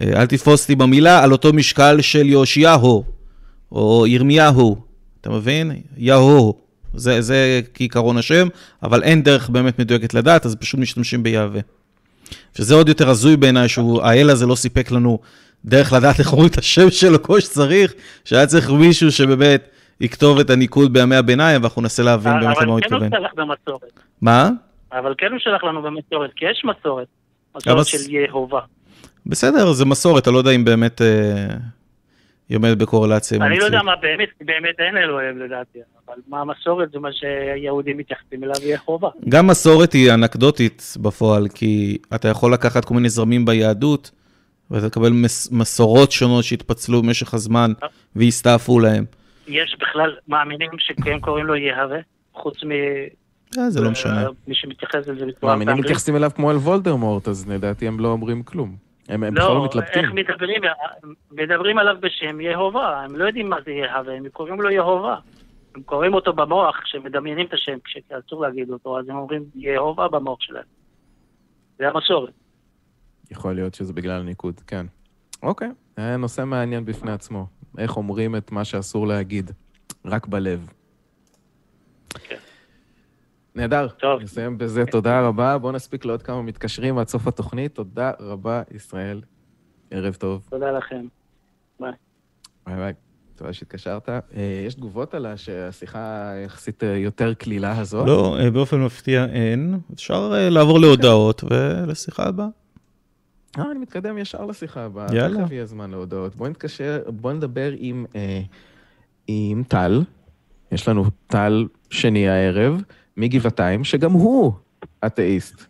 [0.00, 3.04] אל תתפוס אותי במילה, על אותו משקל של יאשיהו,
[3.72, 4.76] או ירמיהו,
[5.20, 5.72] אתה מבין?
[5.96, 6.69] יהו.
[6.94, 8.48] זה, זה כעיקרון השם,
[8.82, 11.60] אבל אין דרך באמת מדויקת לדעת, אז פשוט משתמשים ביהווה.
[12.54, 15.18] שזה עוד יותר הזוי בעיניי, שהאל הזה לא סיפק לנו
[15.64, 19.68] דרך לדעת איך אומרים את השם שלו כמו שצריך, שהיה צריך מישהו שבאמת
[20.00, 23.02] יכתוב את הניקוד בימי הביניים, ואנחנו ננסה להבין באמת למה הוא התכוון.
[23.02, 24.00] אבל כן הוא שלח במסורת.
[24.22, 24.50] מה?
[24.92, 27.06] אבל כן הוא שלח לנו במסורת, כי יש מסורת.
[27.56, 28.60] מסורת של יהובה.
[29.26, 31.56] בסדר, זה מסורת, אני לא יודע אם באמת אה,
[32.50, 33.82] היא עומדת בקורלציה עם אני לא יודע.
[33.82, 39.08] מה באמת, באמת אין אלוהים לדעתי, אבל מה המסורת זה מה שיהודים מתייחסים אליו יהובה.
[39.28, 44.10] גם מסורת היא אנקדוטית בפועל, כי אתה יכול לקחת כל מיני זרמים ביהדות,
[44.70, 47.72] ואתה תקבל מס, מסורות שונות שהתפצלו במשך הזמן
[48.16, 49.04] והסתעפו להם.
[49.48, 51.98] יש בכלל מאמינים שהם קוראים לו יהווה,
[52.34, 52.70] חוץ מ...
[53.58, 54.24] אה, זה לא משנה.
[54.48, 58.42] מי שמתייחס לזה בצורה מאמינים מתייחסים אליו כמו אל וולדרמורט, אז לדעתי הם לא אומרים
[58.42, 58.89] כלום.
[59.10, 60.04] הם הם בכלל לא לא, מתלבטים.
[60.04, 60.62] איך מדברים,
[61.30, 65.16] מדברים עליו בשם יהובה, הם לא יודעים מה זה יהווה, הם קוראים לו יהובה.
[65.74, 70.40] הם קוראים אותו במוח, כשמדמיינים את השם, כשאסור להגיד אותו, אז הם אומרים יהובה במוח
[70.40, 70.64] שלהם.
[71.78, 72.32] זה המסורת.
[73.30, 74.86] יכול להיות שזה בגלל הניקוד, כן.
[75.42, 77.46] אוקיי, היה נושא מעניין בפני עצמו.
[77.78, 79.50] איך אומרים את מה שאסור להגיד,
[80.04, 80.72] רק בלב.
[82.14, 82.36] כן.
[83.54, 83.88] נהדר.
[83.88, 84.22] טוב.
[84.22, 85.58] נסיים בזה, תודה רבה.
[85.58, 87.74] בואו נספיק לעוד כמה מתקשרים עד סוף התוכנית.
[87.74, 89.20] תודה רבה, ישראל.
[89.90, 90.46] ערב טוב.
[90.50, 91.06] תודה לכם.
[91.80, 91.92] ביי
[92.66, 92.92] ביי.
[93.36, 94.08] תודה שהתקשרת.
[94.08, 94.22] אה,
[94.66, 98.06] יש תגובות על השיחה היחסית אה, יותר קלילה הזאת?
[98.06, 99.78] לא, אה, באופן מפתיע אין.
[99.94, 102.46] אפשר לעבור להודעות ולשיחה הבאה.
[103.58, 105.06] אה, אני מתקדם ישר לשיחה הבאה.
[105.14, 105.42] יאללה.
[105.42, 106.34] תכף יהיה זמן להודעות.
[106.34, 108.40] בואו נתקשר, בואו נדבר עם, אה,
[109.26, 110.02] עם טל.
[110.72, 112.82] יש לנו טל שני הערב,
[113.20, 114.52] מגבעתיים, שגם הוא
[115.06, 115.66] אתאיסט.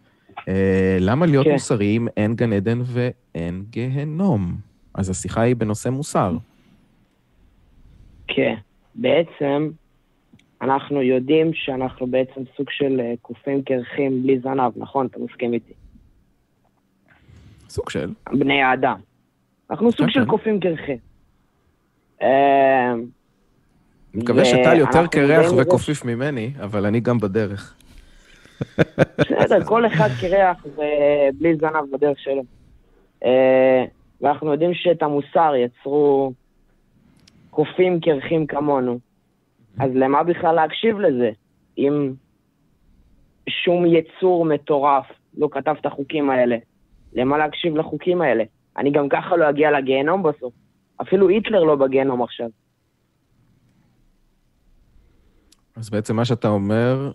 [0.48, 1.52] אה, למה להיות כן.
[1.52, 4.56] מוסרי אם אין גן עדן ואין גיהנום?
[4.94, 6.36] אז השיחה היא בנושא מוסר.
[8.28, 8.54] כן.
[8.94, 9.70] בעצם,
[10.62, 15.06] אנחנו יודעים שאנחנו בעצם סוג של אה, קופים קרחים בלי זנב, נכון?
[15.06, 15.72] אתה מסכים איתי?
[17.68, 18.12] סוג של.
[18.32, 19.00] בני האדם.
[19.70, 20.26] אנחנו סוג כן, של כן.
[20.26, 20.96] קופים קרחים.
[24.14, 27.74] אני מקווה שטל יותר קרח וקופיף ממני, אבל אני גם בדרך.
[29.18, 32.42] בסדר, כל אחד קרח ובלי זנב בדרך שלו.
[33.24, 33.84] אה,
[34.20, 36.32] ואנחנו יודעים שאת המוסר יצרו
[37.50, 38.98] קופים קרחים כמונו.
[39.78, 41.30] אז למה בכלל להקשיב לזה?
[41.78, 42.12] אם
[43.48, 45.06] שום יצור מטורף
[45.38, 46.56] לא כתב את החוקים האלה,
[47.12, 48.44] למה להקשיב לחוקים האלה?
[48.76, 50.52] אני גם ככה לא אגיע לגיהנום בסוף.
[51.02, 52.48] אפילו היטלר לא בגיהנום עכשיו.
[55.80, 57.10] אז בעצם מה שאתה אומר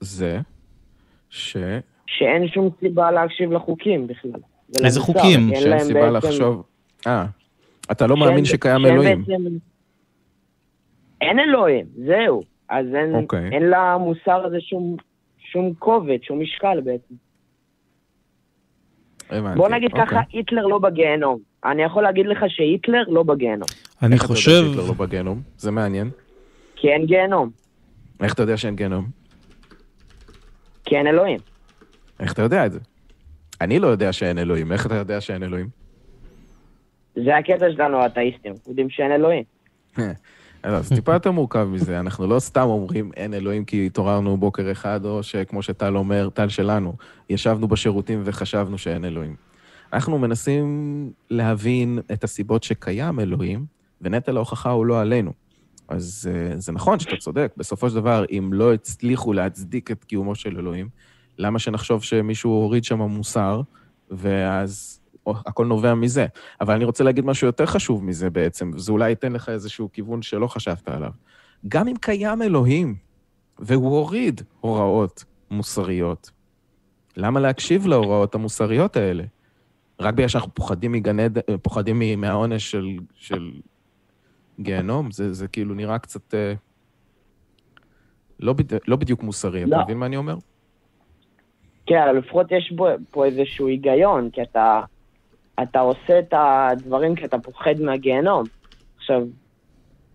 [0.00, 0.40] זה
[1.30, 1.56] ש...
[2.06, 4.30] שאין שום סיבה להקשיב לחוקים בכלל.
[4.84, 5.50] איזה חוקים?
[5.54, 6.62] שאין סיבה בעצם- לחשוב...
[7.06, 7.26] אה,
[7.92, 9.24] אתה לא שאין- מאמין שקיים שאין אלוהים.
[9.24, 9.56] בעצם-
[11.20, 12.42] אין אלוהים, זהו.
[12.68, 13.48] אז אין, אוקיי.
[13.52, 14.96] אין למוסר הזה שום,
[15.52, 17.14] שום כובד, שום משקל בעצם.
[19.30, 19.56] הבנתי.
[19.58, 20.06] בוא נגיד אוקיי.
[20.06, 21.38] ככה, היטלר לא בגיהנום.
[21.64, 23.66] אני יכול להגיד לך שהיטלר לא בגיהנום.
[24.02, 25.42] אני איך אתה יודע חושב, שהיטלר לא בגיהנום?
[25.56, 26.10] זה מעניין.
[26.80, 27.50] כי אין גיהנום,
[28.22, 29.06] איך אתה יודע שאין גיהנום?
[30.84, 31.38] כי אין אלוהים.
[32.20, 32.78] איך אתה יודע את זה?
[33.60, 35.68] אני לא יודע שאין אלוהים, איך אתה יודע שאין אלוהים?
[37.14, 38.52] זה הקטע שלנו, האתאיסטים.
[38.68, 39.44] יודעים שאין אלוהים.
[40.62, 45.04] אז טיפה יותר מורכב מזה, אנחנו לא סתם אומרים אין אלוהים כי התעוררנו בוקר אחד,
[45.04, 46.92] או שכמו שטל אומר, טל שלנו,
[47.30, 49.36] ישבנו בשירותים וחשבנו שאין אלוהים.
[49.92, 50.66] אנחנו מנסים
[51.30, 53.64] להבין את הסיבות שקיים אלוהים,
[54.00, 55.32] ונטל ההוכחה הוא לא עלינו.
[55.88, 60.34] אז uh, זה נכון שאתה צודק, בסופו של דבר, אם לא הצליחו להצדיק את קיומו
[60.34, 60.88] של אלוהים,
[61.38, 63.60] למה שנחשוב שמישהו הוריד שם מוסר,
[64.10, 66.26] ואז הכל נובע מזה.
[66.60, 70.22] אבל אני רוצה להגיד משהו יותר חשוב מזה בעצם, וזה אולי ייתן לך איזשהו כיוון
[70.22, 71.10] שלא חשבת עליו.
[71.68, 72.94] גם אם קיים אלוהים,
[73.58, 76.30] והוא הוריד הוראות מוסריות,
[77.16, 79.24] למה להקשיב להוראות המוסריות האלה?
[80.00, 83.50] רק בגלל שאנחנו פוחדים מגן עדן, פוחדים מהעונש של, של
[84.60, 85.10] גיהנום?
[85.10, 86.52] זה, זה כאילו נראה קצת אה,
[88.40, 88.88] לא, בד...
[88.88, 89.82] לא בדיוק מוסרי, אתה לא.
[89.82, 90.34] מבין מה אני אומר?
[91.86, 94.80] כן, אבל לפחות יש בו, פה איזשהו היגיון, כי אתה,
[95.62, 98.44] אתה עושה את הדברים כי אתה פוחד מהגיהנום.
[98.96, 99.22] עכשיו,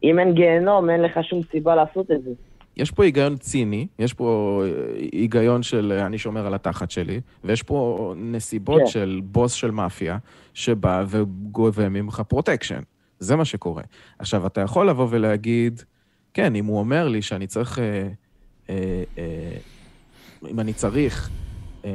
[0.04, 2.32] אם אין גיהנום, אין לך שום סיבה לעשות את זה.
[2.78, 4.72] יש פה היגיון ציני, יש פה אה,
[5.12, 8.88] היגיון של אה, אני שומר על התחת שלי, ויש פה נסיבות כן.
[8.88, 10.18] של בוס של מאפיה,
[10.54, 12.82] שבא וגובה ממך פרוטקשן.
[13.24, 13.84] זה מה שקורה.
[14.20, 15.82] עכשיו, אתה יכול לבוא ולהגיד,
[16.34, 18.10] כן, אם הוא אומר לי שאני צריך, אה,
[18.70, 19.58] אה, אה,
[20.50, 21.30] אם אני צריך
[21.86, 21.90] אה,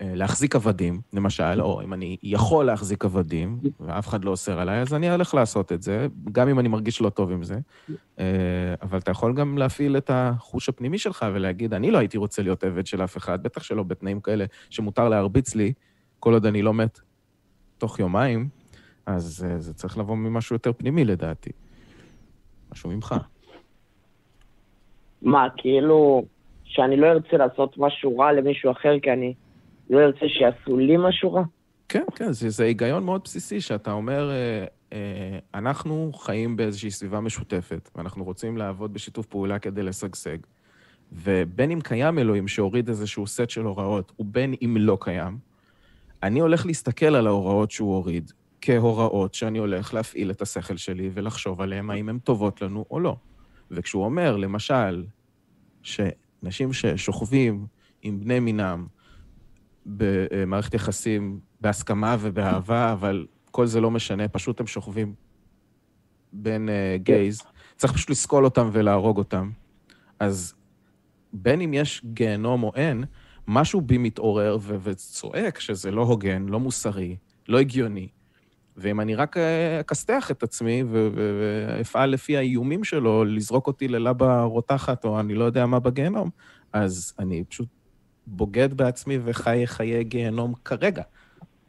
[0.00, 4.80] אה, להחזיק עבדים, למשל, או אם אני יכול להחזיק עבדים, ואף אחד לא אוסר עליי,
[4.80, 7.58] אז אני הולך לעשות את זה, גם אם אני מרגיש לא טוב עם זה.
[8.82, 12.64] אבל אתה יכול גם להפעיל את החוש הפנימי שלך ולהגיד, אני לא הייתי רוצה להיות
[12.64, 15.72] עבד של אף אחד, בטח שלא בתנאים כאלה שמותר להרביץ לי,
[16.20, 17.00] כל עוד אני לא מת
[17.78, 18.48] תוך יומיים,
[19.06, 21.50] אז אה, זה צריך לבוא ממשהו יותר פנימי לדעתי.
[22.72, 23.14] משהו ממך.
[25.22, 26.24] מה, כאילו,
[26.64, 29.34] שאני לא ארצה לעשות משהו רע למישהו אחר, כי אני
[29.90, 31.42] לא ארצה שיעשו לי משהו רע?
[31.88, 37.20] כן, כן, זה, זה היגיון מאוד בסיסי, שאתה אומר, אה, אה, אנחנו חיים באיזושהי סביבה
[37.20, 40.38] משותפת, ואנחנו רוצים לעבוד בשיתוף פעולה כדי לשגשג.
[41.12, 45.38] ובין אם קיים אלוהים שהוריד איזשהו סט של הוראות, ובין אם לא קיים,
[46.22, 48.32] אני הולך להסתכל על ההוראות שהוא הוריד
[48.66, 53.16] כהוראות שאני הולך להפעיל את השכל שלי ולחשוב עליהן, האם הן טובות לנו או לא.
[53.70, 55.04] וכשהוא אומר, למשל,
[55.82, 57.66] שאנשים ששוכבים
[58.02, 58.86] עם בני מינם
[59.86, 65.14] במערכת יחסים בהסכמה ובאהבה, אבל כל זה לא משנה, פשוט הם שוכבים
[66.32, 67.42] בין uh, גייז,
[67.76, 69.50] צריך פשוט לסקול אותם ולהרוג אותם.
[70.20, 70.54] אז
[71.32, 73.04] בין אם יש גיהנום או אין,
[73.48, 77.16] משהו בי מתעורר ו- וצועק שזה לא הוגן, לא מוסרי,
[77.48, 78.08] לא הגיוני.
[78.76, 85.04] ואם אני רק אה, אכסתח את עצמי ואפעל לפי האיומים שלו לזרוק אותי ללבה רותחת,
[85.04, 86.30] או אני לא יודע מה בגיהנום,
[86.72, 87.68] אז אני פשוט
[88.26, 91.02] בוגד בעצמי וחי חיי גיהנום כרגע,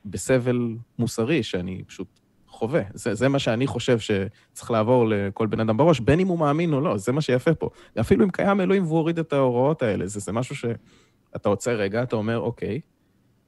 [0.05, 2.07] בסבל מוסרי שאני פשוט
[2.47, 2.81] חווה.
[2.93, 6.73] זה, זה מה שאני חושב שצריך לעבור לכל בן אדם בראש, בין אם הוא מאמין
[6.73, 7.69] או לא, זה מה שיפה פה.
[7.99, 12.03] אפילו אם קיים אלוהים והוא הוריד את ההוראות האלה, זה, זה משהו שאתה עוצר רגע,
[12.03, 12.81] אתה אומר, אוקיי,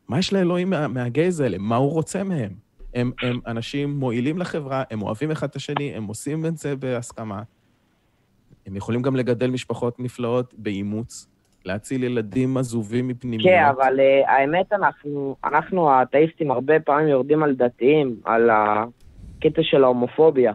[0.08, 1.58] מה יש לאלוהים מה, מהגייז האלה?
[1.58, 2.67] מה הוא רוצה מהם?
[2.94, 7.42] הם, הם אנשים מועילים לחברה, הם אוהבים אחד את השני, הם עושים את זה בהסכמה.
[8.68, 11.28] הם יכולים גם לגדל משפחות נפלאות באימוץ,
[11.66, 13.50] להציל ילדים עזובים מפנימיות.
[13.50, 19.84] כן, אבל uh, האמת, אנחנו, אנחנו האתאיסטים הרבה פעמים יורדים על דתיים, על הקטע של
[19.84, 20.54] ההומופוביה.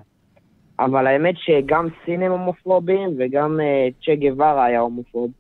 [0.79, 5.31] אבל האמת שגם סין הם הומופובים וגם uh, צ'ה גווארה היה הומופוב.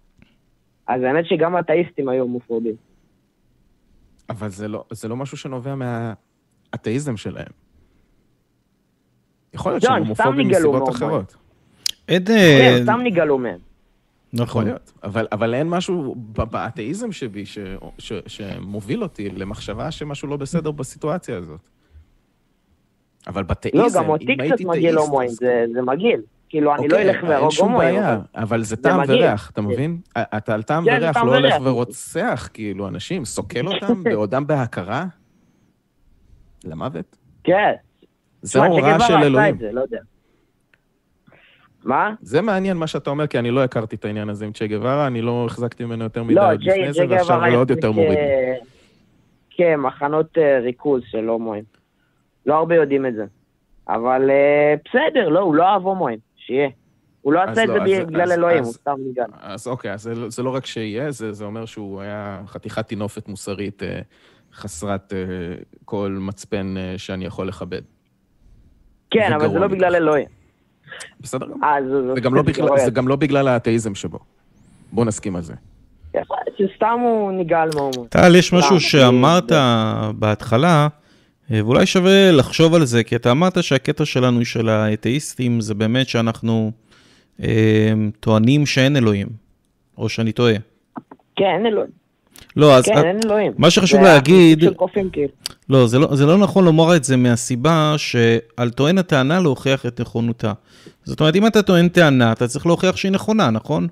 [0.86, 2.74] אז האמת שגם האתאיסטים היו הומופובים.
[4.30, 5.74] אבל זה לא, זה לא משהו שנובע
[6.72, 7.46] מהאתאיזם שלהם.
[9.54, 10.88] יכול להיות שהם הומופובים מסיבות.
[10.88, 11.36] אחרות.
[12.08, 12.26] עד...
[12.28, 13.58] כן, סתם נגאלו מהם.
[14.32, 14.66] נכון.
[15.04, 17.58] אבל, אבל אין משהו ב- באתאיזם שבי ש,
[17.98, 21.60] ש, שמוביל אותי למחשבה שמשהו לא בסדר בסיטואציה הזאת.
[23.26, 26.20] אבל בתאיזם, לא, גם אותי קצת מגעיל הומואים, זה זה מגעיל.
[26.48, 27.94] כאילו, אני לא אוקיי, אלך ואהרוג אין שום הומואים.
[27.94, 29.00] בעיה, אבל- זה טעם.
[29.08, 29.98] וריח, אתה מבין?
[30.18, 31.54] אתה על טעם כן, וריח לא הולך.
[31.62, 35.06] ורוצח, כאילו, אנשים, סוקל אותם בעודם בהכרה?
[36.64, 37.16] למוות?
[37.44, 37.72] כן.
[38.42, 39.54] זה צ'ה גווארה של אלוהים.
[39.54, 39.98] את זה, לא יודע.
[41.84, 42.14] מה?
[42.20, 45.06] זה מעניין מה שאתה אומר, כי אני לא הכרתי את העניין הזה עם צ'ה גווארה,
[45.06, 47.88] אני לא החזקתי ממנו יותר מדי לא, לפני צ'ה זה, ועכשיו גווארה הוא עוד יותר
[47.88, 48.24] החזיק, מוריד לי.
[48.24, 48.54] אה,
[49.50, 50.26] כן, מחנות
[50.62, 51.64] ריכוז של הומואים.
[52.46, 53.24] לא הרבה יודעים את זה.
[53.88, 56.68] אבל אה, בסדר, לא, הוא לא אהב הומואים, שיהיה.
[57.22, 59.30] הוא לא עשה את לא, זה אז- בגלל אז- אלוהים, אז- הוא סתם ניגן.
[59.40, 63.28] אז אוקיי, אז זה, זה לא רק שיהיה, זה, זה אומר שהוא היה חתיכת טינופת
[63.28, 64.00] מוסרית אה,
[64.54, 65.18] חסרת אה,
[65.84, 67.82] כל מצפן אה, שאני יכול לכבד.
[69.10, 69.66] כן, אבל זה לא.
[69.66, 70.26] בגלל אלוהים.
[71.20, 71.58] בסדר גמור.
[71.64, 71.76] אה,
[72.14, 74.18] זה- גם לא בגלל- גם לא בגלל האתאיזם שבו.
[74.92, 75.54] בוא נסכים על זה.
[76.58, 78.06] שסתם הוא נגעל מהומואים.
[78.08, 79.52] טל, יש משהו שאמרת
[80.18, 80.88] בהתחלה,
[81.50, 86.72] ואולי שווה לחשוב על זה, כי אתה אמרת שהקטע שלנו של האתאיסטים זה באמת שאנחנו
[87.42, 89.28] אה, טוענים שאין אלוהים,
[89.98, 90.54] או שאני טועה.
[91.36, 91.90] כן, אין אלוהים.
[92.56, 93.52] לא, אז כן, אין אלוהים.
[93.58, 95.28] מה שחשוב זה להגיד- החילוק של קופים, כאילו.
[95.68, 100.00] לא, זה לא, זה לא נכון לומר את זה מהסיבה שעל טוען הטענה להוכיח את
[100.00, 100.52] נכונותה.
[101.04, 103.88] זאת אומרת, אם אתה טוען טענה, אתה צריך להוכיח שהיא נכונה, נכון?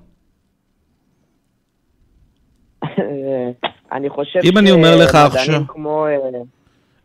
[3.91, 6.05] אני חושב אם אני אומר לך עכשיו- כמו...
[6.07, 6.11] אה,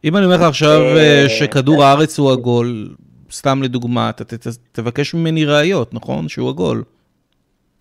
[0.04, 2.94] אם אני אומר לך עכשיו אה, אה, שכדור הארץ הוא עגול,
[3.32, 6.28] סתם לדוגמה, אתה ת- ת- תבקש ממני ראיות, נכון?
[6.28, 6.82] שהוא עגול.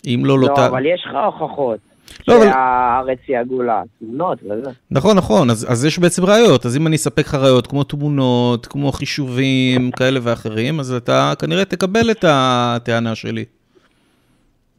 [0.08, 0.48] אם לא, לא...
[0.58, 1.80] לא, אבל יש לך הוכחות.
[2.28, 4.72] לא, אבל- שהארץ היא עגולה, תמונות וזה.
[4.92, 8.66] נכון, נכון, אז, אז יש בעצם ראיות, אז אם אני אספק לך ראיות כמו תמונות,
[8.66, 13.46] כמו חישובים כאלה ואחרים, אז אתה כנראה תקבל את הטענה שלי.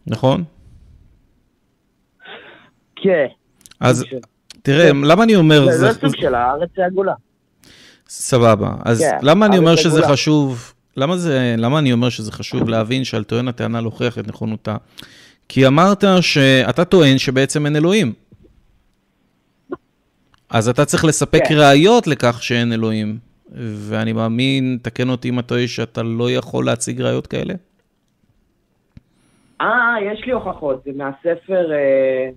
[0.07, 0.45] נכון?
[2.97, 3.27] כן.
[3.81, 4.05] אז
[4.63, 7.15] תראה, למה אני אומר, זה לא סוג של הארץ היא עגולה.
[8.09, 10.03] סבבה, אז כן, למה אני הארץ אומר שזה.
[10.09, 14.77] חשוב, למה זה, למה אני אומר שזה חשוב להבין שעל טוען הטענה להוכיח את נכונותה?
[15.49, 18.13] כי אמרת שאתה טוען שבעצם אין אלוהים.
[20.51, 21.55] אז אתה צריך לספק כן.
[21.55, 23.19] ראיות לכך שאין אלוהים.
[23.59, 27.55] ואני מאמין, תקן אותי אם אתה טועה, שאתה לא יכול להציג ראיות כאלה?
[29.61, 31.73] אה, יש לי הוכחות, זה מהספר...
[31.73, 32.29] אה,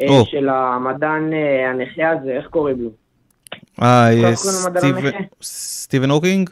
[0.00, 0.24] אה, או.
[0.26, 2.90] של המדען אה, הנכה הזה, איך קוראים לו?
[3.82, 5.18] אה, איך יש קוראים למדען סטיב- הנכה?
[5.42, 6.50] סטיבן הוקינג?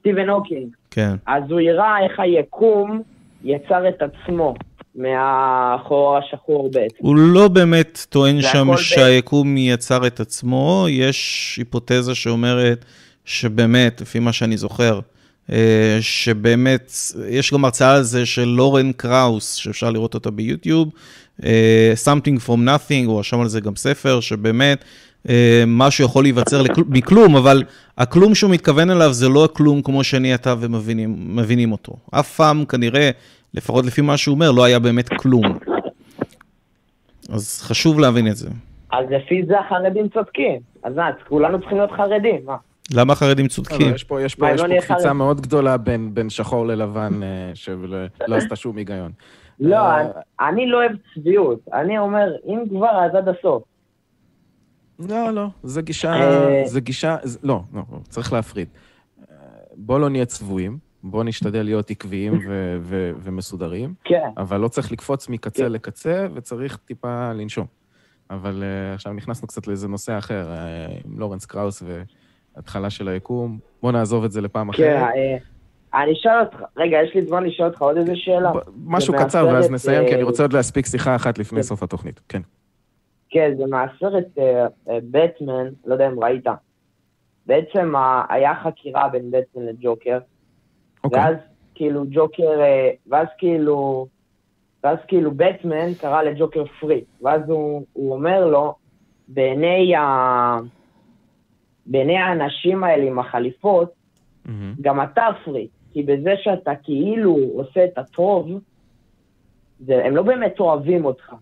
[0.00, 0.68] סטיבן הוקינג.
[0.90, 1.14] כן.
[1.26, 3.02] אז הוא הראה איך היקום
[3.44, 4.54] יצר את עצמו
[4.94, 6.96] מהחור השחור בעצם.
[6.98, 12.84] הוא לא באמת טוען שם שהיקום יצר את עצמו, יש היפותזה שאומרת
[13.24, 15.00] שבאמת, לפי מה שאני זוכר,
[15.52, 16.92] אה, שבאמת,
[17.28, 20.88] יש גם הרצאה על זה של לורן קראוס, שאפשר לראות אותה ביוטיוב,
[21.44, 24.84] אה, Something From Nothing, הוא רשם על זה גם ספר, שבאמת
[25.28, 27.62] אה, משהו יכול להיווצר מכלום, אבל
[27.98, 31.96] הכלום שהוא מתכוון אליו זה לא הכלום כמו שאני אתה ומבינים מבינים אותו.
[32.10, 33.10] אף פעם כנראה,
[33.54, 35.58] לפחות לפי מה שהוא אומר, לא היה באמת כלום.
[37.32, 38.48] אז חשוב להבין את זה.
[38.92, 40.60] אז לפי זה החרדים צודקים.
[40.82, 42.56] אז מה, אז כולנו צריכים להיות חרדים, מה?
[42.94, 43.88] למה החרדים צודקים?
[43.90, 45.12] לא, יש פה, יש פה, יש לא פה קפיצה?
[45.12, 47.98] מאוד גדולה בין, בין שחור ללבן, אה, שלא
[48.28, 49.12] לא עשתה שום היגיון.
[49.60, 50.06] לא, אה,
[50.48, 51.60] אני- לא אוהב צביעות.
[51.72, 53.62] אני אומר, אם כבר, אז עד הסוף.
[55.08, 58.68] לא, לא, זו גישה, אה, זו גישה, לא, לא, צריך להפריד.
[59.76, 64.28] בוא לא נהיה צבועים, בוא נשתדל להיות עקביים ו- ו- ומסודרים, כן.
[64.36, 65.72] אבל לא צריך לקפוץ מקצה כן.
[65.72, 67.66] לקצה, וצריך טיפה לנשום.
[68.30, 71.82] אבל uh, עכשיו נכנסנו קצת לאיזה נושא אחר, uh, עם לורנס קראוס
[72.56, 73.58] והתחלה של היקום.
[73.82, 75.14] בוא נעזוב את זה לפעם כן, אחרת.
[75.16, 78.52] אה, אני אשאל אותך, רגע, יש לי זמן לשאול אותך עוד איזה שאלה?
[78.52, 81.62] ב- משהו קצר, ואז מהסרט, נסיים, כי אני רוצה עוד להספיק שיחה אחת לפני כן.
[81.62, 82.20] סוף התוכנית.
[82.28, 82.42] כן.
[83.30, 84.26] כן, זה מהסרט
[84.86, 86.46] בטמן, לא יודע אם ראית.
[87.46, 87.94] בעצם
[88.28, 90.18] היה חקירה בין בטמן לג'וקר,
[91.04, 91.20] אוקיי.
[91.20, 91.36] ואז
[91.74, 94.06] כאילו ג'וקר, אה, ואז כאילו,
[94.84, 98.74] ואז כאילו בטמן קרא לג'וקר פרי, ואז הוא, הוא אומר לו,
[99.28, 100.56] בעיני, ה...
[101.86, 103.92] בעיני האנשים האלה עם החליפות,
[104.44, 104.74] מהמם.
[104.80, 108.48] גם אתה פרי, כי בזה שאתה כאילו עושה את הטוב,
[109.80, 111.34] זה, הם לא באמת אוהבים אותך.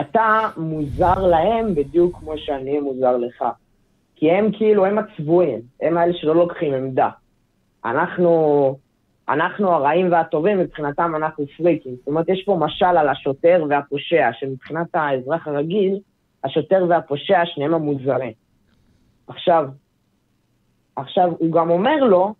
[0.00, 3.44] אתה מוזר להם בדיוק כמו שאני מוזר לך.
[4.16, 7.08] כי הם כאילו, הם הצבועים, הם האלה שלא לוקחים עמדה.
[7.84, 8.76] אנחנו,
[9.28, 11.94] אנחנו הרעים והטובים, מבחינתם אנחנו פריקים.
[11.96, 15.98] זאת אומרת, יש פה משל על השוטר והפושע, שמבחינת האזרח הרגיל,
[16.44, 18.32] השוטר והפושע, שניהם המוזרים.
[19.28, 19.68] עכשיו,
[20.96, 22.34] עכשיו, הוא גם אומר לו,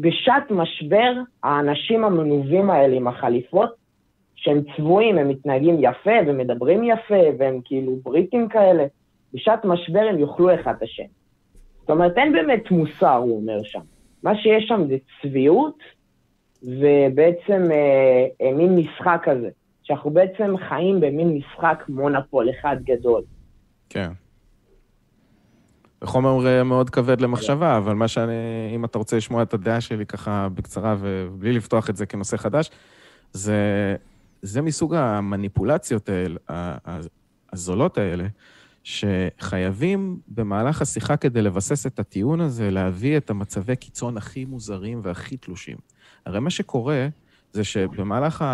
[0.00, 1.12] בשעת משבר,
[1.42, 3.70] האנשים המנובים האלה עם החליפות,
[4.34, 8.84] שהם צבועים, הם מתנהגים יפה ומדברים יפה, והם כאילו בריטים כאלה,
[9.34, 11.08] בשעת משבר הם יאכלו אחד את השני.
[11.80, 13.80] זאת אומרת, אין באמת מוסר, הוא אומר שם.
[14.22, 15.78] מה שיש שם זה צביעות,
[16.62, 19.48] ובעצם אה, אה, מין משחק כזה,
[19.82, 23.22] שאנחנו בעצם חיים במין משחק מונופול אחד גדול.
[23.88, 24.10] כן.
[26.04, 28.32] חומר אה, מאוד כבד למחשבה, אבל מה שאני,
[28.74, 32.70] אם אתה רוצה לשמוע את הדעה שלי ככה בקצרה ובלי לפתוח את זה כנושא חדש,
[33.32, 33.96] זה,
[34.42, 36.38] זה מסוג המניפולציות האלה,
[37.52, 38.24] הזולות האלה,
[38.84, 45.36] שחייבים במהלך השיחה כדי לבסס את הטיעון הזה, להביא את המצבי קיצון הכי מוזרים והכי
[45.36, 45.76] תלושים.
[46.26, 47.08] הרי מה שקורה
[47.52, 48.44] זה שבמהלך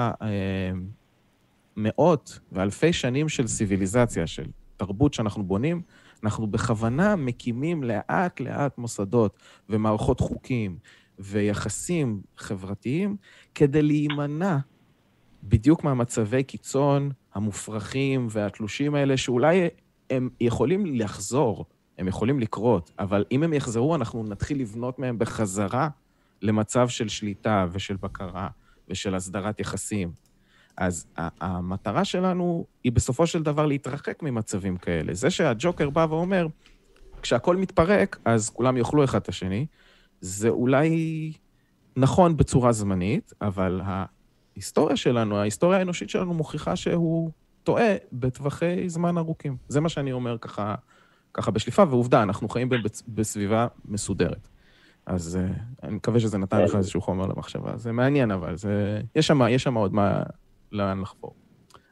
[1.77, 4.47] המאות ואלפי שנים של ציוויליזציה, של
[4.77, 5.83] תרבות שאנחנו בונים,
[6.25, 9.39] אנחנו בכוונה מקימים לאט-לאט מוסדות
[9.69, 10.79] ומערכות חוקים
[11.19, 13.17] ויחסים חברתיים
[13.55, 14.57] כדי להימנע
[15.43, 19.69] בדיוק מהמצבי קיצון המופרכים והתלושים האלה, שאולי
[20.11, 21.65] הם יכולים לחזור,
[21.99, 25.89] הם יכולים לקרות, אבל אם הם יחזרו, אנחנו נתחיל לבנות מהם בחזרה
[26.43, 28.49] למצב של שליטה ושל בקרה
[28.89, 30.13] ושל הסדרת יחסים.
[30.77, 35.15] אז המטרה שלנו היא בסופו של דבר להתרחק ממצבים כאלה.
[35.15, 36.47] זה שהג'וקר בא ואומר,
[37.23, 39.67] כשהכול מתפרק, אז כולם יאכלו אחד את השני,
[40.21, 41.33] זה אולי
[41.97, 47.31] נכון בצורה זמנית, אבל ההיסטוריה שלנו, ההיסטוריה האנושית שלנו מוכיחה שהוא
[47.69, 49.57] טועה בטווחי זמן ארוכים.
[49.69, 50.75] זה מה שאני אומר ככה,
[51.35, 52.69] ככה בשליפה, ועובדה, אנחנו חיים
[53.09, 54.49] בסביבה מסודרת.
[55.07, 57.77] אז uh, אני מקווה שזה נתן לך איזשהו חומר למחשבה.
[57.77, 59.01] זה מעניין, אבל זה...
[59.15, 60.23] יש שם, יש שם עוד מה...
[60.73, 61.35] לאן לחפור.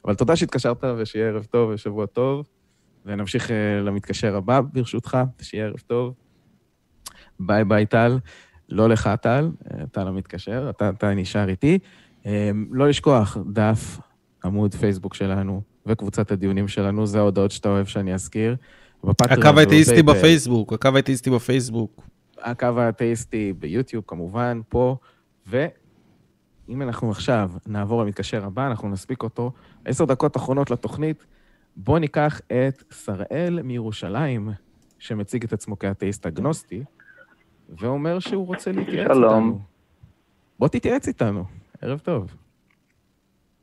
[0.05, 2.47] אבל תודה שהתקשרת, ושיהיה ערב טוב ושבוע טוב,
[3.07, 6.15] ונמשיך uh, למתקשר הבא, ברשותך, שיהיה ערב טוב.
[7.41, 8.19] ביי ביי, טל.
[8.69, 11.79] לא לך, טל, אה, טל המתקשר, אתה, אתה נשאר איתי.
[12.27, 13.99] אה, לא לשכוח, דף,
[14.47, 18.57] עמוד פייסבוק שלנו וקבוצת הדיונים שלנו, זה ההודעות שאתה אוהב שאני אזכיר.
[19.05, 20.19] הקו האתאיסטי ובפייפל.
[20.19, 22.03] בפייסבוק, הקו האתאיסטי בפייסבוק.
[22.39, 24.97] הקו האתאיסטי ביוטיוב כמובן, פה,
[25.47, 29.53] ואם אנחנו עכשיו נעבור למתקשר הבא, אנחנו נספיק אותו.
[29.85, 31.27] עשר דקות אחרונות לתוכנית,
[31.77, 34.51] בואו ניקח את שראל מירושלים,
[34.99, 36.85] שמציג את עצמו כאתאיסט אגנוסטי,
[37.69, 39.49] ואומר שהוא רוצה להתייעץ שלום.
[39.49, 39.61] איתנו.
[40.59, 41.45] בוא תתייעץ איתנו,
[41.83, 42.37] ערב טוב.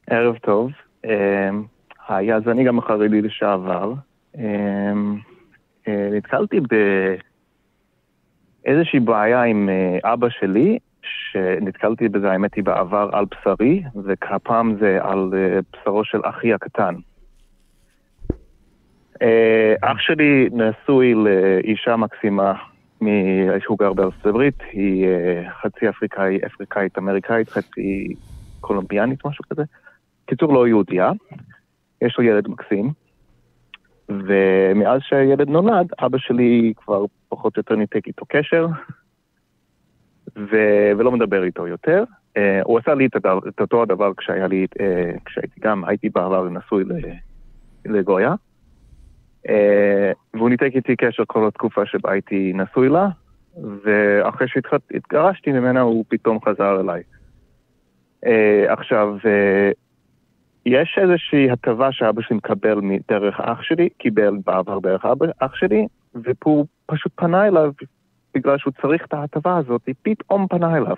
[0.07, 0.71] ערב טוב.
[1.05, 1.63] אמ,
[2.07, 3.93] היי, אז אני גם חרדי לשעבר.
[4.38, 5.17] אמ,
[5.88, 6.59] אה, נתקלתי
[8.65, 14.99] באיזושהי בעיה עם אה, אבא שלי, שנתקלתי בזה, האמת היא, בעבר על בשרי, והפעם זה
[15.01, 16.95] על אה, בשרו של אחי הקטן.
[19.81, 22.53] אח שלי נשוי לאישה מקסימה
[23.59, 25.07] שהוא גר בארצות הברית, היא
[25.61, 28.15] חצי אפריקאי, אפריקאית אמריקאית, חצי
[28.61, 29.63] קולומביאנית, משהו כזה.
[30.25, 31.11] קיצור, לא יהודייה.
[32.01, 32.91] יש לו ילד מקסים,
[34.09, 38.67] ומאז שהילד נולד, אבא שלי כבר פחות או יותר ניתק איתו קשר,
[40.37, 40.57] ו...
[40.97, 42.03] ולא מדבר איתו יותר.
[42.37, 46.09] Uh, הוא עשה לי את, הדבר, את אותו הדבר כשהיה לי, uh, כשהייתי גם, הייתי
[46.09, 46.83] בעבר נשוי
[47.85, 48.33] לגויה.
[49.47, 49.51] Uh,
[50.33, 53.07] והוא ניתק איתי קשר כל התקופה שבה הייתי נשוי לה,
[53.83, 57.03] ואחרי שהתגרשתי ממנה הוא פתאום חזר אליי.
[58.25, 58.27] Uh,
[58.67, 59.73] עכשיו, uh,
[60.65, 65.88] יש איזושהי הטבה שאבא שלי מקבל דרך אח שלי, קיבל בעבר דרך אבא, אח שלי,
[66.15, 67.72] והוא פשוט פנה אליו
[68.34, 70.95] בגלל שהוא צריך את ההטבה הזאת, פתאום פנה אליו.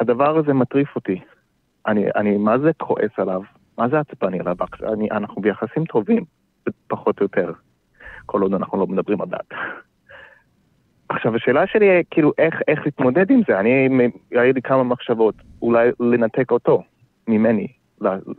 [0.00, 1.20] הדבר הזה מטריף אותי.
[1.86, 3.42] אני, אני מה זה כועס עליו?
[3.78, 4.56] מה זה עצבני עליו?
[4.92, 6.24] אני, אנחנו ביחסים טובים,
[6.88, 7.52] פחות או יותר,
[8.26, 9.58] כל עוד אנחנו לא מדברים על דת.
[11.08, 13.60] עכשיו, השאלה שלי היא, כאילו, איך, איך להתמודד עם זה?
[13.60, 13.88] אני,
[14.30, 16.82] היה לי כמה מחשבות, אולי לנתק אותו
[17.28, 17.66] ממני,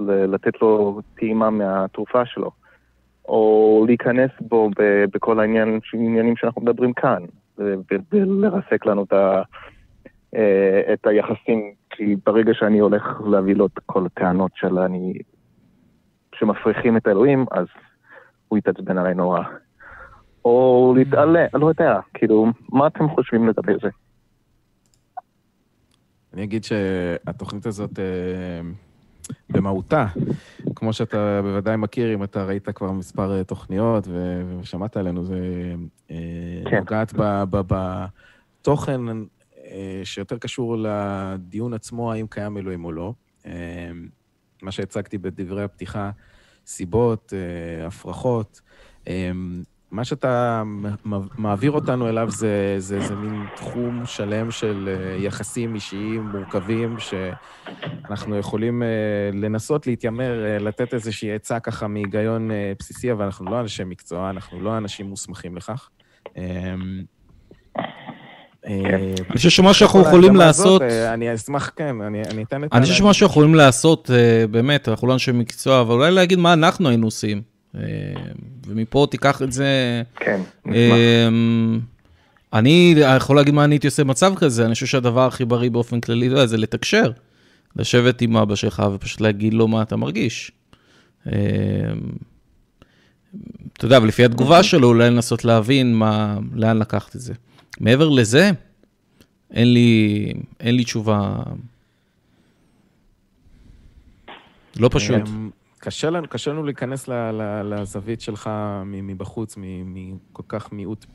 [0.08, 2.52] לתת לו טעימה מהתרופה שלו,
[3.26, 4.70] או להיכנס בו
[5.14, 7.24] בכל העניינים שאנחנו מדברים כאן,
[8.12, 9.42] ולרסק לנו את, ה,
[10.36, 15.14] אה, את היחסים, כי ברגע שאני הולך להביא לו את כל הטענות של אני,
[16.36, 17.66] שמפריחים את האלוהים, אז
[18.48, 19.42] הוא יתעצבן עליי נורא.
[20.46, 23.90] או להתעלה, לא יודע, כאילו, מה אתם חושבים לגבי זה?
[26.34, 28.00] אני אגיד שהתוכנית הזאת...
[29.50, 30.08] במהותה,
[30.76, 35.36] כמו שאתה בוודאי מכיר, אם אתה ראית כבר מספר אה, תוכניות ושמעת עלינו, זה
[36.12, 36.16] אה,
[36.70, 36.78] כן.
[36.78, 37.14] נוגעת
[37.52, 39.02] בתוכן
[39.66, 43.14] אה, שיותר קשור לדיון עצמו, האם קיים אלוהים או לא.
[44.62, 46.12] מה שהצגתי בדברי הפתיחה,
[46.66, 47.34] סיבות,
[47.88, 48.62] הפרחות.
[49.92, 50.64] מה שאתה
[51.38, 58.38] מעביר אותנו אליו זה, זה, זה מין תחום שלם של אה, יחסים אישיים מורכבים, שאנחנו
[58.38, 58.88] יכולים אה,
[59.34, 64.62] לנסות להתיימר, אה, לתת איזושהי עצה ככה מהיגיון בסיסי, אבל אנחנו לא אנשי מקצוע, אנחנו
[64.62, 65.90] לא אנשים מוסמכים לכך.
[66.38, 67.04] אמ,
[68.66, 70.82] אני חושב שמה שאנחנו יכולים לעשות...
[70.82, 72.74] אני אשמח, כן, אני אתן את...
[72.74, 74.10] אני חושב שמה שאנחנו יכולים לעשות,
[74.52, 77.51] באמת, אנחנו לא אנשי מקצוע, אבל אולי להגיד מה אנחנו היינו עושים.
[77.76, 77.82] אה,
[78.68, 80.02] ומפה תיקח את זה...
[80.16, 80.98] כן, נשמח.
[81.28, 81.80] אמ,
[82.54, 86.02] אני יכול להגיד מה אני הייתי עושה במצב כזה, אני חושב שהדבר הכי בריא באופן
[86.02, 87.12] כללי, זה לתקשר.
[87.76, 90.52] לשבת עם אבא שלך ופשוט להגיד לו מה אתה מרגיש.
[91.28, 91.32] אמ,
[93.74, 94.70] אתה יודע, ולפי התגובה אוקיי.
[94.70, 97.34] שלו, אולי לנסות להבין מה, לאן לקחת את זה.
[97.80, 98.52] מעבר לזה,
[99.52, 101.44] אין לי, אין לי תשובה.
[104.76, 105.22] לא פשוט.
[105.82, 108.50] קשה לנו, קשה לנו להיכנס ל, ל, לזווית שלך
[108.84, 111.06] מבחוץ, מכל כך מיעוט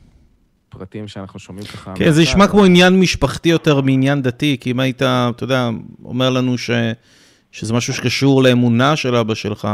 [0.69, 1.93] פרטים שאנחנו שומעים ככה.
[1.95, 5.69] כן, זה נשמע כמו עניין משפחתי יותר מעניין דתי, כי אם היית, אתה יודע,
[6.05, 6.69] אומר לנו ש,
[7.51, 9.67] שזה משהו שקשור לאמונה של אבא שלך,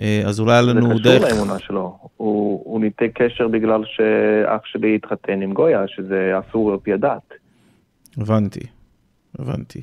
[0.00, 1.20] אה, אז אולי היה לנו דרך...
[1.20, 1.98] זה קשור לאמונה שלו.
[2.16, 7.34] הוא, הוא ניתק קשר בגלל שאח שלי התחתן עם גויה, שזה אסור על פי הדת.
[8.16, 8.66] הבנתי,
[9.38, 9.80] הבנתי.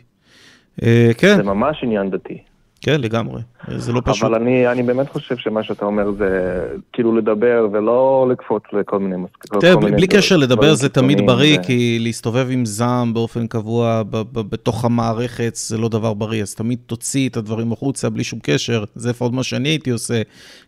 [0.84, 1.36] אה, כן.
[1.36, 2.38] זה ממש עניין דתי.
[2.82, 3.42] כן, לגמרי,
[3.76, 4.24] זה לא פשוט.
[4.24, 6.62] אבל אני, אני באמת חושב שמה שאתה אומר זה
[6.94, 9.62] כאילו לדבר ולא לקפוץ לכל מיני מסקנות.
[9.62, 11.64] תראה, בלי קשר לדבר זה תמיד בריא, ו...
[11.64, 14.04] כי להסתובב עם זעם באופן קבוע
[14.34, 18.84] בתוך המערכת זה לא דבר בריא, אז תמיד תוציא את הדברים החוצה בלי שום קשר,
[18.96, 20.22] זה לפחות מה שאני הייתי עושה.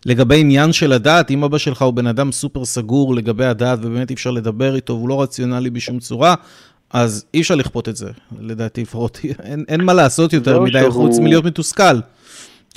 [0.05, 4.09] לגבי עניין של הדת, אם אבא שלך הוא בן אדם סופר סגור לגבי הדת ובאמת
[4.09, 6.35] אי אפשר לדבר איתו והוא לא רציונלי בשום צורה,
[6.93, 9.19] אז אי אפשר לכפות את זה, לדעתי לפחות.
[9.43, 10.91] אין, אין מה לעשות יותר מדי שהוא...
[10.93, 11.95] חוץ מלהיות מתוסכל.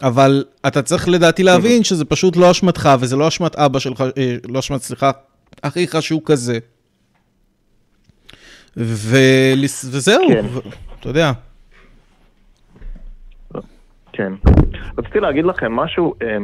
[0.02, 4.36] אבל אתה צריך לדעתי להבין שזה פשוט לא אשמתך, וזה לא אשמת אבא שלך, אה,
[4.48, 5.10] לא אשמת, סליחה,
[5.62, 6.58] אחיך שהוא כזה.
[8.76, 9.16] ו...
[9.90, 10.44] וזהו, כן.
[10.48, 10.58] ו...
[11.00, 11.32] אתה יודע.
[14.12, 14.32] כן.
[14.98, 16.36] רציתי להגיד לכם משהו אה,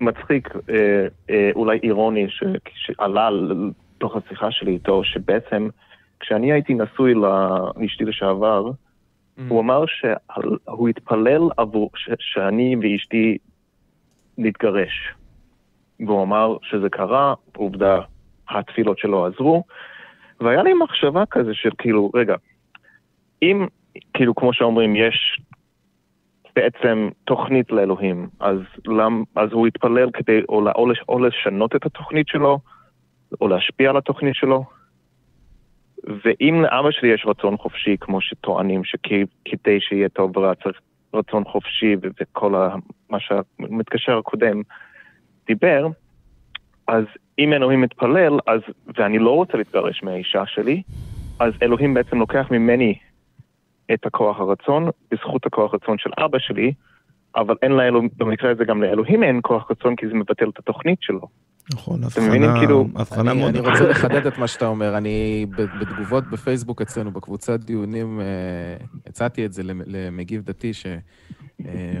[0.00, 2.44] מצחיק, אה, אה, אולי אירוני, ש...
[2.74, 5.68] שעלה לתוך השיחה שלי איתו, שבעצם...
[6.20, 9.42] כשאני הייתי נשוי לאשתי לשעבר, mm-hmm.
[9.48, 13.38] הוא אמר שהוא התפלל עבור, ש, שאני ואשתי
[14.38, 15.14] נתגרש.
[16.06, 18.00] והוא אמר שזה קרה, עובדה,
[18.48, 19.64] התפילות שלו עזרו,
[20.40, 22.34] והיה לי מחשבה כזה של כאילו, רגע,
[23.42, 23.66] אם,
[24.14, 25.40] כאילו, כמו שאומרים, יש
[26.56, 32.28] בעצם תוכנית לאלוהים, אז, למ, אז הוא יתפלל כדי או, או, או לשנות את התוכנית
[32.28, 32.58] שלו,
[33.40, 34.64] או להשפיע על התוכנית שלו.
[36.04, 40.80] ואם לאבא שלי יש רצון חופשי, כמו שטוענים, שכדי שיהיה טוב ורע צריך
[41.14, 42.74] רצון חופשי וכל ה,
[43.10, 44.62] מה שהמתקשר הקודם
[45.46, 45.86] דיבר,
[46.86, 47.04] אז
[47.38, 48.60] אם אלוהים מתפלל, אז,
[48.98, 50.82] ואני לא רוצה להתגרש מהאישה שלי,
[51.38, 52.94] אז אלוהים בעצם לוקח ממני
[53.92, 56.72] את הכוח הרצון, בזכות הכוח הרצון של אבא שלי,
[57.36, 60.98] אבל אין לאלוהים, במקרה הזה גם לאלוהים אין כוח רצון כי זה מבטל את התוכנית
[61.02, 61.28] שלו.
[61.72, 63.56] נכון, הבחנה, כאילו, הבחנה מאוד...
[63.56, 64.96] אני רוצה לחדד את מה שאתה אומר.
[64.96, 65.46] אני
[65.80, 68.26] בתגובות בפייסבוק אצלנו, בקבוצת דיונים, אה,
[69.06, 70.86] הצעתי את זה למגיב דתי, ש...
[71.66, 72.00] אה,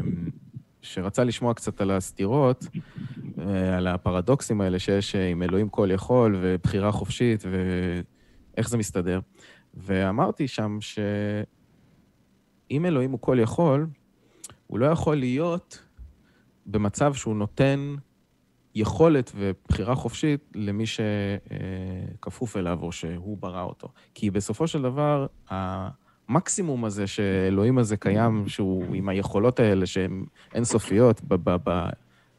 [0.82, 2.66] שרצה לשמוע קצת על הסתירות,
[3.38, 9.20] אה, על הפרדוקסים האלה שיש עם אלוהים כל יכול ובחירה חופשית ואיך זה מסתדר.
[9.74, 13.86] ואמרתי שם שאם אלוהים הוא כל יכול,
[14.66, 15.82] הוא לא יכול להיות
[16.66, 17.94] במצב שהוא נותן
[18.74, 23.88] יכולת ובחירה חופשית למי שכפוף אליו או שהוא ברא אותו.
[24.14, 30.24] כי בסופו של דבר, המקסימום הזה שאלוהים הזה קיים, שהוא עם היכולות האלה שהן
[30.54, 31.20] אינסופיות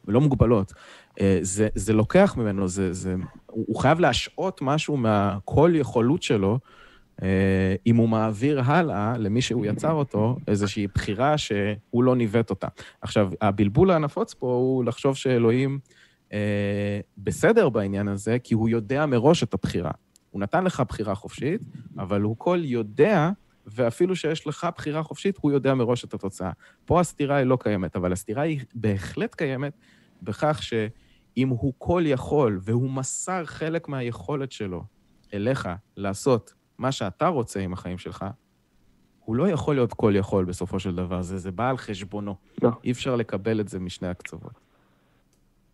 [0.08, 0.72] ולא מוגבלות,
[1.20, 3.14] אה, זה, זה לוקח ממנו, זה, זה,
[3.46, 6.58] הוא חייב להשעות משהו מהכל יכולות שלו,
[7.22, 12.68] אה, אם הוא מעביר הלאה למי שהוא יצר אותו, איזושהי בחירה שהוא לא ניווט אותה.
[13.00, 15.78] עכשיו, הבלבול הנפוץ פה הוא לחשוב שאלוהים...
[16.32, 19.90] אה, בסדר בעניין הזה, כי הוא יודע מראש את הבחירה.
[20.30, 21.60] הוא נתן לך בחירה חופשית,
[21.98, 23.30] אבל הוא כל יודע,
[23.66, 26.50] ואפילו שיש לך בחירה חופשית, הוא יודע מראש את התוצאה.
[26.84, 29.72] פה הסתירה היא לא קיימת, אבל הסתירה היא בהחלט קיימת
[30.22, 34.84] בכך שאם הוא כל יכול, והוא מסר חלק מהיכולת שלו
[35.34, 38.24] אליך לעשות מה שאתה רוצה עם החיים שלך,
[39.24, 42.34] הוא לא יכול להיות כל יכול בסופו של דבר, זה, זה בא על חשבונו.
[42.62, 42.70] לא.
[42.84, 44.61] אי אפשר לקבל את זה משני הקצוות.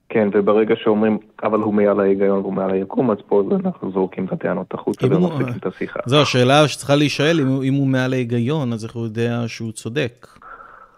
[0.09, 4.33] כן, וברגע שאומרים, אבל הוא מעל ההיגיון והוא מעל היקום, אז פה אנחנו זורקים את
[4.33, 6.01] הטענות החוצה ומפסיקים את השיחה.
[6.07, 10.27] זו השאלה שצריכה להישאל, אם, אם הוא מעל ההיגיון, אז איך הוא יודע שהוא צודק?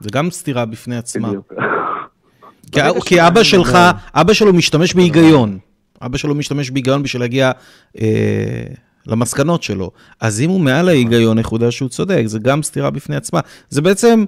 [0.01, 1.31] זה גם סתירה בפני עצמה.
[2.73, 3.78] כי, כי אבא שלך,
[4.15, 5.59] אבא שלו משתמש בהיגיון.
[6.03, 7.51] אבא שלו משתמש בהיגיון בשביל להגיע
[8.01, 8.65] אה,
[9.07, 9.91] למסקנות שלו.
[10.20, 12.23] אז אם הוא מעל ההיגיון, איך הוא יודע שהוא צודק?
[12.24, 13.41] זה גם סתירה בפני עצמה.
[13.69, 14.24] זה בעצם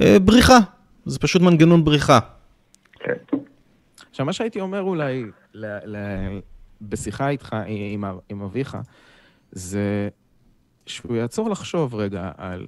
[0.00, 0.58] אה, בריחה.
[1.06, 2.18] זה פשוט מנגנון בריחה.
[3.00, 3.33] כן.
[4.14, 5.24] עכשיו, מה שהייתי אומר אולי
[5.54, 5.96] ל, ל,
[6.82, 8.76] בשיחה איתך, עם, עם אביך,
[9.52, 10.08] זה
[10.86, 12.66] שהוא יעצור לחשוב רגע על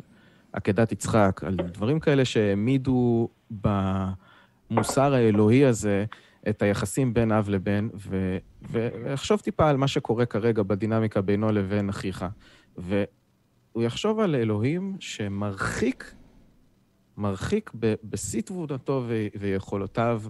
[0.53, 6.05] עקדת יצחק, על דברים כאלה שהעמידו במוסר האלוהי הזה
[6.49, 11.89] את היחסים בין אב לבן, ו, ויחשוב טיפה על מה שקורה כרגע בדינמיקה בינו לבין
[11.89, 12.25] אחיך.
[12.77, 16.15] והוא יחשוב על אלוהים שמרחיק,
[17.17, 17.71] מרחיק
[18.05, 19.05] בשיא תבונתו
[19.41, 20.23] ויכולותיו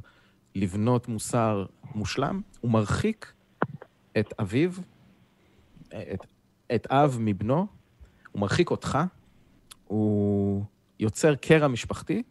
[0.57, 3.33] לבנות מוסר מושלם, הוא מרחיק
[4.19, 4.71] את אביו,
[5.89, 6.27] את,
[6.75, 7.67] את אב מבנו,
[8.33, 8.99] הוא מרחיק אותך,
[9.87, 10.65] הוא
[11.01, 12.23] יוצר קרע משפחתי,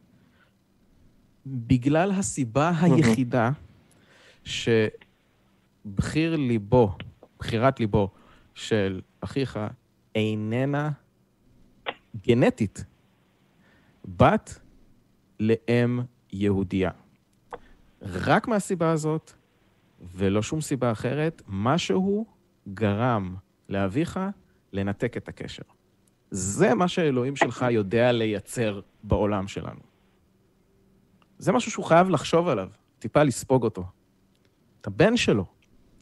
[1.46, 3.52] בגלל הסיבה היחידה
[4.44, 6.98] שבחיר ליבו,
[7.40, 8.10] בחירת ליבו
[8.54, 9.60] של אחיך
[10.16, 10.92] איננה
[12.28, 12.86] גנטית,
[14.06, 14.60] בת
[15.40, 16.00] לאם
[16.34, 16.92] יהודייה.
[18.06, 19.32] רק מהסיבה הזאת,
[20.16, 22.26] ולא שום סיבה אחרת, משהו
[22.74, 23.36] גרם
[23.70, 24.20] לאביך
[24.74, 25.64] לנתק את הקשר.
[26.32, 29.80] זה מה שאלוהים שלך יודע לייצר בעולם שלנו.
[31.38, 32.70] זה משהו שהוא חייב לחשוב עליו,
[33.00, 33.84] טיפה לספוג אותו.
[34.82, 35.46] את הבן שלו,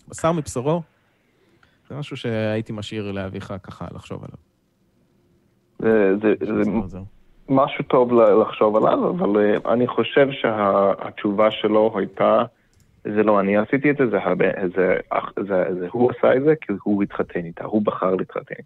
[0.07, 0.81] בשר מבשרו,
[1.89, 4.37] זה משהו שהייתי משאיר לאביך ככה לחשוב עליו.
[5.79, 6.99] זה, זה, זה,
[7.49, 12.43] משהו טוב לחשוב עליו, אבל אה, אני חושב שהתשובה שלו הייתה,
[13.03, 14.45] זה לא אני עשיתי את זה, זה, הרבה,
[14.75, 14.97] זה,
[15.47, 18.63] זה, זה הוא עשה את זה כי הוא התחתן איתה, הוא בחר להתחתן.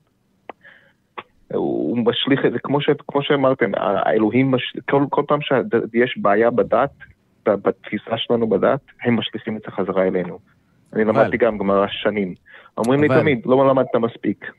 [1.54, 6.52] הוא משליך את זה, כמו, ש, כמו שאמרתם, האלוהים, מש, כל, כל פעם שיש בעיה
[6.52, 6.92] בדת,
[7.46, 10.40] בתפיסה שלנו בדת, הם משליכים את זה חזרה אלינו.
[10.94, 11.12] אני אבל...
[11.12, 12.34] למדתי גם גמרא שנים.
[12.78, 13.16] אומרים אבל...
[13.16, 14.52] לי תמיד, לא למדת מספיק.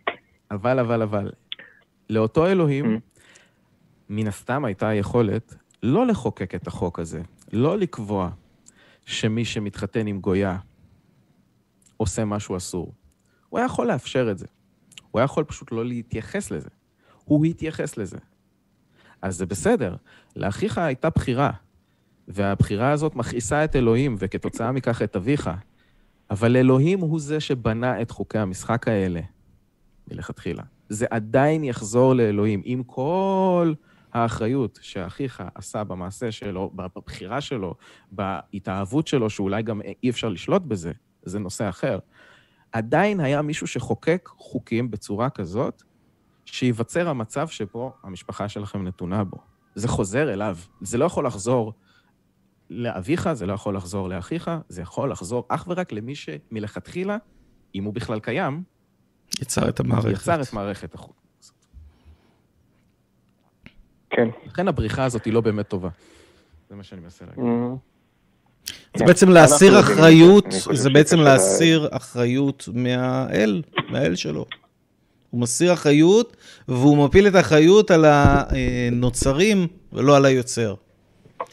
[0.51, 1.31] אבל, אבל, אבל,
[2.11, 3.18] לאותו אלוהים, mm-hmm.
[4.09, 7.23] מן הסתם הייתה היכולת לא לחוקק את החוק הזה,
[7.53, 8.31] לא לקבוע
[9.05, 10.59] שמי שמתחתן עם גויה
[11.97, 12.93] עושה משהו אסור.
[13.49, 14.47] הוא היה יכול לאפשר את זה.
[15.11, 16.69] הוא היה יכול פשוט לא להתייחס לזה.
[17.25, 18.19] הוא התייחס לזה.
[19.23, 19.97] אז זה בסדר.
[20.37, 21.51] לאחיך הייתה בחירה,
[22.29, 25.51] והבחירה הזאת מכעיסה את אלוהים, וכתוצאה מכך את אביך.
[26.31, 29.21] אבל אלוהים הוא זה שבנה את חוקי המשחק האלה
[30.11, 30.63] מלכתחילה.
[30.89, 33.73] זה עדיין יחזור לאלוהים, עם כל
[34.13, 37.75] האחריות שאחיך עשה במעשה שלו, בבחירה שלו,
[38.13, 41.99] בהתאהבות שלו, שאולי גם אי אפשר לשלוט בזה, זה נושא אחר.
[42.73, 45.83] עדיין היה מישהו שחוקק חוקים בצורה כזאת,
[46.45, 49.37] שייווצר המצב שבו המשפחה שלכם נתונה בו.
[49.75, 50.57] זה חוזר אליו.
[50.81, 51.73] זה לא יכול לחזור
[52.71, 57.17] לאביך, זה לא יכול לחזור לאחיך, זה יכול לחזור אך ורק למי שמלכתחילה,
[57.75, 58.63] אם הוא בכלל קיים,
[59.41, 60.11] יצר את המערכת.
[60.11, 61.28] יצר את מערכת החוק.
[64.11, 64.29] כן.
[64.47, 65.89] לכן הבריחה הזאת היא לא באמת טובה.
[66.71, 67.45] זה מה שאני מנסה להגיד.
[68.67, 69.07] זה כן.
[69.07, 74.47] בעצם להסיר אחריות, זה בעצם להסיר אחריות מהאל, מהאל שלו.
[75.31, 76.37] הוא מסיר אחריות,
[76.69, 80.75] והוא מפיל את האחריות על הנוצרים ולא על היוצר.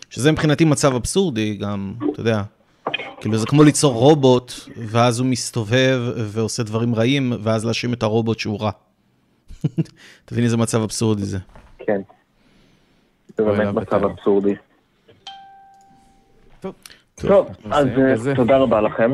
[0.09, 2.41] שזה מבחינתי מצב אבסורדי גם, אתה יודע.
[3.21, 8.39] כאילו זה כמו ליצור רובוט, ואז הוא מסתובב ועושה דברים רעים, ואז להאשים את הרובוט
[8.39, 8.71] שהוא רע.
[10.25, 11.37] תבין איזה מצב אבסורדי זה.
[11.79, 12.01] כן.
[13.37, 14.03] זה באמת מצב טוב.
[14.03, 14.55] אבסורדי.
[17.15, 18.35] טוב, אז אה.
[18.35, 19.11] תודה רבה לכם.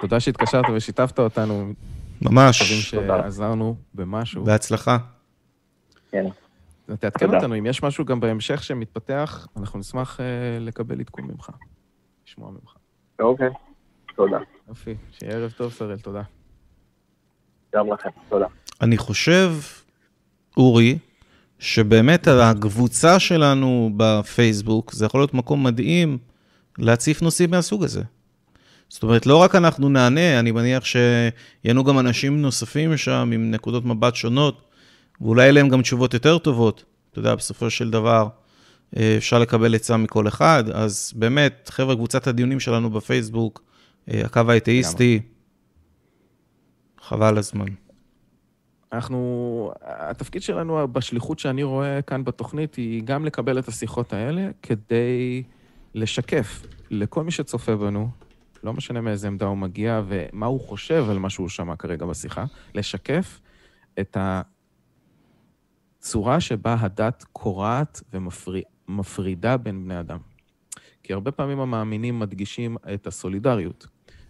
[0.00, 1.72] תודה שהתקשרת ושיתפת אותנו,
[2.22, 3.22] ממש, תודה.
[3.22, 4.44] שעזרנו במשהו.
[4.44, 4.98] בהצלחה.
[6.10, 6.24] כן.
[7.00, 7.34] תעדכן.
[7.34, 10.24] אותנו, אם יש משהו גם בהמשך שמתפתח, אנחנו נשמח אה,
[10.60, 11.50] לקבל עדכון ממך,
[12.26, 12.74] לשמוע ממך.
[13.20, 13.48] אוקיי.
[14.16, 14.38] תודה.
[14.68, 16.22] יופי, שיהיה ערב טוב, שראל, תודה.
[17.74, 18.10] גם לכם.
[18.28, 18.46] תודה.
[18.80, 19.50] אני חושב,
[20.56, 20.98] אורי,
[21.62, 26.18] שבאמת הקבוצה שלנו בפייסבוק, זה יכול להיות מקום מדהים
[26.78, 28.02] להציף נושאים מהסוג הזה.
[28.88, 33.84] זאת אומרת, לא רק אנחנו נענה, אני מניח שיהיו גם אנשים נוספים שם עם נקודות
[33.84, 34.62] מבט שונות,
[35.20, 36.84] ואולי אלה הם גם תשובות יותר טובות.
[37.10, 38.28] אתה יודע, בסופו של דבר,
[38.96, 43.62] אה, אפשר לקבל עצה מכל אחד, אז באמת, חבר'ה, קבוצת הדיונים שלנו בפייסבוק,
[44.10, 45.20] אה, הקו האתאיסטי,
[47.02, 47.81] חבל הזמן.
[48.92, 55.42] אנחנו, התפקיד שלנו בשליחות שאני רואה כאן בתוכנית היא גם לקבל את השיחות האלה כדי
[55.94, 58.10] לשקף לכל מי שצופה בנו,
[58.62, 62.44] לא משנה מאיזה עמדה הוא מגיע ומה הוא חושב על מה שהוא שמע כרגע בשיחה,
[62.74, 63.40] לשקף
[64.00, 64.16] את
[66.00, 68.02] הצורה שבה הדת קורעת
[68.88, 70.18] ומפרידה בין בני אדם.
[71.02, 73.86] כי הרבה פעמים המאמינים מדגישים את הסולידריות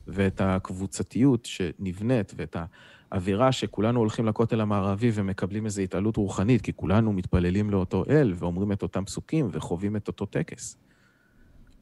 [0.06, 2.64] ואת הקבוצתיות שנבנית ואת ה...
[3.12, 8.72] אווירה שכולנו הולכים לכותל המערבי ומקבלים איזו התעלות רוחנית, כי כולנו מתפללים לאותו אל ואומרים
[8.72, 10.76] את אותם פסוקים וחווים את אותו טקס.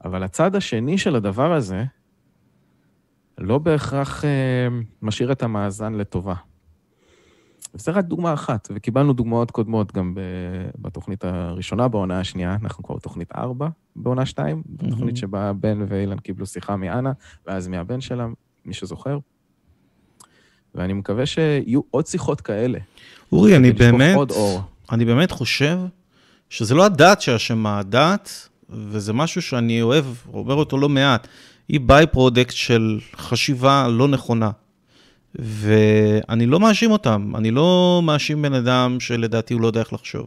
[0.03, 1.83] אבל הצד השני של הדבר הזה
[3.37, 4.67] לא בהכרח אה,
[5.01, 6.35] משאיר את המאזן לטובה.
[7.73, 10.15] וזה רק דוגמה אחת, וקיבלנו דוגמאות קודמות גם
[10.77, 16.45] בתוכנית הראשונה, בעונה השנייה, אנחנו כבר בתוכנית 4 בעונה 2, בתוכנית שבה בן ואילן קיבלו
[16.45, 17.11] שיחה מאנה,
[17.47, 18.27] ואז מהבן שלה,
[18.65, 19.17] מי שזוכר.
[20.75, 22.79] ואני מקווה שיהיו עוד שיחות כאלה.
[23.31, 24.61] אורי, אני באמת, עוד אור.
[24.91, 25.77] אני באמת חושב
[26.49, 31.27] שזה לא הדת שאשמה, הדת, וזה משהו שאני אוהב, אומר אותו לא מעט,
[31.67, 34.49] היא by-product של חשיבה לא נכונה.
[35.35, 40.25] ואני לא מאשים אותם, אני לא מאשים בן אדם שלדעתי הוא לא יודע איך לחשוב.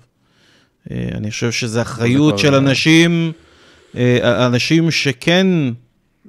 [0.90, 3.32] אה, אני חושב שזו אחריות של אנשים,
[3.96, 5.46] אה, אנשים שכן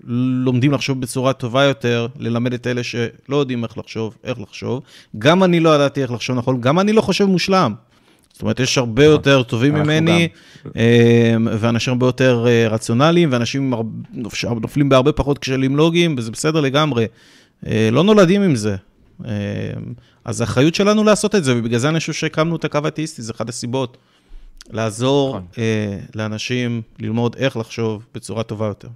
[0.06, 4.82] לומדים לחשוב בצורה טובה יותר, ללמד את אלה שלא יודעים איך לחשוב, איך לחשוב.
[5.18, 7.73] גם אני לא ידעתי איך לחשוב נכון, גם אני לא חושב מושלם.
[8.34, 10.27] זאת אומרת, יש הרבה יותר טובים ממני,
[10.76, 13.73] אה, ואנשים הרבה יותר אה, רציונליים, ואנשים
[14.61, 17.06] נופלים בהרבה פחות כשלים לוגיים, וזה בסדר לגמרי.
[17.68, 18.76] אה, לא נולדים עם זה.
[19.26, 19.32] אה,
[20.26, 23.34] אז האחריות שלנו לעשות את זה, ובגלל זה אני חושב שהקמנו את הקו האתאיסטי, זה
[23.34, 23.98] אחת הסיבות.
[24.69, 25.44] לעזור נכון.
[25.57, 28.88] אה, לאנשים ללמוד איך לחשוב בצורה טובה יותר.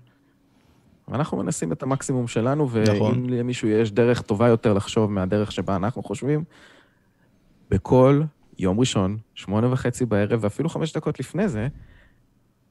[1.10, 3.12] ואנחנו מנסים את המקסימום שלנו, נכון.
[3.12, 6.44] ואם למישהו יש דרך טובה יותר לחשוב מהדרך שבה אנחנו חושבים,
[7.70, 8.22] בכל
[8.60, 11.68] יום ראשון, שמונה וחצי בערב, ואפילו חמש דקות לפני זה,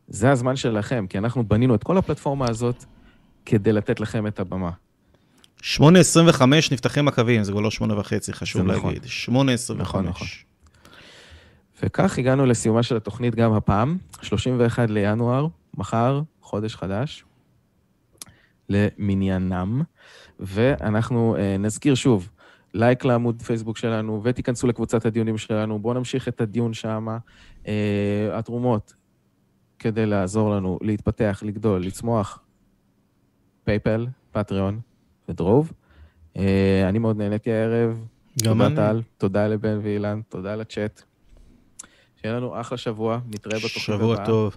[0.08, 2.84] זה הזמן שלכם, כי אנחנו בנינו את כל הפלטפורמה הזאת
[3.46, 4.70] כדי לתת לכם את הבמה.
[5.62, 6.42] 8.25
[6.72, 8.94] נפתחים הקווים, זה כבר לא 8.5, חשוב זה נכון.
[8.94, 9.04] להגיד.
[9.28, 9.74] 8.25.
[9.74, 10.26] נכון, נכון.
[11.82, 17.24] וכך הגענו לסיומה של התוכנית גם הפעם, 31 לינואר, מחר, חודש חדש,
[18.68, 19.82] למניינם,
[20.40, 22.28] ואנחנו אה, נזכיר שוב,
[22.74, 27.08] לייק לעמוד פייסבוק שלנו, ותיכנסו לקבוצת הדיונים שלנו, בואו נמשיך את הדיון שם.
[27.66, 28.94] אה, התרומות,
[29.78, 32.38] כדי לעזור לנו להתפתח, לגדול, לצמוח,
[33.64, 34.80] פייפל, פטריון
[35.28, 35.72] ודרוב.
[36.36, 38.06] אה, אני מאוד נהניתי הערב.
[38.44, 38.76] גם תודה אני.
[38.76, 41.02] טל, תודה לבן ואילן, תודה לצ'אט.
[42.16, 44.16] שיהיה לנו אחלה שבוע, נתראה בתוכנית הבאה.
[44.16, 44.56] שבוע טוב.